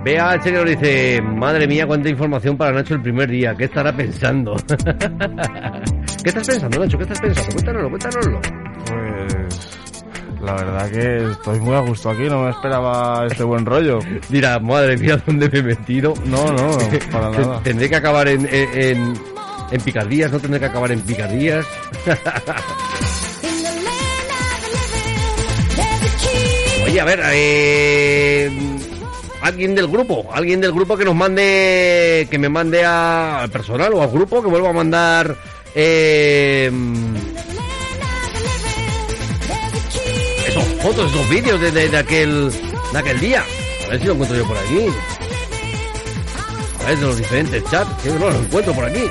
[0.06, 3.92] Vea que nos dice, madre mía, cuánta información para Nacho el primer día, ¿qué estará
[3.92, 4.56] pensando?
[6.24, 6.96] ¿Qué estás pensando, Nacho?
[6.98, 7.52] ¿Qué estás pensando?
[7.54, 8.40] Cuéntanoslo, cuéntanoslo.
[8.86, 9.70] Pues
[10.44, 13.98] la verdad que estoy muy a gusto aquí, no me esperaba este buen rollo.
[14.30, 16.14] Dirá, madre mía, ¿dónde me he metido?
[16.26, 16.78] No, no,
[17.12, 17.62] para nada.
[17.64, 19.14] Tendré que acabar en, en, en-
[19.72, 21.66] en picardías, no tendré que acabar en picardías.
[26.86, 28.75] Oye, a ver, eh,
[29.46, 33.94] alguien del grupo, alguien del grupo que nos mande, que me mande a- al personal
[33.94, 35.36] o al grupo, que vuelva a mandar
[35.76, 36.72] eh,
[40.48, 42.52] esos fotos, esos vídeos de, de- aquel,
[42.92, 43.44] de aquel día.
[43.86, 44.88] A ver si lo encuentro yo por aquí.
[46.84, 49.04] A ver, de los diferentes chats, que no los encuentro por aquí.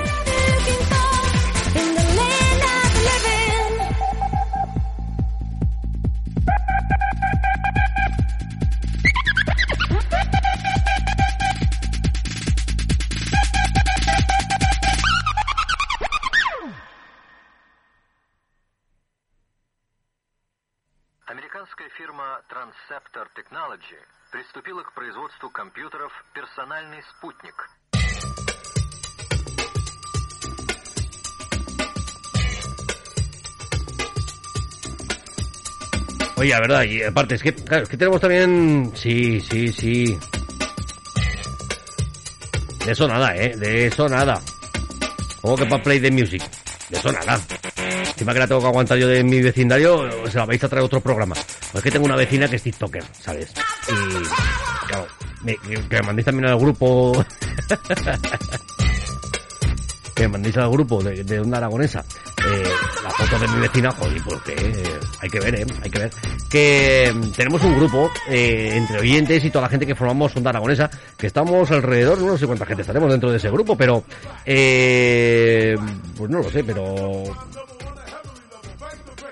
[23.83, 23.99] Technology
[24.31, 27.55] приступила к производству компьютеров «Персональный спутник».
[36.37, 38.93] Oye, la verdad, y aparte, es que, claro, es que tenemos también...
[38.95, 40.17] Sí, sí, sí.
[42.85, 43.57] De eso nada, ¿eh?
[43.57, 44.39] De eso nada.
[45.41, 46.43] ¿Cómo que para Play the Music?
[46.89, 47.37] De eso nada.
[48.14, 50.84] Encima que la tengo que aguantar yo de mi vecindario, se la vais a traer
[50.84, 51.34] otro programa.
[51.34, 53.52] Pues es que tengo una vecina que es TikToker, ¿sabes?
[53.88, 53.94] Y,
[54.86, 55.08] claro,
[55.44, 57.12] que, me mandéis también al grupo...
[60.14, 62.04] que me mandéis al grupo de, de Onda Aragonesa
[62.46, 62.64] eh,
[63.02, 64.54] la foto de mi vecina, joder, porque
[65.20, 66.10] hay que ver, eh, hay que ver.
[66.50, 70.50] Que mm, tenemos un grupo eh, entre oyentes y toda la gente que formamos Onda
[70.50, 74.04] Aragonesa, que estamos alrededor, no sé cuánta gente estaremos dentro de ese grupo, pero
[74.44, 75.74] eh,
[76.16, 77.24] pues no lo sé, pero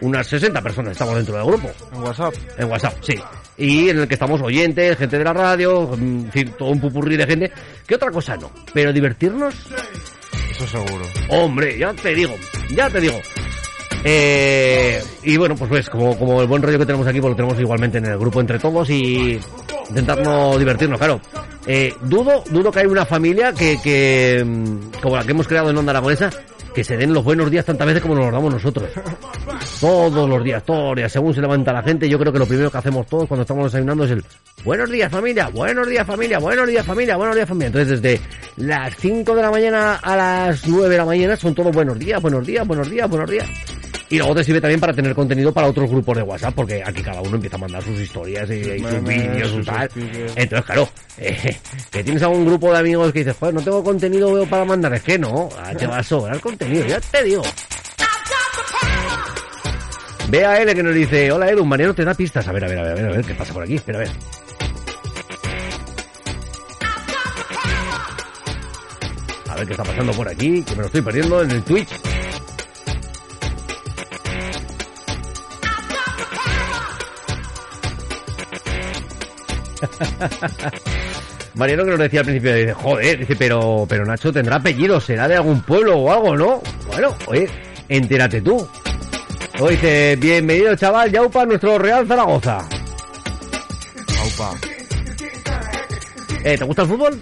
[0.03, 1.71] unas 60 personas estamos dentro del grupo.
[1.93, 2.35] ¿En WhatsApp?
[2.59, 3.15] En WhatsApp, sí.
[3.57, 7.17] Y en el que estamos oyentes, gente de la radio, en fin, todo un pupurrí
[7.17, 7.53] de gente.
[7.87, 8.51] ¿Qué otra cosa no?
[8.75, 9.55] Pero divertirnos,
[10.51, 11.05] Eso seguro.
[11.29, 12.35] Hombre, ya te digo,
[12.75, 13.19] ya te digo.
[14.05, 17.37] Eh, y bueno, pues pues como, como el buen rollo que tenemos aquí, pues lo
[17.37, 19.39] tenemos igualmente en el grupo entre todos y
[19.89, 21.21] intentarnos divertirnos, claro.
[21.67, 25.71] Eh, dudo, dudo que hay una familia que, que, mm, como la que hemos creado
[25.71, 26.31] en Onda Aragonesa,
[26.75, 28.89] que se den los buenos días tantas veces como nos los damos nosotros.
[29.81, 32.79] Todos los días, todos según se levanta la gente, yo creo que lo primero que
[32.79, 34.25] hacemos todos cuando estamos desayunando es el
[34.65, 37.67] buenos días familia, buenos días familia, buenos días familia, buenos días familia.
[37.67, 38.21] Entonces desde
[38.57, 42.21] las 5 de la mañana a las 9 de la mañana son todos buenos días,
[42.21, 43.49] buenos días, buenos días, buenos días.
[44.13, 47.01] Y luego te sirve también para tener contenido para otros grupos de WhatsApp, porque aquí
[47.01, 49.89] cada uno empieza a mandar sus historias y, y sus vídeos y sus tal.
[50.37, 50.87] Entonces, claro,
[51.17, 51.57] eh,
[51.91, 55.03] que tienes algún grupo de amigos que dices, pues no tengo contenido para mandar, es
[55.03, 55.49] que no,
[55.79, 57.43] te va a sobrar contenido, ya te digo.
[60.29, 62.47] Ve a L que nos dice, hola Edu, Mariano te da pistas.
[62.47, 63.77] A ver, a ver, a ver, a ver, a ver, ¿qué pasa por aquí?
[63.77, 64.11] Espera, a ver.
[69.49, 71.89] A ver qué está pasando por aquí, que me lo estoy perdiendo en el Twitch.
[81.55, 85.29] Mariano que nos decía al principio, dice, joder, dice, pero, pero Nacho tendrá apellido, será
[85.29, 86.63] de algún pueblo o algo, ¿no?
[86.87, 87.49] Bueno, oye,
[87.89, 88.67] entérate tú.
[89.61, 92.59] O dice, bienvenido chaval, Yaupa, a nuestro Real Zaragoza.
[94.21, 94.55] Aupa.
[96.45, 97.21] Eh, ¿Te gusta el fútbol?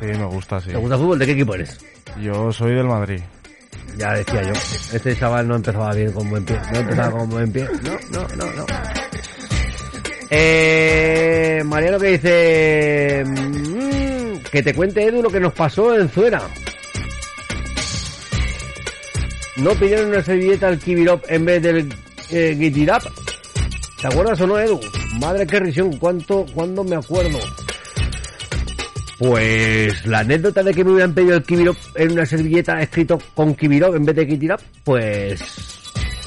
[0.00, 0.70] Sí, me gusta, sí.
[0.70, 1.18] ¿Te gusta el fútbol?
[1.18, 1.78] ¿De qué equipo eres?
[2.20, 3.20] Yo soy del Madrid.
[3.96, 7.52] Ya decía yo, este chaval no empezaba bien con buen pie, no empezaba con buen
[7.52, 7.68] pie.
[7.82, 8.66] No, no, no, no.
[10.34, 16.40] Eh, Mariano que dice, mm, que te cuente Edu lo que nos pasó en Zuera.
[19.58, 21.94] No pidieron una servilleta al Kibirop en vez del
[22.30, 23.02] eh, Gitirap.
[24.00, 24.80] ¿Te acuerdas o no, Edu?
[25.20, 27.38] Madre qué risión, cuánto, cuándo me acuerdo.
[29.18, 33.54] Pues la anécdota de que me hubieran pedido el Kibirop en una servilleta escrito con
[33.54, 35.42] Kibirop en vez de Gitirap, pues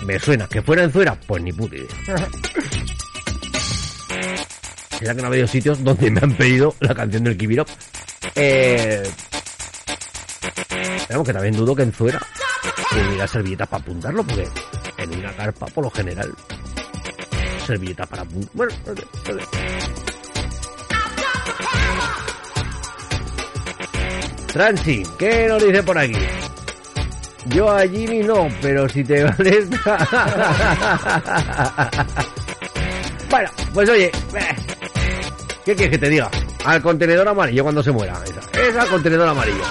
[0.05, 0.47] me suena.
[0.47, 1.19] ¿Que fuera en Zuera?
[1.25, 1.87] Pues ni puta idea.
[4.99, 7.67] Será que no ha habido sitios donde me han pedido la canción del Kibirop.
[8.35, 9.03] Eh,
[11.23, 12.19] que también dudo que en Zuera
[12.91, 14.47] hubiera servilletas para apuntarlo, porque
[14.97, 16.33] en una carpa, por lo general,
[17.65, 18.49] servilleta para apuntar.
[18.53, 19.03] Bueno, no sé.
[24.47, 26.15] Transi, ¿qué nos dice por aquí?
[27.47, 29.97] Yo a Jimmy no, pero si te molesta...
[33.29, 34.55] bueno, pues oye, eh,
[35.65, 36.29] ¿qué quieres que te diga?
[36.63, 38.13] Al contenedor amarillo cuando se muera.
[38.23, 39.63] Esa, esa al contenedor amarillo.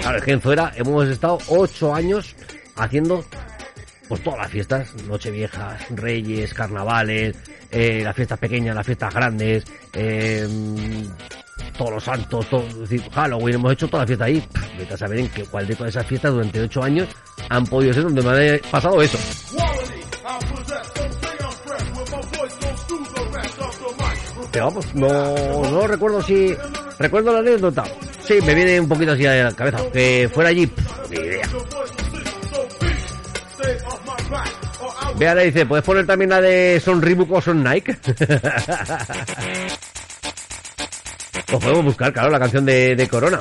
[0.00, 2.34] Claro, es que en Zuera hemos estado ocho años
[2.76, 3.24] haciendo
[4.08, 7.36] pues todas las fiestas, Nocheviejas, Reyes, Carnavales,
[7.70, 9.64] eh, las fiestas pequeñas, las fiestas grandes,
[9.94, 10.46] eh,
[11.76, 14.44] todos los santos, todo, es decir, Halloween, hemos hecho toda la fiesta ahí.
[14.78, 17.08] Vete a saber en qué, cuál de todas esas fiestas durante ocho años
[17.48, 19.18] han podido ser donde me ha pasado eso.
[24.54, 25.34] Vamos, no,
[25.70, 26.54] no recuerdo si...
[26.98, 27.84] Recuerdo la anécdota.
[28.24, 29.78] Sí, me viene un poquito así a la cabeza.
[29.92, 30.70] Que fuera allí,
[31.10, 31.48] ni idea.
[35.18, 37.96] Vea, le dice, ¿puedes poner también la de Son Reebok o Son Nike?
[41.52, 43.38] Pues podemos buscar, claro, la canción de, de Corona.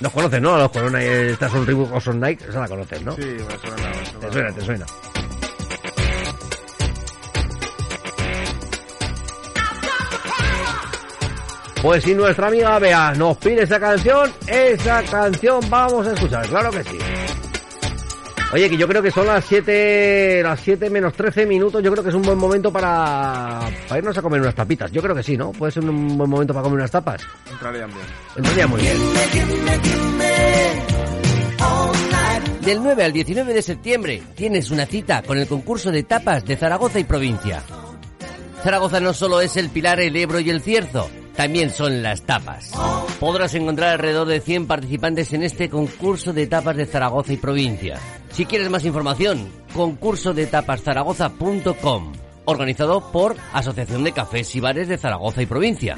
[0.00, 0.56] Los conoces, ¿no?
[0.56, 2.44] A los Corona y esta Son Reebok o Son Nike.
[2.48, 3.14] Esa la conoces, ¿no?
[3.14, 4.20] Sí, me suena, me suena.
[4.20, 4.86] Te suena, te suena.
[11.80, 16.72] Pues si nuestra amiga Bea nos pide esa canción, esa canción vamos a escuchar, claro
[16.72, 16.98] que sí.
[18.52, 21.82] Oye, que yo creo que son las 7, las 7 menos 13 minutos.
[21.82, 24.90] Yo creo que es un buen momento para, para irnos a comer unas tapitas.
[24.92, 25.50] Yo creo que sí, ¿no?
[25.52, 27.22] Puede ser un buen momento para comer unas tapas.
[27.50, 28.06] Entrarían bien.
[28.36, 28.96] Entraría muy bien.
[32.66, 36.56] Del 9 al 19 de septiembre tienes una cita con el concurso de tapas de
[36.56, 37.62] Zaragoza y provincia.
[38.62, 42.72] Zaragoza no solo es el Pilar, el Ebro y el Cierzo, también son las tapas.
[43.20, 48.00] Podrás encontrar alrededor de 100 participantes en este concurso de tapas de Zaragoza y provincia.
[48.36, 52.12] Si quieres más información, concurso de tapaszaragoza.com,
[52.44, 55.96] organizado por Asociación de Cafés y Bares de Zaragoza y provincia.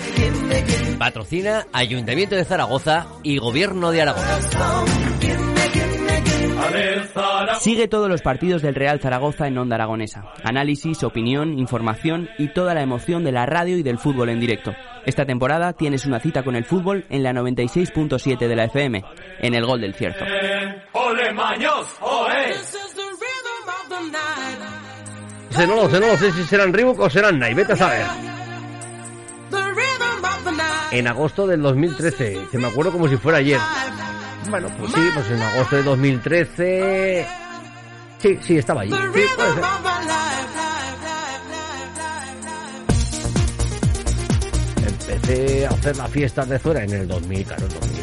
[1.00, 4.24] Patrocina Ayuntamiento de Zaragoza y Gobierno de Aragón.
[7.60, 10.24] Sigue todos los partidos del Real Zaragoza en Onda Aragonesa.
[10.44, 14.74] Análisis, opinión, información y toda la emoción de la radio y del fútbol en directo.
[15.06, 19.04] Esta temporada tienes una cita con el fútbol en la 96.7 de la FM,
[19.40, 20.24] en el Gol del Cierzo.
[20.92, 21.86] ¡Ole Maños!
[22.00, 22.54] ¡Ole!
[25.50, 27.54] Se no lo sé, no lo sé si serán Reebok o serán Nike.
[27.54, 28.06] Vete a saber.
[30.92, 33.58] En agosto del 2013, que me acuerdo como si fuera ayer.
[34.50, 37.26] Bueno, pues sí, pues en agosto de 2013...
[38.20, 38.92] Sí, sí, estaba allí.
[38.92, 39.64] Sí, puede ser.
[44.86, 48.02] Empecé a hacer las fiestas de fuera en el 2000, claro, en 2000,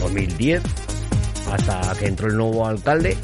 [0.00, 0.62] 2010,
[1.52, 3.16] hasta que entró el nuevo alcalde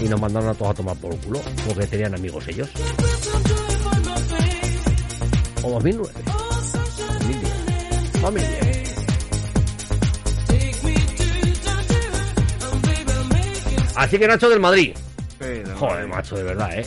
[0.00, 2.70] y nos mandaron a todos a tomar por culo, porque tenían amigos ellos.
[5.62, 6.12] O 2009.
[6.26, 8.22] 2010.
[8.22, 8.75] 2010.
[13.96, 14.94] Así que Nacho del Madrid.
[15.78, 16.86] Joder, macho, de verdad, ¿eh?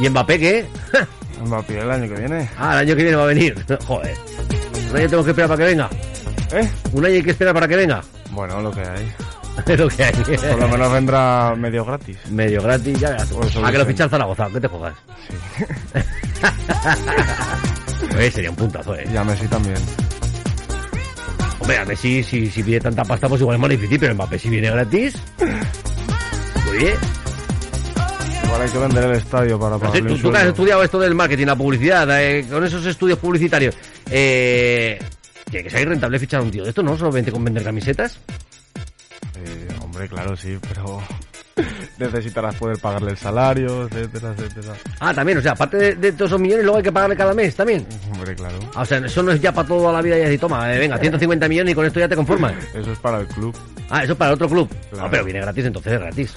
[0.00, 0.66] ¿Y Mbappé qué?
[1.44, 2.48] Mbappé el año que viene.
[2.58, 3.54] Ah, el año que viene va a venir.
[3.86, 4.14] Joder.
[4.90, 5.90] ¿Un año tengo que esperar para que venga?
[6.52, 6.68] ¿Eh?
[6.92, 8.02] ¿Un año hay que esperar para que venga?
[8.30, 9.12] Bueno, lo que hay.
[9.76, 10.12] lo que hay.
[10.12, 12.18] Por lo menos vendrá medio gratis.
[12.30, 13.30] Medio gratis, ya verás.
[13.30, 13.86] Pues A que lo dicen.
[13.86, 14.94] ficha el Zaragoza, ¿qué te juegas?
[18.16, 19.04] Oye, sería un puntazo, ¿eh?
[19.12, 19.76] Y a Messi también.
[21.58, 24.38] Hombre, a Messi, si, si pide tanta pasta, pues igual es más difícil, pero Mbappé
[24.38, 25.14] si viene gratis...
[26.70, 26.94] Oye,
[28.44, 31.14] Igual hay que vender el estadio para pagarle tú, tú que has estudiado esto del
[31.14, 33.74] marketing, la publicidad, eh, con esos estudios publicitarios,
[34.10, 34.98] eh,
[35.50, 36.96] tiene que ser rentable fichar a un tío de esto, ¿no?
[36.96, 38.18] Solamente con vender camisetas.
[39.36, 41.02] Eh, hombre, claro, sí, pero
[41.98, 44.74] necesitarás poder pagarle el salario, etcétera, etcétera.
[45.00, 47.34] Ah, también, o sea, aparte de, de todos esos millones, luego hay que pagarle cada
[47.34, 47.86] mes también.
[48.12, 48.58] Hombre, claro.
[48.74, 50.78] Ah, O sea, eso no es ya para toda la vida y así, toma, eh,
[50.78, 52.54] venga, 150 millones y con esto ya te conformas.
[52.74, 53.54] Eso es para el club.
[53.90, 54.68] Ah, eso es para el otro club.
[54.90, 55.06] Claro.
[55.06, 56.34] Ah, pero viene gratis, entonces es gratis.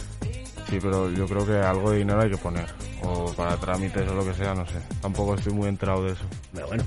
[0.69, 2.65] Sí, pero yo creo que algo de dinero hay que poner.
[3.01, 4.73] O para trámites o lo que sea, no sé.
[5.01, 6.25] Tampoco estoy muy enterado de eso.
[6.53, 6.83] Pero bueno,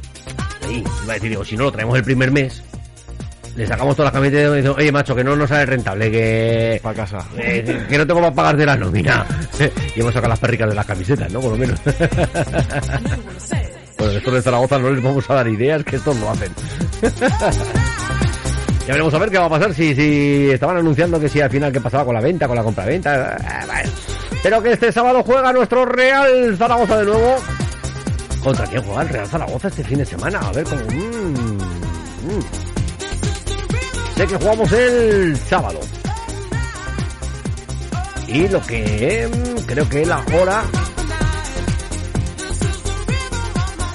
[0.62, 2.62] ahí, iba a decir, digo, si no lo traemos el primer mes,
[3.60, 6.80] le sacamos todas las camisetas y decimos, oye, macho, que no nos sale rentable, que...
[6.82, 7.18] Para casa.
[7.36, 9.26] eh, que no tengo para pagar de la nómina.
[9.94, 11.40] y hemos sacado las perricas de las camisetas, ¿no?
[11.40, 11.78] Por lo menos.
[13.98, 16.50] bueno, estos de Zaragoza no les vamos a dar ideas, que estos lo hacen.
[18.86, 21.50] ya veremos a ver qué va a pasar si, si estaban anunciando que si al
[21.50, 23.36] final qué pasaba con la venta, con la compraventa.
[23.36, 23.90] Eh.
[24.42, 27.36] Pero que este sábado juega nuestro Real Zaragoza de nuevo.
[28.42, 30.38] ¿Contra quién juega el Real Zaragoza este fin de semana?
[30.38, 30.80] A ver cómo...
[30.80, 31.58] mm,
[32.26, 32.69] mm.
[34.20, 35.80] Sé que jugamos el sábado.
[38.28, 40.62] Y lo que mm, creo que la hora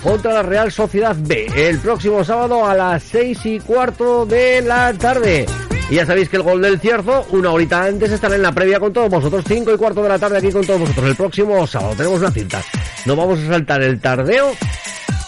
[0.01, 4.93] contra la Real Sociedad B el próximo sábado a las seis y cuarto de la
[4.93, 5.45] tarde.
[5.91, 8.79] Y ya sabéis que el gol del Cierzo, una horita antes, estará en la previa
[8.79, 11.05] con todos vosotros, cinco y cuarto de la tarde aquí con todos vosotros.
[11.05, 12.63] El próximo sábado tenemos una cinta.
[13.05, 14.53] Nos vamos a saltar el tardeo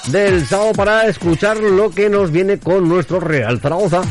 [0.07, 4.01] del sábado para escuchar lo que nos viene con nuestro Real Zaragoza.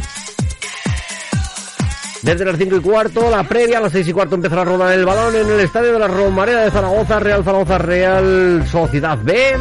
[2.27, 4.93] Desde las 5 y cuarto, la previa, a las 6 y cuarto empezará a rodar
[4.93, 9.57] el balón en el estadio de la Romareda de Zaragoza, Real Zaragoza, Real Sociedad B.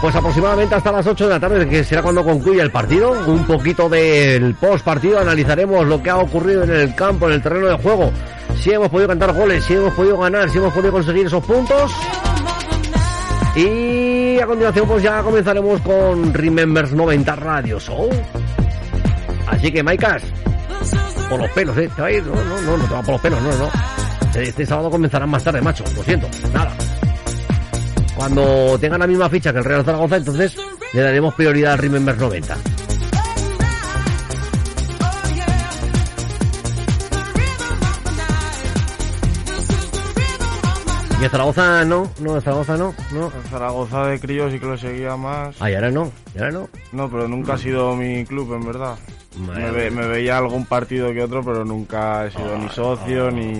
[0.00, 3.12] Pues aproximadamente hasta las 8 de la tarde, que será cuando concluya el partido.
[3.26, 7.42] Un poquito del post partido, analizaremos lo que ha ocurrido en el campo, en el
[7.42, 8.10] terreno de juego.
[8.58, 11.92] Si hemos podido cantar goles, si hemos podido ganar, si hemos podido conseguir esos puntos.
[13.54, 18.08] Y a continuación, pues ya comenzaremos con Remembers 90 Radio Show.
[19.48, 20.22] Así que, Maicas,
[21.28, 21.90] por los pelos, ¿eh?
[21.94, 23.70] Te va a ir, no, no, no, no te va por los pelos, no, no.
[24.34, 26.72] Este sábado comenzarán más tarde, macho, lo siento, nada.
[28.14, 30.56] Cuando tengan la misma ficha que el Real Zaragoza, entonces
[30.92, 32.56] le daremos prioridad al Remember 90.
[41.18, 43.26] Y el Zaragoza no, no, Zaragoza no, no.
[43.26, 45.56] El Zaragoza de crío sí que lo seguía más.
[45.60, 46.68] Ah, y ahora no, y ahora no.
[46.92, 48.96] No, pero nunca ha sido mi club, en verdad.
[49.38, 53.52] Me, ve- me veía algún partido que otro, pero nunca he sido ni socio ni,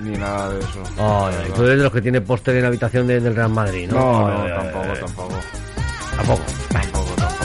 [0.00, 0.82] ni nada de eso.
[0.98, 3.50] Ay, ay, tú eres de los que tiene póster en la habitación de- del Real
[3.50, 3.98] Madrid, ¿no?
[3.98, 5.00] No, Ay, no, ay, ay, tampoco, ay.
[5.00, 5.34] tampoco.
[6.16, 6.42] Tampoco.
[6.72, 7.44] Tampoco, tampoco.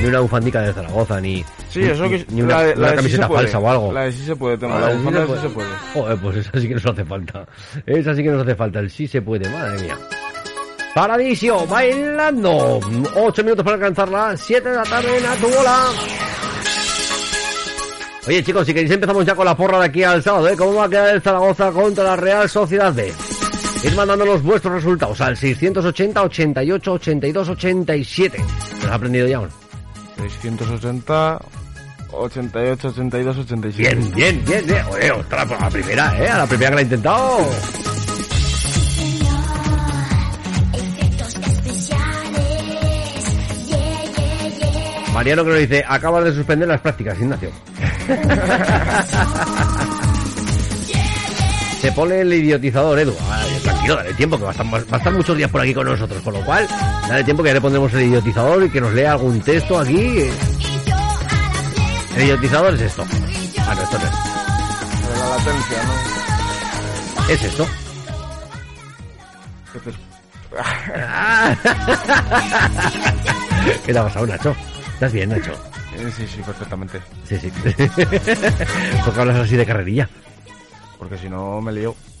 [0.00, 2.80] Ni una bufandica de Zaragoza, ni, Sí, ni, eso que ni una, la de- una
[2.80, 3.92] la de sí camiseta falsa o algo.
[3.92, 5.68] La de sí se puede, tema, Ah, la sí bufanda sí se puede.
[5.94, 7.46] Joder, pues esa sí que nos hace falta.
[7.86, 9.96] Esa sí que nos hace falta, el sí se puede, madre mía.
[10.94, 12.80] Paradisio, bailando.
[13.16, 15.86] Ocho minutos para alcanzar las 7 de la tarde en Atubola.
[18.26, 20.56] Oye chicos, si queréis empezamos ya con la porra de aquí al sábado, ¿eh?
[20.56, 23.12] ¿Cómo va a quedar el Zaragoza contra la Real Sociedad B?
[23.82, 28.38] Ir mandándonos vuestros resultados al 680 88 82 87.
[28.82, 29.52] ¿Lo has aprendido ya o no?
[30.28, 31.40] 680,
[32.12, 33.94] 88, 82, 87.
[33.94, 34.84] Bien, bien, bien, bien.
[34.90, 36.28] Oye, ostras, a la primera, ¿eh?
[36.28, 37.38] A la primera que la he intentado.
[45.20, 47.50] Mariano que nos dice, acabas de suspender las prácticas, Ignacio.
[51.82, 53.14] Se pone el idiotizador, Edu.
[53.30, 55.74] Ay, tranquilo, dale tiempo, que va a, estar, va a estar muchos días por aquí
[55.74, 56.22] con nosotros.
[56.22, 56.66] Con lo cual,
[57.06, 60.30] dale tiempo que ya le pondremos el idiotizador y que nos lea algún texto aquí.
[62.16, 63.04] El idiotizador es esto.
[63.58, 64.12] Ah, no, esto no es.
[65.18, 65.92] La latencia, ¿no?
[67.28, 67.66] Es esto.
[69.74, 69.92] ¿Qué te-
[73.84, 74.56] ¿Qué te ha pasado, Nacho?
[75.00, 75.54] ¿Estás bien, Nacho?
[76.14, 77.00] Sí, sí, perfectamente.
[77.26, 77.50] Sí, sí.
[79.02, 80.06] Porque hablas así de carrerilla.
[80.98, 81.96] Porque si no me lío.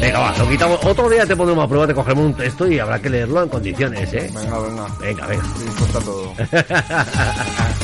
[0.00, 0.84] Venga, va, lo quitamos.
[0.84, 3.48] Otro día te pondremos a prueba, te cogemos un texto y habrá que leerlo en
[3.48, 4.28] condiciones, ¿eh?
[4.34, 4.88] Venga, venga.
[4.98, 5.44] Venga, venga.
[5.56, 6.34] Dispuesta a todo.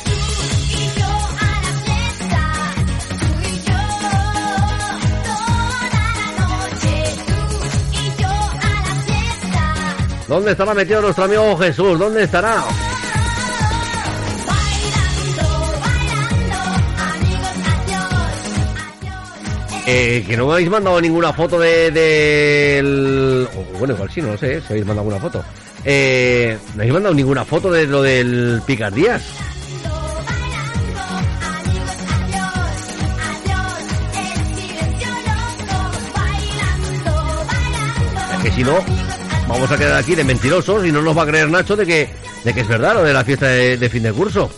[10.30, 11.98] ¿Dónde estará metido nuestro amigo Jesús?
[11.98, 12.62] ¿Dónde estará?
[19.88, 23.48] Eh, que no me habéis mandado ninguna foto de, del...
[23.56, 25.44] o bueno, igual sí, no lo sé, si habéis mandado alguna foto.
[25.84, 29.22] Eh, no habéis mandado ninguna foto de lo del Picardías.
[38.36, 38.78] Es que si no,
[39.50, 42.08] vamos a quedar aquí de mentirosos y no nos va a creer Nacho de que,
[42.44, 44.50] de que es verdad lo de la fiesta de, de fin de curso.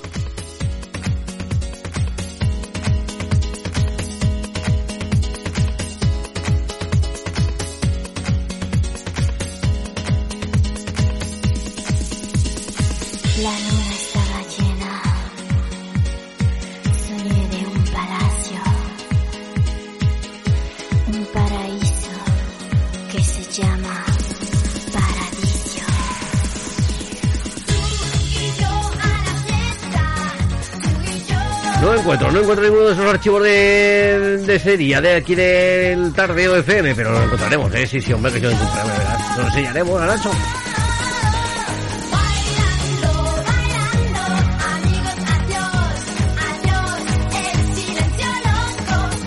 [33.13, 37.87] Ninguno de de, ese día, de aquí del Tardeo FM, pero lo encontraremos, ¿eh?
[37.87, 39.19] Sí, sí, hombre, que yo lo encontraré, ¿verdad?
[39.37, 40.31] Lo enseñaremos Nacho.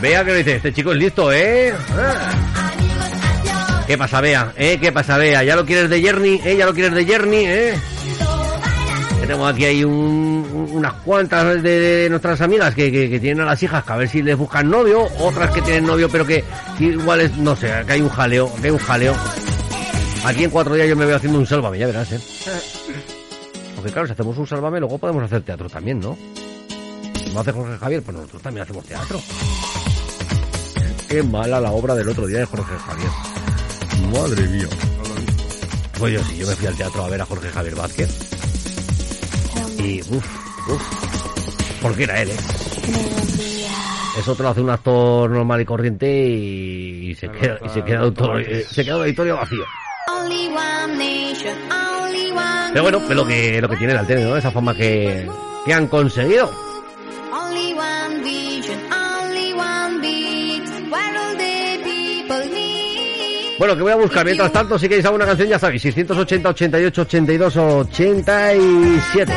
[0.01, 1.73] Vea que dice, este chico es listo, ¿eh?
[1.97, 2.31] Ah.
[3.87, 4.51] ¿Qué pasa, Bea?
[4.55, 4.77] ¿Eh?
[4.81, 5.43] ¿Qué pasa, Bea?
[5.43, 6.41] ¿Ya lo quieres de Yerny?
[6.43, 6.55] ¿Eh?
[6.57, 7.45] ¿Ya lo quieres de Yerny?
[7.45, 7.75] ¿Eh?
[9.25, 13.83] Tenemos aquí hay un- un- unas cuantas de, nuestras amigas que tienen a las hijas
[13.83, 16.43] que a ver si les buscan novio, otras que tienen novio pero que
[16.79, 19.15] igual es, no sé, que hay un jaleo, que hay un jaleo.
[20.25, 22.19] Aquí en cuatro días yo me veo haciendo un sálvame, ya verás, ¿eh?
[23.75, 26.15] Porque claro, si hacemos un sálvame, luego podemos hacer teatro también, ¿no?
[27.33, 28.01] ¿No hace Jorge Javier?
[28.03, 29.19] Pues nosotros también hacemos teatro.
[31.09, 33.09] Qué mala la obra del otro día de Jorge Javier.
[34.13, 34.67] Madre mía.
[35.97, 38.34] Pues yo sí, yo me fui al teatro a ver a Jorge Javier Vázquez.
[39.85, 41.81] Y uff, uff.
[41.81, 42.35] Porque era él, ¿eh?
[44.17, 48.01] Es otro hace un actor normal y corriente y, y se queda, y se queda,
[48.01, 49.63] autor- eh, se queda auditorio vacío.
[52.71, 54.37] Pero bueno, es lo que, lo que tiene el alterne, ¿no?
[54.37, 55.27] Esa fama que,
[55.65, 56.49] que han conseguido.
[63.59, 64.25] Bueno, que voy a buscar.
[64.25, 65.81] Mientras tanto, si queréis alguna canción, ya sabéis.
[65.81, 69.33] 680, 88, 82, 87.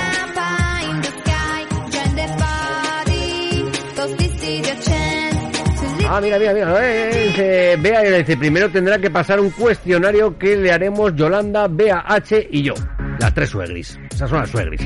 [6.10, 6.74] Ah, mira, mira, mira.
[6.82, 11.14] eh, dice, Bea y le dice, primero tendrá que pasar un cuestionario que le haremos
[11.14, 12.74] Yolanda, Bea H y yo.
[13.20, 13.98] Las tres suegris.
[14.10, 14.80] Esas son las suegris.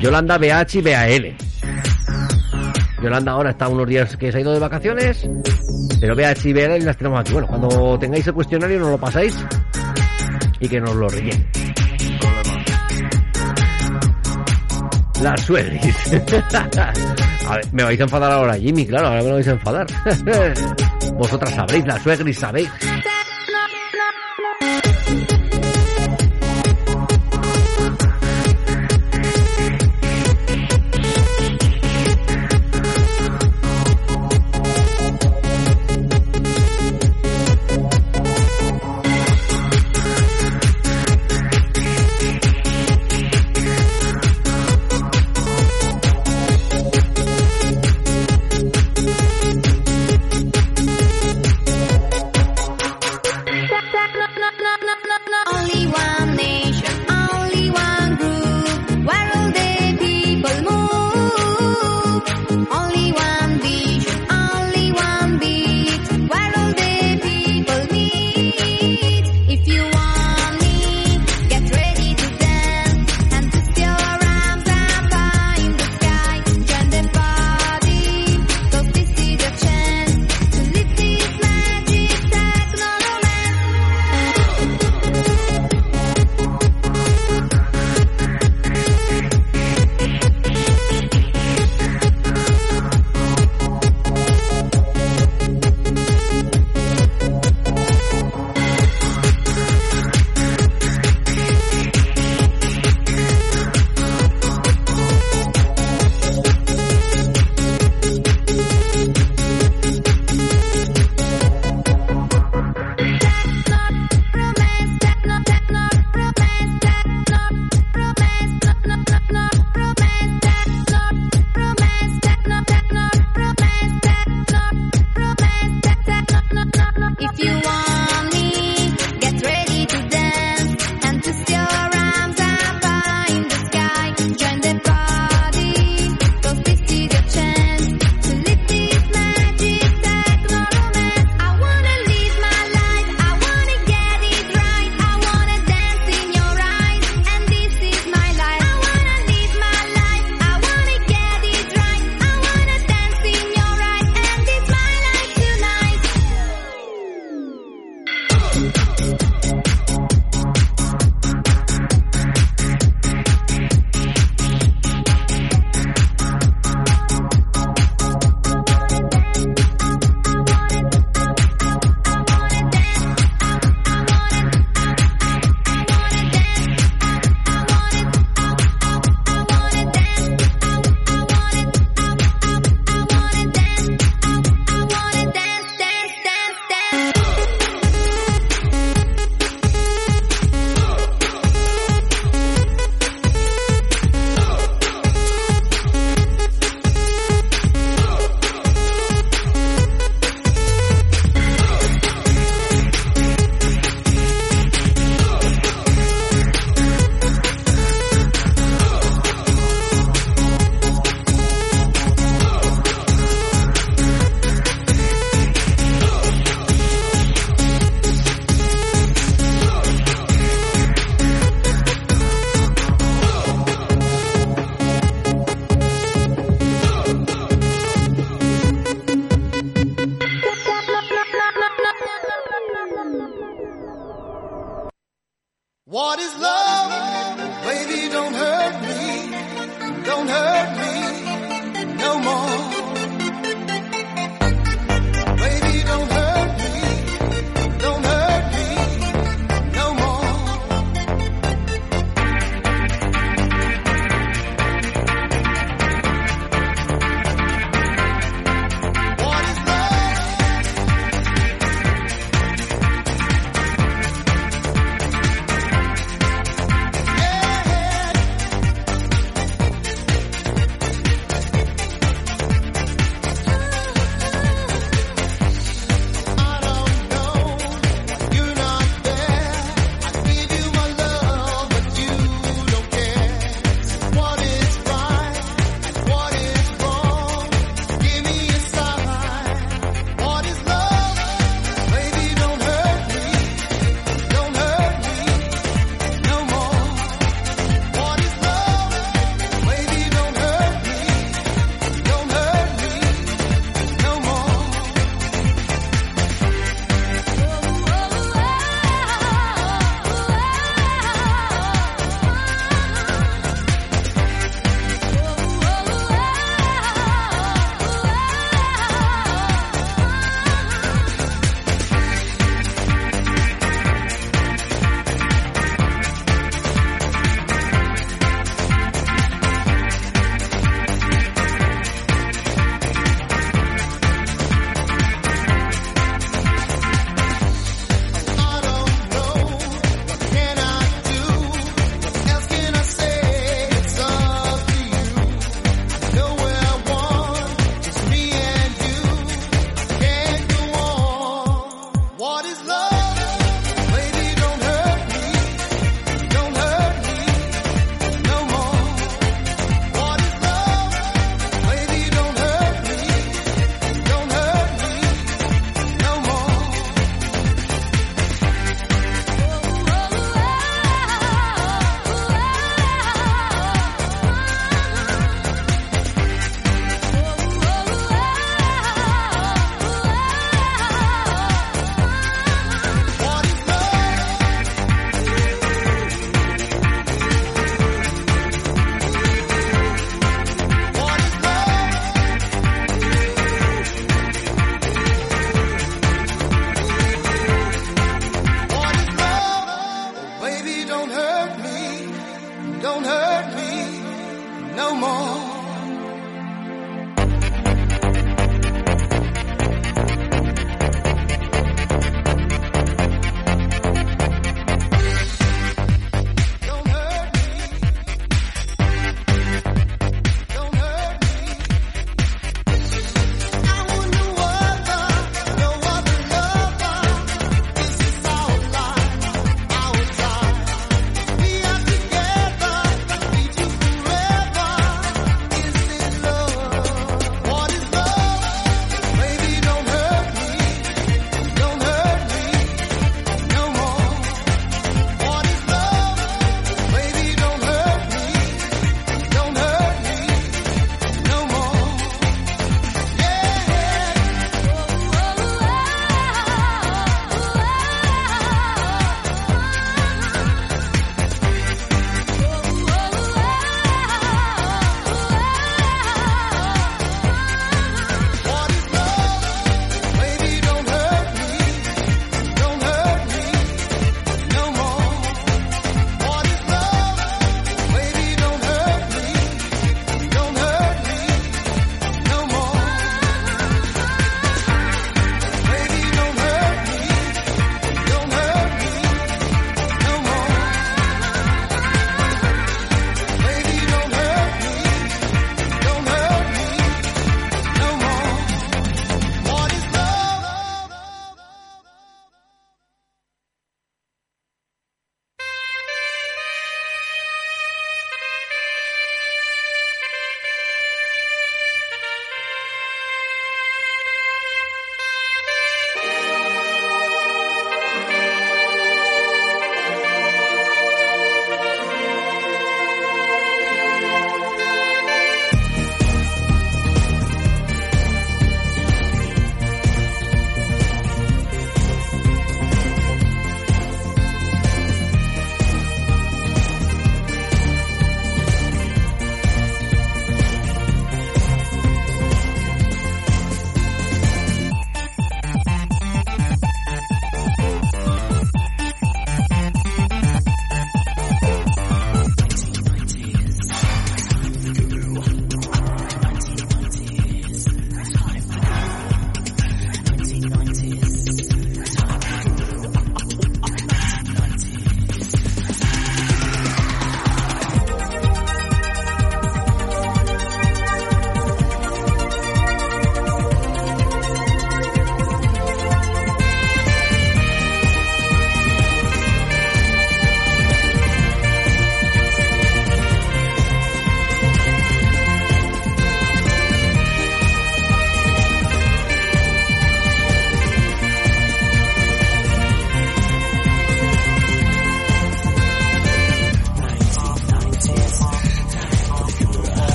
[0.00, 1.36] Yolanda, Bea H y Bea L.
[3.00, 5.28] Yolanda ahora está unos días que se ha ido de vacaciones
[6.00, 7.32] Pero VH y VL las tenemos aquí.
[7.32, 9.36] Bueno, cuando tengáis el cuestionario nos lo pasáis
[10.58, 11.46] y que nos lo rellenen.
[15.22, 16.12] Las suegris.
[17.46, 19.86] A ver, me vais a enfadar ahora, Jimmy, claro, ahora me lo vais a enfadar.
[21.14, 22.68] Vosotras sabréis, las suegris sabéis.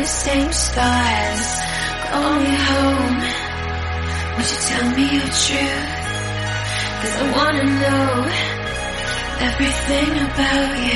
[0.00, 1.42] the same stars.
[2.08, 3.16] Call me home.
[4.36, 5.90] Would you tell me your truth?
[7.00, 8.08] Cause I wanna know
[9.48, 10.89] everything about you.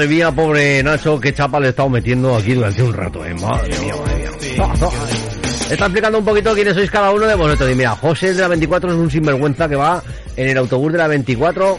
[0.00, 3.34] Madre mía, pobre Nacho, qué chapa le he estado metiendo aquí durante un rato, eh.
[3.34, 4.30] Madre mía, madre mía.
[5.70, 7.70] Está explicando un poquito quiénes sois cada uno de vosotros.
[7.70, 10.02] Y mira, José de la 24 es un sinvergüenza que va
[10.36, 11.78] en el autobús de la 24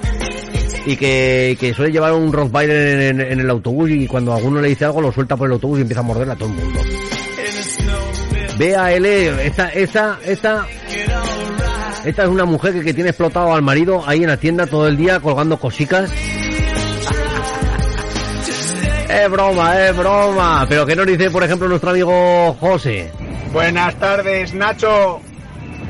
[0.85, 4.67] y que, que suele llevar un Rottweiler en, en el autobús y cuando alguno le
[4.67, 6.79] dice algo lo suelta por el autobús y empieza a morderle a todo el mundo.
[8.59, 10.67] Vea L, esta, esta, esta,
[12.05, 14.87] esta es una mujer que, que tiene explotado al marido ahí en la tienda todo
[14.87, 16.11] el día colgando cosicas.
[19.11, 20.65] Es broma, es broma.
[20.69, 23.11] Pero ¿qué nos dice, por ejemplo, nuestro amigo José?
[23.51, 25.19] Buenas tardes, Nacho,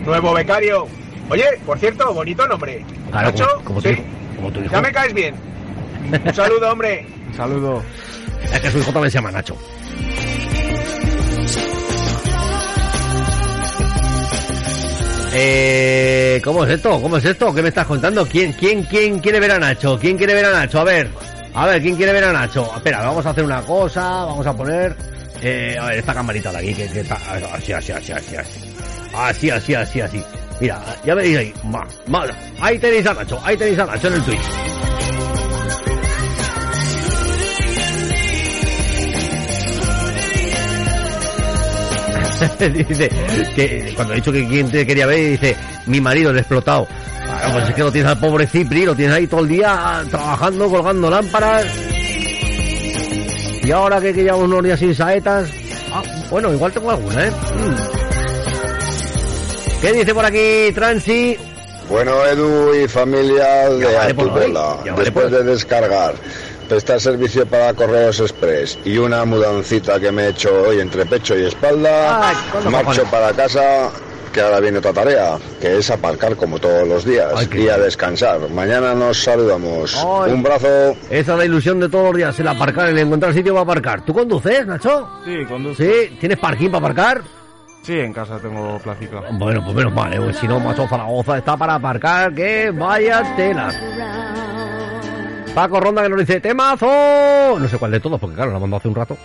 [0.04, 0.88] nuevo becario.
[1.30, 2.84] Oye, por cierto, bonito nombre.
[3.12, 3.96] Claro, Nacho, como, como sí.
[3.96, 4.72] tu, como tu hijo.
[4.72, 5.36] Ya me caes bien.
[6.26, 7.06] Un saludo, hombre.
[7.28, 7.84] Un saludo.
[8.52, 9.56] Es que su hijo también se llama Nacho.
[15.34, 17.02] Eh, ¿Cómo es esto?
[17.02, 17.54] ¿Cómo es esto?
[17.54, 18.26] ¿Qué me estás contando?
[18.26, 19.98] ¿Quién, quién, quién quiere ver a Nacho?
[20.00, 20.80] ¿Quién quiere ver a Nacho?
[20.80, 21.10] A ver,
[21.54, 22.70] a ver, ¿quién quiere ver a Nacho?
[22.76, 24.96] Espera, vamos a hacer una cosa, vamos a poner...
[25.42, 27.16] Eh, a ver, esta camarita de aquí, que, está...
[27.54, 28.60] Así, así, así, así, así.
[29.14, 30.24] Así, así, así, así.
[30.62, 31.54] Mira, ya veis ahí.
[31.64, 32.26] Ma, ma,
[32.62, 34.42] ahí tenéis a Nacho, ahí tenéis a Nacho en el Twitch.
[42.88, 43.10] dice
[43.56, 45.56] que cuando he dicho que quien te quería ver, dice
[45.88, 46.88] mi marido el explotado.
[47.32, 50.04] Claro, pues es que lo tienes al pobre Cipri, lo tienes ahí todo el día
[50.10, 51.66] trabajando, colgando lámparas.
[53.64, 55.50] Y ahora que, que llevamos unos días sin saetas.
[55.94, 57.32] Ah, bueno, igual tengo alguna, ¿eh?
[57.32, 57.76] Mm.
[59.82, 61.38] ¿Qué dice por aquí Transi?
[61.90, 64.16] Bueno, Edu y familia de vale
[64.86, 66.14] ya vale después por de descargar,
[66.70, 71.38] prestar servicio para correos express y una mudancita que me he hecho hoy entre pecho
[71.38, 73.90] y espalda, Ay, ¿cuándo marcho para casa,
[74.32, 77.78] que ahora viene otra tarea, que es aparcar como todos los días Ay, y a
[77.78, 78.40] descansar.
[78.50, 79.96] Mañana nos saludamos.
[79.96, 80.32] Ay.
[80.32, 80.96] Un brazo.
[81.10, 84.06] Esa es la ilusión de todos los días, el aparcar, el encontrar sitio para aparcar.
[84.06, 85.10] ¿Tú conduces, Nacho?
[85.26, 85.84] Sí, conduzco.
[85.84, 86.18] ¿Sí?
[86.20, 87.22] ¿Tienes parking para aparcar?
[87.84, 89.22] Sí, en casa tengo placica.
[89.32, 90.20] Bueno, pues menos mal, ¿eh?
[90.22, 93.72] Pues si no, macho, Zaragoza está para aparcar, que vaya tela.
[95.56, 97.58] Paco Ronda que nos dice, temazo.
[97.60, 99.18] No sé cuál de todos, porque claro, lo mandó hace un rato.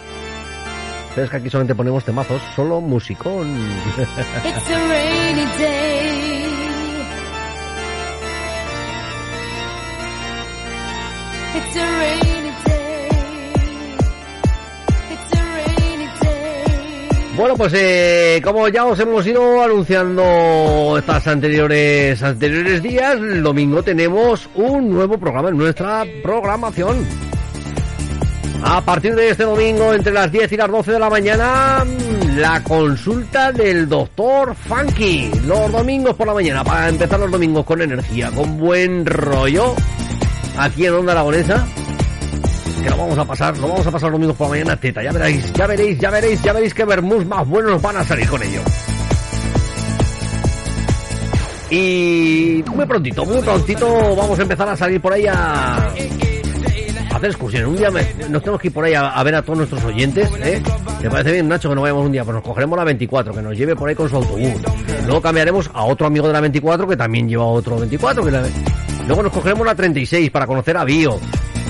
[1.16, 3.48] Pero es que aquí solamente ponemos temazos, solo musicón.
[3.56, 6.46] It's a rainy day.
[11.56, 13.08] It's a rainy day.
[15.10, 17.34] It's a rainy day.
[17.34, 23.82] Bueno, pues eh, como ya os hemos ido anunciando estas anteriores anteriores días, el domingo
[23.82, 27.25] tenemos un nuevo programa en nuestra programación.
[28.62, 31.84] A partir de este domingo, entre las 10 y las 12 de la mañana,
[32.36, 35.30] la consulta del doctor Funky.
[35.44, 39.74] Los domingos por la mañana, para empezar los domingos con energía, con buen rollo,
[40.58, 41.66] aquí en Onda Aragonesa
[42.82, 45.02] que lo vamos a pasar, lo vamos a pasar los domingos por la mañana teta,
[45.02, 48.28] ya veréis, ya veréis, ya veréis, ya veréis que vermús más buenos van a salir
[48.28, 48.60] con ello.
[51.70, 55.92] Y muy prontito, muy prontito vamos a empezar a salir por ahí a,
[57.16, 57.68] hacer excursiones.
[57.68, 60.28] Un día me- nos tenemos que ir por ahí a, ver a todos nuestros oyentes,
[60.42, 60.62] ¿eh?
[61.00, 62.24] ¿Te parece bien, Nacho, que nos vayamos un día?
[62.24, 64.54] Pues nos cogeremos la 24, que nos lleve por ahí con su autobús.
[65.04, 68.24] Luego cambiaremos a otro amigo de la 24, que también lleva otro 24.
[68.24, 68.30] Que
[69.06, 71.18] Luego nos cogeremos la 36 para conocer a Bio.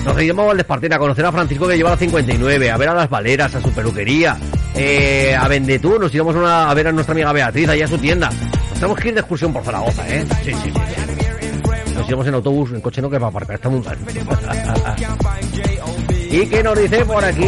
[0.05, 2.93] Nos iremos al Despartén a conocer a Francisco que lleva la 59, a ver a
[2.93, 4.37] las Valeras, a su peluquería,
[4.73, 7.97] eh, a Vendetú, nos iremos una- a ver a nuestra amiga Beatriz, allá a su
[7.97, 8.29] tienda.
[8.29, 10.25] Nos tenemos que ir de excursión por Zaragoza, ¿eh?
[11.95, 13.97] Nos iremos en autobús, en coche no que va a aparcar, está muy mal.
[16.29, 17.47] ¿Y qué nos dice por aquí?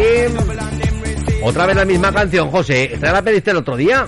[1.44, 2.94] Otra vez la misma canción, José.
[2.94, 4.06] ¿Esta la pediste el otro día?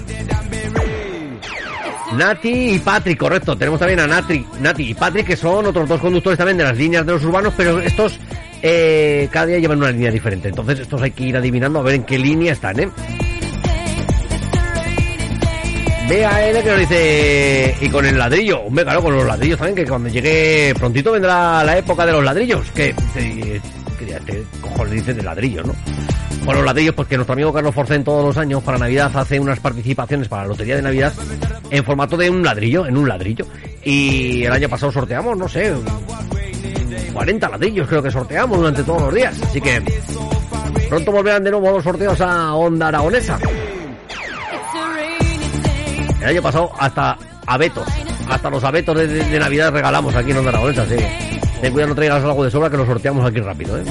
[2.14, 3.58] Nati y Patrick, correcto.
[3.58, 6.78] Tenemos también a Nati, Nati y Patrick, que son otros dos conductores también de las
[6.78, 8.20] líneas de los urbanos, pero estos
[8.62, 10.50] eh, cada día llevan una línea diferente.
[10.50, 12.90] Entonces estos hay que ir adivinando a ver en qué línea están, ¿eh?
[16.10, 17.76] BAL que nos dice...
[17.80, 18.62] Y con el ladrillo.
[18.64, 22.24] Hombre, claro, con los ladrillos también, que cuando llegue prontito vendrá la época de los
[22.24, 22.70] ladrillos.
[22.72, 22.94] Que...
[24.20, 25.74] que, que, que cojones dice de ladrillos, ¿no?
[26.46, 29.60] Los ladrillos, pues que nuestro amigo Carlos Forcén todos los años para Navidad hace unas
[29.60, 31.14] participaciones para la Lotería de Navidad
[31.70, 33.46] en formato de un ladrillo, en un ladrillo.
[33.84, 35.74] Y el año pasado sorteamos, no sé,
[37.14, 39.40] 40 ladrillos creo que sorteamos durante todos los días.
[39.42, 39.82] Así que
[40.90, 43.40] pronto volverán de nuevo los sorteos a Onda Aragonesa.
[46.20, 47.18] El año pasado hasta
[47.48, 47.88] abetos,
[48.30, 51.31] hasta los abetos de Navidad regalamos aquí en Onda Aragonesa, sí.
[51.62, 53.84] Ten cuidado no traigas algo de sobra que lo sorteamos aquí rápido, ¿eh?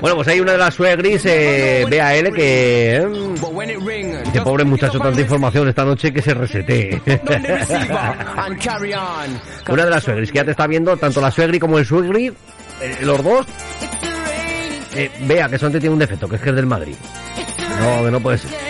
[0.00, 2.96] Bueno, pues hay una de las suegris, eh, BAL, que...
[2.96, 3.06] eh,
[4.24, 7.00] Dice, pobre muchacho, tanta información esta noche que se resete.
[9.68, 12.28] Una de las suegris que ya te está viendo, tanto la suegri como el suegri,
[12.80, 13.46] eh, los dos.
[14.94, 16.94] Eh, vea que solamente tiene un defecto, que es que es del Madrid.
[17.80, 18.67] No, que no puede ser.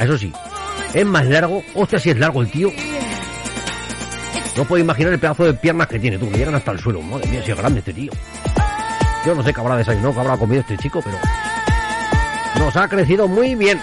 [0.00, 0.32] Eso sí,
[0.92, 1.62] es más largo.
[1.74, 2.70] Hostia, si es largo el tío.
[4.56, 7.02] No puedo imaginar el pedazo de piernas que tiene tú, que llegan hasta el suelo.
[7.02, 8.12] Madre mía, si es grande este tío.
[9.26, 11.16] Yo no sé qué habrá desayunado, qué habrá comido este chico, pero.
[12.64, 13.80] Nos ha crecido muy bien.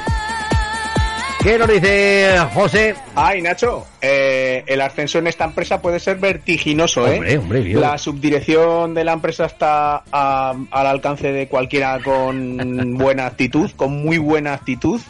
[1.44, 2.96] ¿Qué nos dice José?
[3.16, 7.16] Ay, Nacho, eh, el ascenso en esta empresa puede ser vertiginoso, ¿eh?
[7.16, 7.82] Hombre, hombre, Dios.
[7.82, 14.04] La subdirección de la empresa está a- al alcance de cualquiera con buena actitud, con
[14.04, 15.02] muy buena actitud.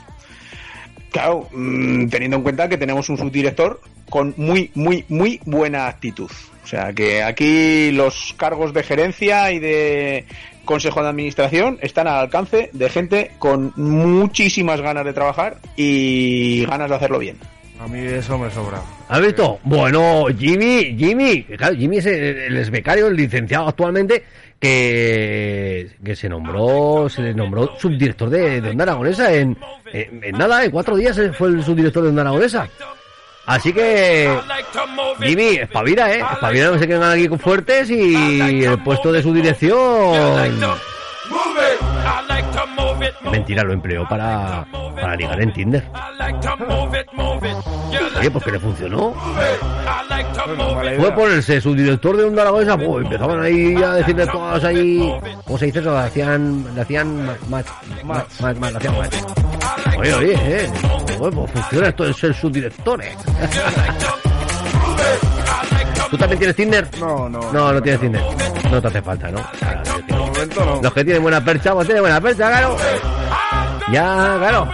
[1.12, 6.32] Claro, mm, teniendo en cuenta que tenemos un subdirector con muy, muy, muy buena actitud.
[6.64, 10.26] O sea que aquí los cargos de gerencia y de
[10.64, 16.90] consejo de administración están al alcance de gente con muchísimas ganas de trabajar y ganas
[16.90, 17.38] de hacerlo bien.
[17.80, 18.80] A mí eso me sobra.
[19.10, 19.60] ¿Has visto?
[19.64, 24.24] Bueno, Jimmy, Jimmy, claro, Jimmy es el, el ex becario, el licenciado actualmente,
[24.62, 29.58] que, que se nombró, se le nombró subdirector de, de Onda Aragonesa en,
[29.92, 32.70] en, nada, en cuatro días fue el subdirector de Onda Aragonesa.
[33.48, 34.32] Así que,
[35.20, 40.70] Jimmy, espabila, eh, espabila, no se quedan aquí fuertes y el puesto de su dirección...
[43.32, 44.66] Mentira, lo empleó para,
[44.96, 45.84] para ligar en Tinder.
[48.20, 49.14] Oye, pues que le funcionó.
[50.98, 55.14] Fue ponerse su director de Onda Aragonesa, pues, empezaban ahí a decirle todas ahí,
[55.46, 55.92] ¿cómo se dice eso?
[55.92, 57.68] Le hacían, le hacían match, match,
[58.04, 59.16] match, match, le hacían match.
[59.98, 60.70] Oye, oye, eh,
[61.20, 63.16] Oye, pues funciona esto de ser subdirectores.
[66.10, 66.88] ¿Tú también tienes Tinder?
[67.00, 67.40] No, no.
[67.54, 68.22] No, no tienes Tinder.
[68.70, 69.42] No te hace falta, ¿no?
[69.60, 70.80] Claro, momento.
[70.84, 72.76] Los que tienen buena percha, pues tienen buena percha, claro.
[73.92, 74.70] Ya, claro.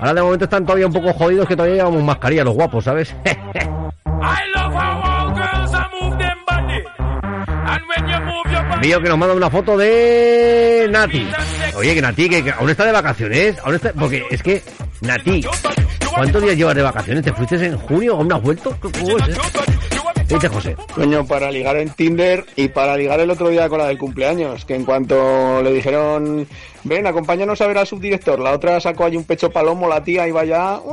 [0.00, 3.14] Ahora de momento están todavía un poco jodidos que todavía llevamos mascarilla los guapos, ¿sabes?
[8.80, 11.28] Mío que nos manda una foto de Nati.
[11.74, 13.58] Oye, que Nati, que, que aún está de vacaciones.
[13.62, 14.62] Aún está, porque es que,
[15.02, 15.44] Nati,
[16.14, 17.24] ¿cuántos días llevas de vacaciones?
[17.24, 18.14] ¿Te fuiste en junio?
[18.14, 18.76] ¿Aún no has vuelto?
[18.80, 19.16] ¿Cómo
[20.34, 20.76] dice José?
[20.94, 24.64] Coño, para ligar en Tinder y para ligar el otro día con la del cumpleaños,
[24.64, 26.46] que en cuanto le dijeron,
[26.84, 30.28] ven, acompáñanos a ver al subdirector, la otra sacó ahí un pecho palomo, la tía
[30.28, 30.80] iba ya...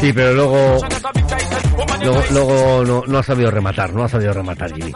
[0.00, 0.78] Sí, pero luego.
[2.02, 4.92] Luego, luego no, no ha sabido rematar, no ha sabido rematar Jimmy.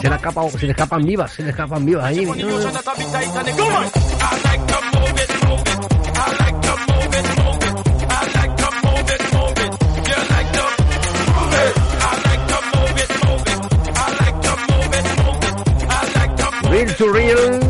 [0.00, 2.42] Se le, escapa, se le escapan vivas, se le escapan vivas a Jimmy.
[16.70, 17.60] Real to Real.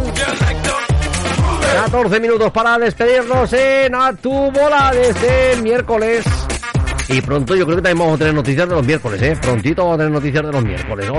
[1.72, 6.24] 14 minutos para despedirnos en A tu bola desde el miércoles.
[7.08, 9.38] Y pronto yo creo que también vamos a tener noticias de los miércoles, ¿eh?
[9.40, 11.10] Prontito vamos a tener noticias de los miércoles.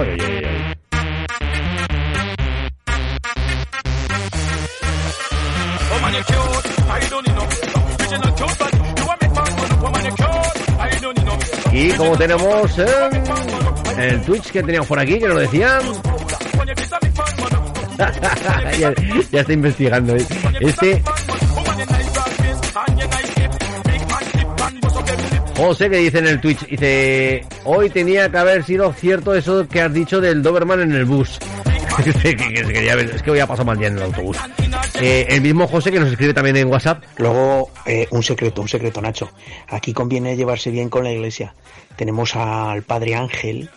[11.73, 12.85] Y como tenemos eh,
[13.97, 15.81] el Twitch que teníamos por aquí, que nos decían,
[18.79, 18.93] ya,
[19.31, 20.15] ya está investigando.
[20.15, 20.25] ¿eh?
[20.59, 21.01] Este
[25.61, 29.81] José que dice en el Twitch, dice, hoy tenía que haber sido cierto eso que
[29.81, 31.37] has dicho del Doberman en el bus.
[32.05, 34.37] es que hoy ha pasado mal día en el autobús.
[34.99, 37.03] Eh, el mismo José que nos escribe también en WhatsApp.
[37.17, 39.29] Luego, eh, un secreto, un secreto, Nacho.
[39.67, 41.53] Aquí conviene llevarse bien con la iglesia.
[41.95, 43.69] Tenemos al Padre Ángel.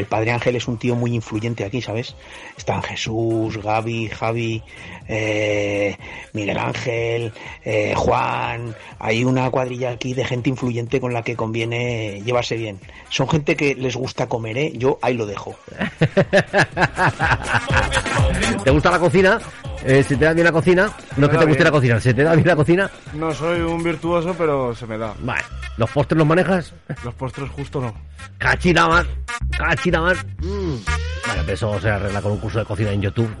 [0.00, 2.16] El Padre Ángel es un tío muy influyente aquí, ¿sabes?
[2.56, 4.62] Están Jesús, Gaby, Javi,
[5.06, 5.94] eh,
[6.32, 8.74] Miguel Ángel, eh, Juan.
[8.98, 12.80] Hay una cuadrilla aquí de gente influyente con la que conviene llevarse bien.
[13.10, 14.72] Son gente que les gusta comer, ¿eh?
[14.74, 15.54] Yo ahí lo dejo.
[18.64, 19.38] ¿Te gusta la cocina?
[19.84, 20.90] Eh, ¿Se te da bien la cocina?
[21.16, 21.64] No es que te guste bien.
[21.64, 22.90] la cocina, ¿se te da bien la cocina?
[23.14, 25.14] No soy un virtuoso, pero se me da.
[25.20, 25.42] Vale.
[25.76, 26.74] ¿Los postres los manejas?
[27.02, 27.94] Los postres justo no.
[28.38, 29.06] Cachinaman,
[29.56, 30.16] cachinaman.
[30.40, 30.74] Mm.
[31.26, 33.30] Vale, pero eso se arregla con un curso de cocina en YouTube.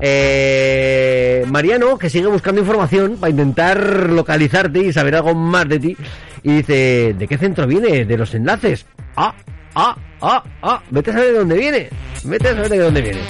[0.00, 5.96] Eh, Mariano, que sigue buscando información para intentar localizarte y saber algo más de ti.
[6.44, 8.04] Y dice, ¿de qué centro viene?
[8.04, 8.86] ¿De los enlaces?
[9.16, 9.34] Ah,
[9.74, 10.82] ah, ah, ah.
[10.90, 11.88] Vete a saber de dónde viene.
[12.24, 13.20] Vete a saber de dónde viene.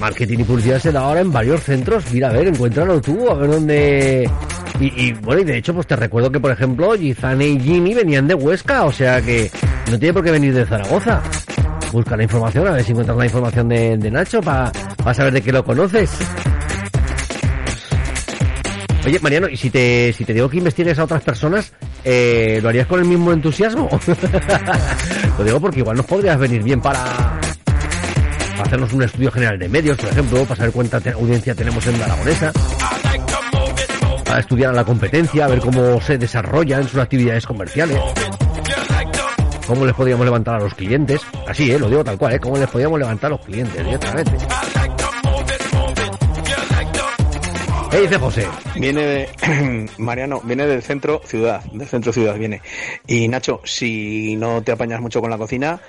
[0.00, 2.04] Marketing y publicidad se da ahora en varios centros.
[2.12, 4.30] Mira, a ver, encuéntralo tú, a ver dónde...
[4.80, 8.28] Y, bueno, y de hecho, pues te recuerdo que, por ejemplo, Gizane y Jimmy venían
[8.28, 9.50] de Huesca, o sea que
[9.90, 11.20] no tiene por qué venir de Zaragoza.
[11.90, 14.70] Busca la información, a ver si encuentras la información de, de Nacho para
[15.12, 16.10] saber de qué lo conoces.
[19.06, 21.72] Oye, Mariano, ¿y si te, si te digo que investigues a otras personas,
[22.04, 23.88] eh, ¿lo harías con el mismo entusiasmo?
[25.38, 27.38] lo digo porque igual nos podrías venir bien para,
[28.62, 32.06] hacernos un estudio general de medios, por ejemplo, para saber cuánta audiencia tenemos en la
[32.06, 32.52] aragonesa,
[34.24, 37.98] para estudiar la competencia, a ver cómo se desarrollan sus actividades comerciales,
[39.66, 41.78] cómo les podíamos levantar a los clientes, así, ¿eh?
[41.78, 42.40] lo digo tal cual, ¿eh?
[42.40, 44.32] cómo les podíamos levantar a los clientes directamente.
[47.90, 48.46] ¿Qué dice José?
[48.78, 52.60] Viene de, Mariano, viene del centro ciudad, del centro ciudad viene.
[53.06, 55.80] Y Nacho, si no te apañas mucho con la cocina,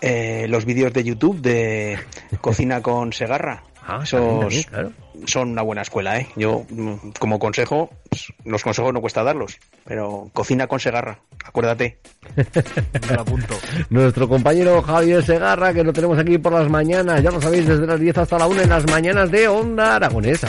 [0.00, 1.98] eh, los vídeos de YouTube de
[2.40, 3.64] cocina con Segarra,
[4.02, 4.92] esos también, claro.
[5.26, 6.28] son una buena escuela, ¿eh?
[6.36, 11.98] Yo, mm, como consejo, pues, los consejos no cuesta darlos, pero cocina con Segarra, acuérdate.
[13.90, 17.86] Nuestro compañero Javier Segarra, que lo tenemos aquí por las mañanas, ya lo sabéis, desde
[17.86, 20.48] las 10 hasta la 1 en las mañanas de Onda Aragonesa.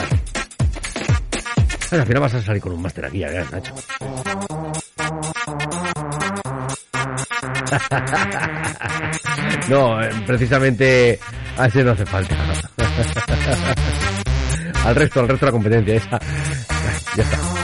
[2.00, 3.74] Al final vas a salir con un máster aquí, Nacho.
[9.68, 11.18] No, eh, precisamente
[11.56, 12.36] a ese no hace falta.
[14.84, 16.20] al resto, al resto la competencia, esa.
[17.16, 17.63] Ya está.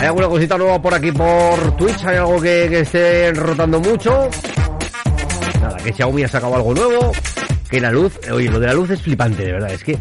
[0.00, 2.04] ¿Hay alguna cosita nueva por aquí por Twitch?
[2.06, 4.30] ¿Hay algo que, esté rotando mucho?
[5.60, 7.12] Nada, que Xiaomi ha sacado algo nuevo.
[7.68, 9.72] Que la luz, oye, lo de la luz es flipante, de verdad.
[9.72, 9.98] Es que,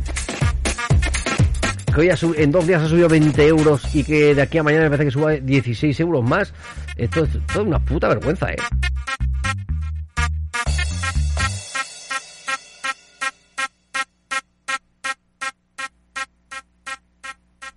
[1.94, 4.64] que hoy sub- en dos días ha subido 20 euros y que de aquí a
[4.64, 6.54] mañana me parece que suba 16 euros más.
[6.96, 8.58] Esto es una puta vergüenza, eh.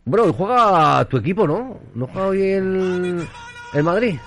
[0.04, 1.78] Bueno, hoy juega tu equipo, ¿no?
[1.94, 3.28] ¿No juega hoy el,
[3.72, 4.18] el Madrid?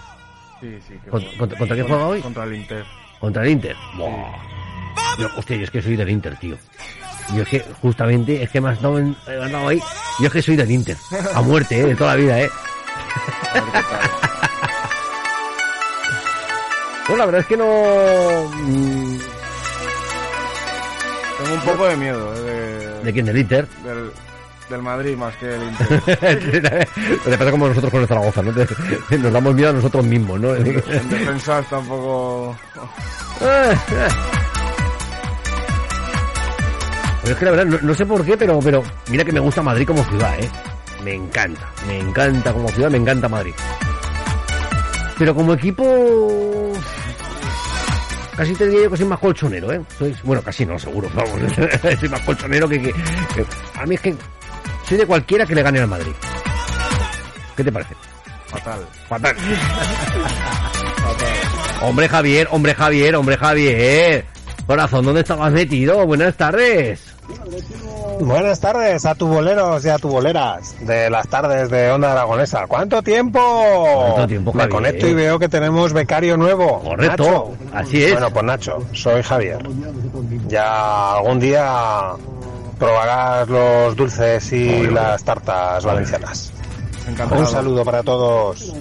[0.62, 0.94] Sí, sí.
[1.04, 1.38] que ¿Con- juega.
[1.38, 2.22] contra- contra quién juega hoy?
[2.22, 2.86] Contra el Inter.
[3.20, 3.76] Contra el Inter.
[3.98, 4.32] Buah.
[5.20, 6.58] Yo, hostia, yo es que soy del Inter, tío.
[7.36, 9.80] Yo es que, justamente, es que me has dado, en- me has dado ahí.
[10.20, 10.96] Yo es que soy del Inter.
[11.34, 11.86] A muerte, ¿eh?
[11.88, 12.50] De toda la vida, ¿eh?
[17.08, 18.50] Pues la verdad es que no...
[18.54, 19.18] mm,
[21.44, 22.40] Tengo un poco de miedo eh,
[23.00, 23.26] de, ¿De quién?
[23.26, 23.68] ¿Del Inter?
[23.84, 24.12] del,
[24.70, 25.64] del Madrid más que del
[26.54, 26.88] Inter.
[27.38, 28.52] Pasa como nosotros con el Zaragoza, ¿no?
[28.54, 30.56] Te- Nos damos miedo a nosotros mismos, ¿no?
[30.56, 30.82] en
[31.70, 32.56] tampoco...
[37.22, 39.40] Pero es que la verdad, no, no sé por qué, pero, pero mira que me
[39.40, 40.50] gusta Madrid como ciudad, ¿eh?
[41.04, 43.54] Me encanta, me encanta como ciudad, me encanta Madrid.
[45.18, 46.72] Pero como equipo...
[48.36, 49.82] Casi te diría yo que soy más colchonero, ¿eh?
[49.98, 51.40] Soy- bueno, casi no, seguro, vamos.
[52.00, 53.46] soy más colchonero que, que, que-
[53.76, 54.16] A mí es que
[54.88, 56.12] soy de cualquiera que le gane al Madrid.
[57.56, 57.96] ¿Qué te parece?
[58.48, 58.86] Fatal.
[59.08, 59.36] Fatal.
[61.82, 64.26] Hombre Javier, hombre Javier, hombre Javier.
[64.66, 66.06] Corazón, ¿dónde estabas metido?
[66.06, 67.16] Buenas tardes.
[68.20, 72.66] Buenas tardes a tu boleros y a tu boleras de las tardes de Onda Aragonesa.
[72.68, 73.40] ¿Cuánto tiempo?
[74.06, 76.82] ¿Cuánto tiempo, Me conecto y veo que tenemos becario nuevo.
[76.82, 77.78] Correcto, Nacho.
[77.78, 78.14] así es.
[78.14, 79.60] Bueno, pues Nacho, soy Javier.
[80.48, 82.12] Ya algún día
[82.76, 86.52] probarás los dulces y las tartas valencianas.
[87.32, 88.74] Un saludo para todos.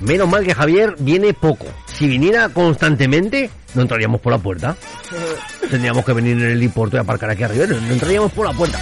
[0.00, 1.66] Menos mal que Javier viene poco.
[1.86, 4.76] Si viniera constantemente, no entraríamos por la puerta.
[5.70, 7.66] Tendríamos que venir en el helipuerto y aparcar aquí arriba.
[7.66, 8.78] No, no entraríamos por la puerta.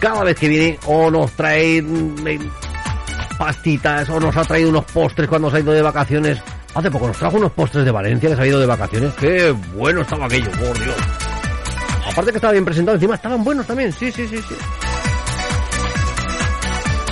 [0.00, 2.38] Cada vez que viene o nos trae mm, eh,
[3.38, 6.38] pastitas o nos ha traído unos postres cuando se ha ido de vacaciones.
[6.74, 9.14] Hace poco nos trajo unos postres de Valencia que se ha ido de vacaciones.
[9.14, 11.23] Qué bueno estaba aquello, por Dios.
[12.10, 13.92] Aparte que estaba bien presentado, encima estaban buenos también.
[13.92, 14.54] Sí, sí, sí, sí.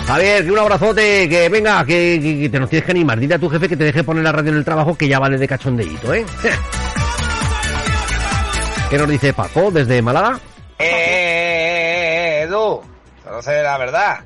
[0.07, 3.19] Javier, que un abrazote, que venga, que, que- que te nos tienes que animar.
[3.19, 5.19] Dile a tu jefe que te deje poner la radio en el trabajo, que ya
[5.19, 6.25] vale de cachondeíto, ¿eh?
[8.91, 10.39] ¿Qué nos dice Paco desde Málaga?
[10.79, 12.83] Eh, Edu,
[13.31, 14.21] no sé la verdad.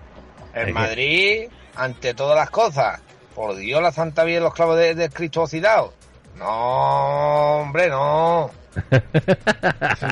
[0.54, 3.00] En Madrid, ante todas las cosas,
[3.34, 5.92] por Dios la Santa Virgen los clavos de, de Cristo oxidados.
[6.36, 8.50] No, hombre, no.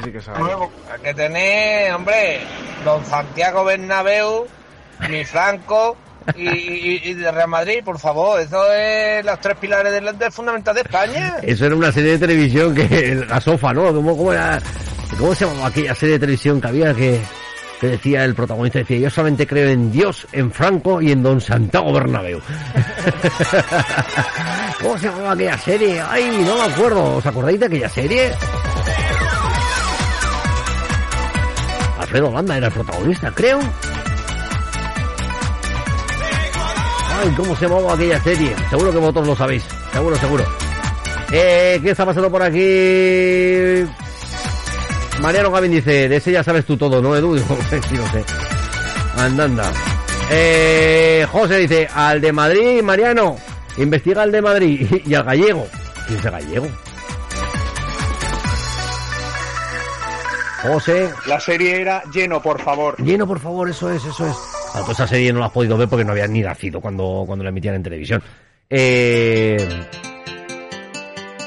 [0.05, 0.52] Sí que sabe.
[0.93, 2.41] Hay que tener, hombre,
[2.84, 4.47] don Santiago Bernabéu,
[5.09, 5.97] mi Franco
[6.36, 8.41] y, y- y de Real Madrid, por favor.
[8.41, 11.36] Eso es los tres pilares del, del fundamental de España.
[11.43, 13.25] Eso era una serie de televisión que...
[13.28, 13.93] La sofa, ¿no?
[13.93, 14.59] ¿Cómo, cómo era?
[15.18, 17.20] ¿Cómo se llamaba aquella serie de televisión que había que,
[17.86, 18.80] decía el protagonista?
[18.80, 22.40] Decía, yo solamente creo en Dios, en Franco y en don Santiago Bernabéu.
[24.82, 26.00] ¿Cómo se llamaba aquella serie?
[26.00, 27.16] Ay, no me acuerdo.
[27.16, 28.32] ¿Os acordáis de aquella serie?
[31.98, 33.60] Alfredo Landa era el protagonista, creo.
[37.20, 38.54] Ay, ¿cómo se llamaba aquella serie?
[38.68, 39.64] Seguro que vosotros lo sabéis.
[39.92, 40.44] Seguro, seguro.
[41.32, 43.86] Eh, ¿Qué está pasando por aquí?
[45.20, 47.34] Mariano Gavin dice, de ese ya sabes tú todo, ¿no, Edu?
[47.36, 48.25] Digo, sí, no sé.
[49.17, 49.73] Anda, anda.
[50.31, 53.36] Eh, José dice, al de Madrid, Mariano,
[53.76, 55.67] investiga al de Madrid y, al gallego.
[56.07, 56.68] ¿Quién es el gallego?
[60.62, 61.10] José.
[61.26, 62.97] La serie era Lleno, por favor.
[63.02, 64.36] Lleno, por favor, eso es, eso es.
[64.75, 67.25] Ah, toda esa serie no la has podido ver porque no había ni nacido cuando,
[67.26, 68.23] cuando la emitían en televisión.
[68.70, 69.68] Eh...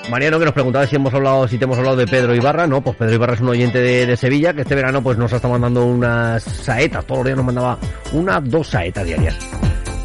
[0.10, 2.82] Mariano que nos preguntaba si hemos hablado, si te hemos hablado de Pedro Ibarra, no,
[2.82, 5.36] pues Pedro Ibarra es un oyente de, de Sevilla que este verano pues nos ha
[5.36, 7.77] estado mandando unas saetas, todos los días nos mandaba
[8.14, 9.36] una, dos saetas diarias.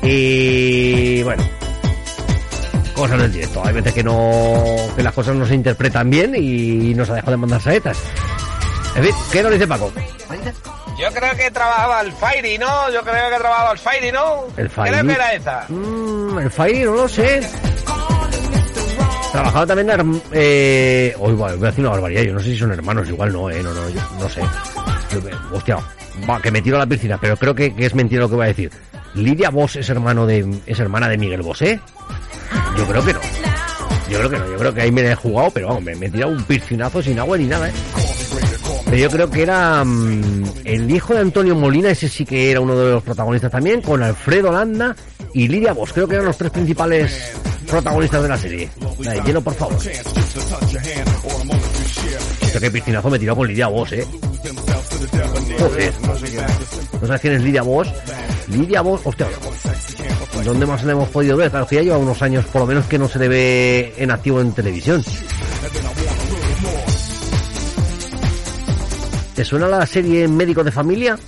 [0.02, 1.44] Y bueno,
[2.94, 4.64] cosas del directo, hay veces que no,
[4.96, 7.98] que las cosas no se interpretan bien y nos ha dejado de mandar saetas.
[8.96, 9.92] En fin, ¿qué nos dice Paco?
[10.98, 12.90] Yo creo que trabajaba al Fairy, ¿no?
[12.92, 14.44] Yo creo que trabajaba al Fairy, ¿no?
[14.56, 15.06] El ¿Qué Fairy.
[15.06, 15.64] le era esa?
[15.68, 17.40] Mm, el Fai, no lo sé.
[19.32, 23.32] Trabajaba también, eh, voy a decir una barbaridad, yo no sé si son hermanos, igual
[23.32, 24.42] no, eh, no, no, yo no sé.
[25.50, 25.78] Hostia,
[26.28, 28.44] va, que me tiro a la piscina, pero creo que, es mentira lo que voy
[28.44, 28.70] a decir.
[29.14, 31.80] Lidia Bosch es hermano de, es hermana de Miguel Bosé.
[32.76, 33.20] Yo creo que no.
[34.10, 36.06] Yo creo que no, yo creo que ahí me he jugado, pero vamos, me, me
[36.06, 37.72] he tirado un piscinazo sin agua ni nada, eh.
[38.84, 42.60] Pero yo creo que era mm, el hijo de Antonio Molina, ese sí que era
[42.60, 44.94] uno de los protagonistas también, con Alfredo Landa
[45.32, 45.92] y Lidia Bosch.
[45.92, 47.32] Creo que eran los tres principales
[47.72, 48.70] protagonistas de la serie.
[48.98, 49.76] La de hielo, por favor.
[49.76, 50.02] Hostia,
[52.60, 54.06] qué piscinazo me tiró con Lidia Bosch, eh.
[55.58, 55.94] Joder.
[57.00, 57.88] ¿No sabes quién es Lidia Bosch?
[58.48, 59.26] Lidia Bosch, hostia.
[60.44, 61.50] ¿Dónde más la hemos podido ver?
[61.50, 64.10] Claro, que ya lleva unos años, por lo menos, que no se le ve en
[64.10, 65.02] activo en televisión.
[69.34, 71.18] ¿Te suena la serie Médico de Familia?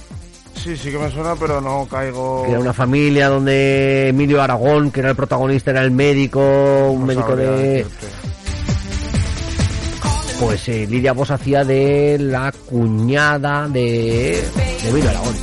[0.64, 2.44] Sí, sí que me suena, pero no caigo.
[2.44, 6.40] Que era una familia donde Emilio Aragón, que era el protagonista, era el médico,
[6.90, 7.46] un No médico de...
[7.46, 8.06] decirte.
[10.40, 14.42] Pues eh, Lidia Vos hacía de la cuñada de,
[14.82, 15.34] de Emilio Aragón.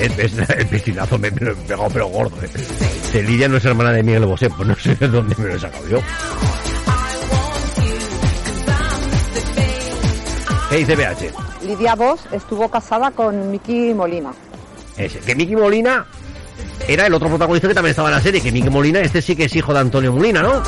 [0.00, 0.16] ¿Ves?
[0.36, 0.50] ¿Ves?
[0.50, 2.36] El piscinazo me, me lo he pegado pero gordo.
[2.42, 2.48] ¿eh?
[3.12, 5.54] Que Lidia no es hermana de Miguel Bosé, pues no sé de dónde me lo
[5.56, 5.98] he sacado yo.
[10.70, 11.66] ¿Qué dice BH?
[11.66, 14.32] Lidia Vos estuvo casada con Miki Molina.
[14.96, 16.06] Ese, que Miki Molina
[16.86, 19.34] era el otro protagonista que también estaba en la serie, que Miki Molina, este sí
[19.34, 20.62] que es hijo de Antonio Molina, ¿no?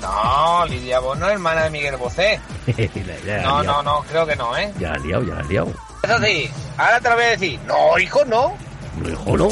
[0.00, 2.40] No, Lidia Bono, hermana de Miguel Bosé.
[3.42, 4.72] No, no, no, creo que no, ¿eh?
[4.78, 5.72] Ya la liado, ya la has liado.
[6.04, 7.60] Eso sí, ahora te lo voy a decir.
[7.66, 8.56] No, hijo, no.
[9.02, 9.48] No, hijo, no.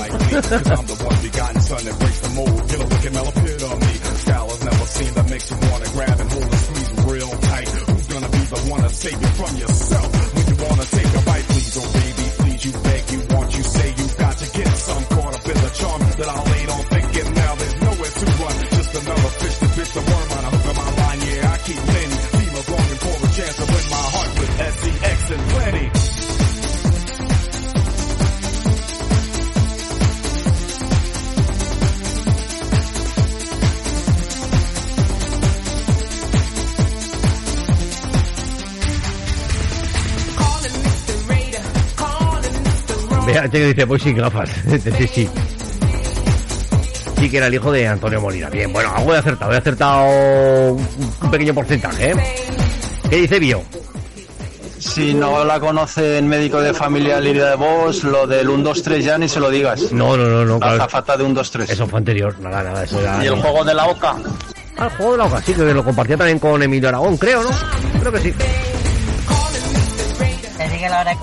[4.88, 7.68] scene that makes you wanna grab and hold and squeeze real tight.
[7.68, 10.08] Who's gonna be the one to save you from yourself?
[10.34, 13.62] When you wanna take a bite, please, oh baby, please, you beg, you want, you
[13.62, 16.57] say, you got to get some caught up in the charm that I'll
[43.36, 44.50] Hay que dice, pues sin gafas.
[44.98, 45.28] sí, sí.
[47.18, 48.48] Sí que era el hijo de Antonio Molina.
[48.48, 49.52] Bien, bueno, algo he acertado.
[49.52, 52.14] He acertado un pequeño porcentaje, ¿eh?
[53.10, 53.62] ¿Qué dice Bio?
[54.78, 58.82] Si no la conoce el médico de familia Liria de Vos, lo del 1, 2,
[58.82, 59.92] 3 ya ni se lo digas.
[59.92, 60.54] No, no, no, no.
[60.54, 60.74] La claro.
[60.76, 61.70] azafata de 1, 2, 3.
[61.70, 62.38] Eso fue anterior.
[62.38, 63.22] Nada, nada, eso era...
[63.24, 64.14] Y el juego de la oca.
[64.76, 67.42] Ah, el juego de la oca, sí, que lo compartía también con Emilio Aragón, creo,
[67.42, 67.50] ¿no?
[68.00, 68.34] Creo que sí.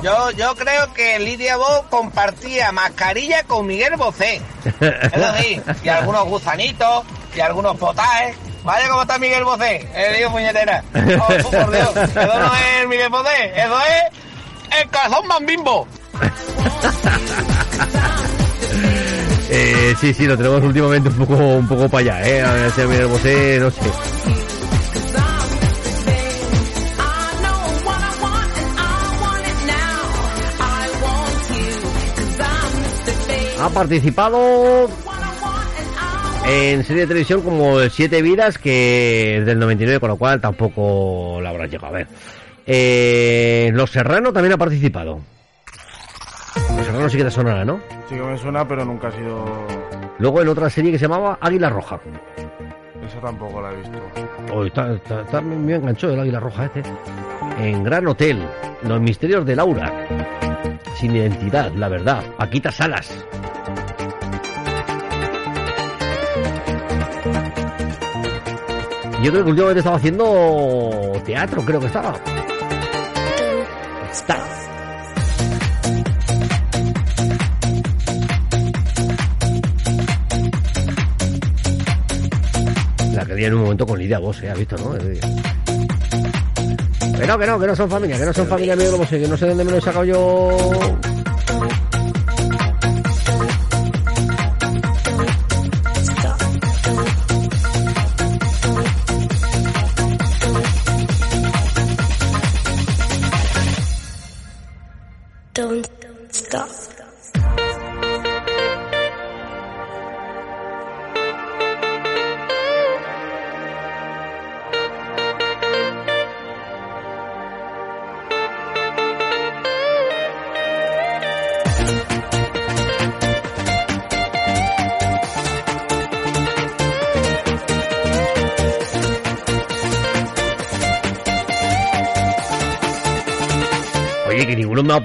[0.01, 4.41] Yo, yo creo que Lidia Bo compartía mascarilla con Miguel Bocé.
[4.79, 7.03] Eso sí, y algunos gusanitos,
[7.35, 8.35] y algunos potajes.
[8.63, 10.83] Vaya cómo está Miguel Bocé, el dios puñetera.
[10.93, 15.87] Oh, por Dios, eso no es Miguel Bocé, eso es el calzón bambimbo.
[19.49, 22.41] Eh, sí, sí, lo tenemos últimamente un poco, un poco para allá, ¿eh?
[22.41, 23.79] A ver, si Miguel Bosé, no sé.
[33.75, 34.87] Participado
[36.47, 40.39] en serie de televisión como el Siete Vidas, que es del 99, con lo cual
[40.39, 42.07] tampoco la habrás llegado a ver.
[42.65, 45.19] Eh, Los Serrano también ha participado.
[46.77, 47.81] Los Serrano sí que te sonará, ¿no?
[48.07, 49.43] Sí que me suena, pero nunca ha sido...
[50.19, 51.99] Luego en otra serie que se llamaba Águila Roja.
[53.05, 53.99] Esa tampoco la he visto.
[54.53, 56.81] Oh, está, está, está- me enganchó el Águila Roja este.
[57.59, 58.39] En Gran Hotel,
[58.83, 59.91] Los Misterios de Laura.
[61.05, 62.23] Sin identidad, la verdad.
[62.35, 63.07] Paquita Salas.
[69.21, 72.15] Yo creo que últimamente estaba haciendo teatro, creo que estaba.
[74.11, 74.47] Está.
[83.13, 84.49] La que vi en un momento con Lidia Vos, ¿eh?
[84.49, 84.95] ¿Has visto, no?
[87.19, 89.19] Que no, que no, que no son familia, que no son familia mío, como sé,
[89.19, 90.49] que no sé dónde me lo he sacado yo.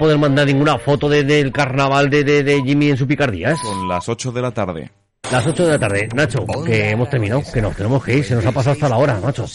[0.01, 3.55] Poder mandar ninguna foto de- del carnaval de, de, de Jimmy en su picardía, ¿eh?
[3.61, 4.91] Son las 8 de la tarde.
[5.31, 6.09] Las 8 de la tarde.
[6.15, 8.97] Nacho, que hemos terminado, que nos tenemos que ir, se nos ha pasado hasta la
[8.97, 9.45] hora, Nacho.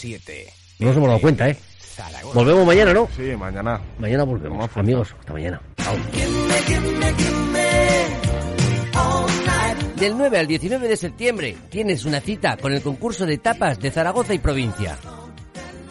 [0.79, 1.57] No nos hemos dado cuenta, ¿eh?
[2.33, 3.09] Volvemos mañana, ¿no?
[3.15, 3.81] Sí, mañana.
[3.99, 5.13] Mañana volvemos, amigos.
[5.19, 5.61] Hasta mañana.
[5.83, 5.95] Chao.
[9.99, 13.91] Del 9 al 19 de septiembre tienes una cita con el concurso de tapas de
[13.91, 14.95] Zaragoza y provincia.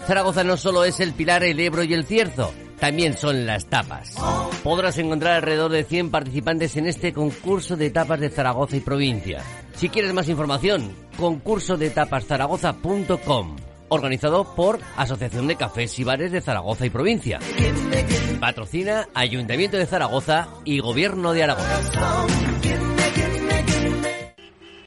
[0.06, 4.14] Zaragoza no solo es el Pilar, el Ebro y el Cierzo, también son las tapas.
[4.62, 9.42] Podrás encontrar alrededor de 100 participantes en este concurso de tapas de Zaragoza y provincia.
[9.74, 11.92] Si quieres más información, concurso de
[13.88, 17.38] organizado por Asociación de Cafés y Bares de Zaragoza y provincia.
[18.40, 21.66] Patrocina Ayuntamiento de Zaragoza y Gobierno de Aragón.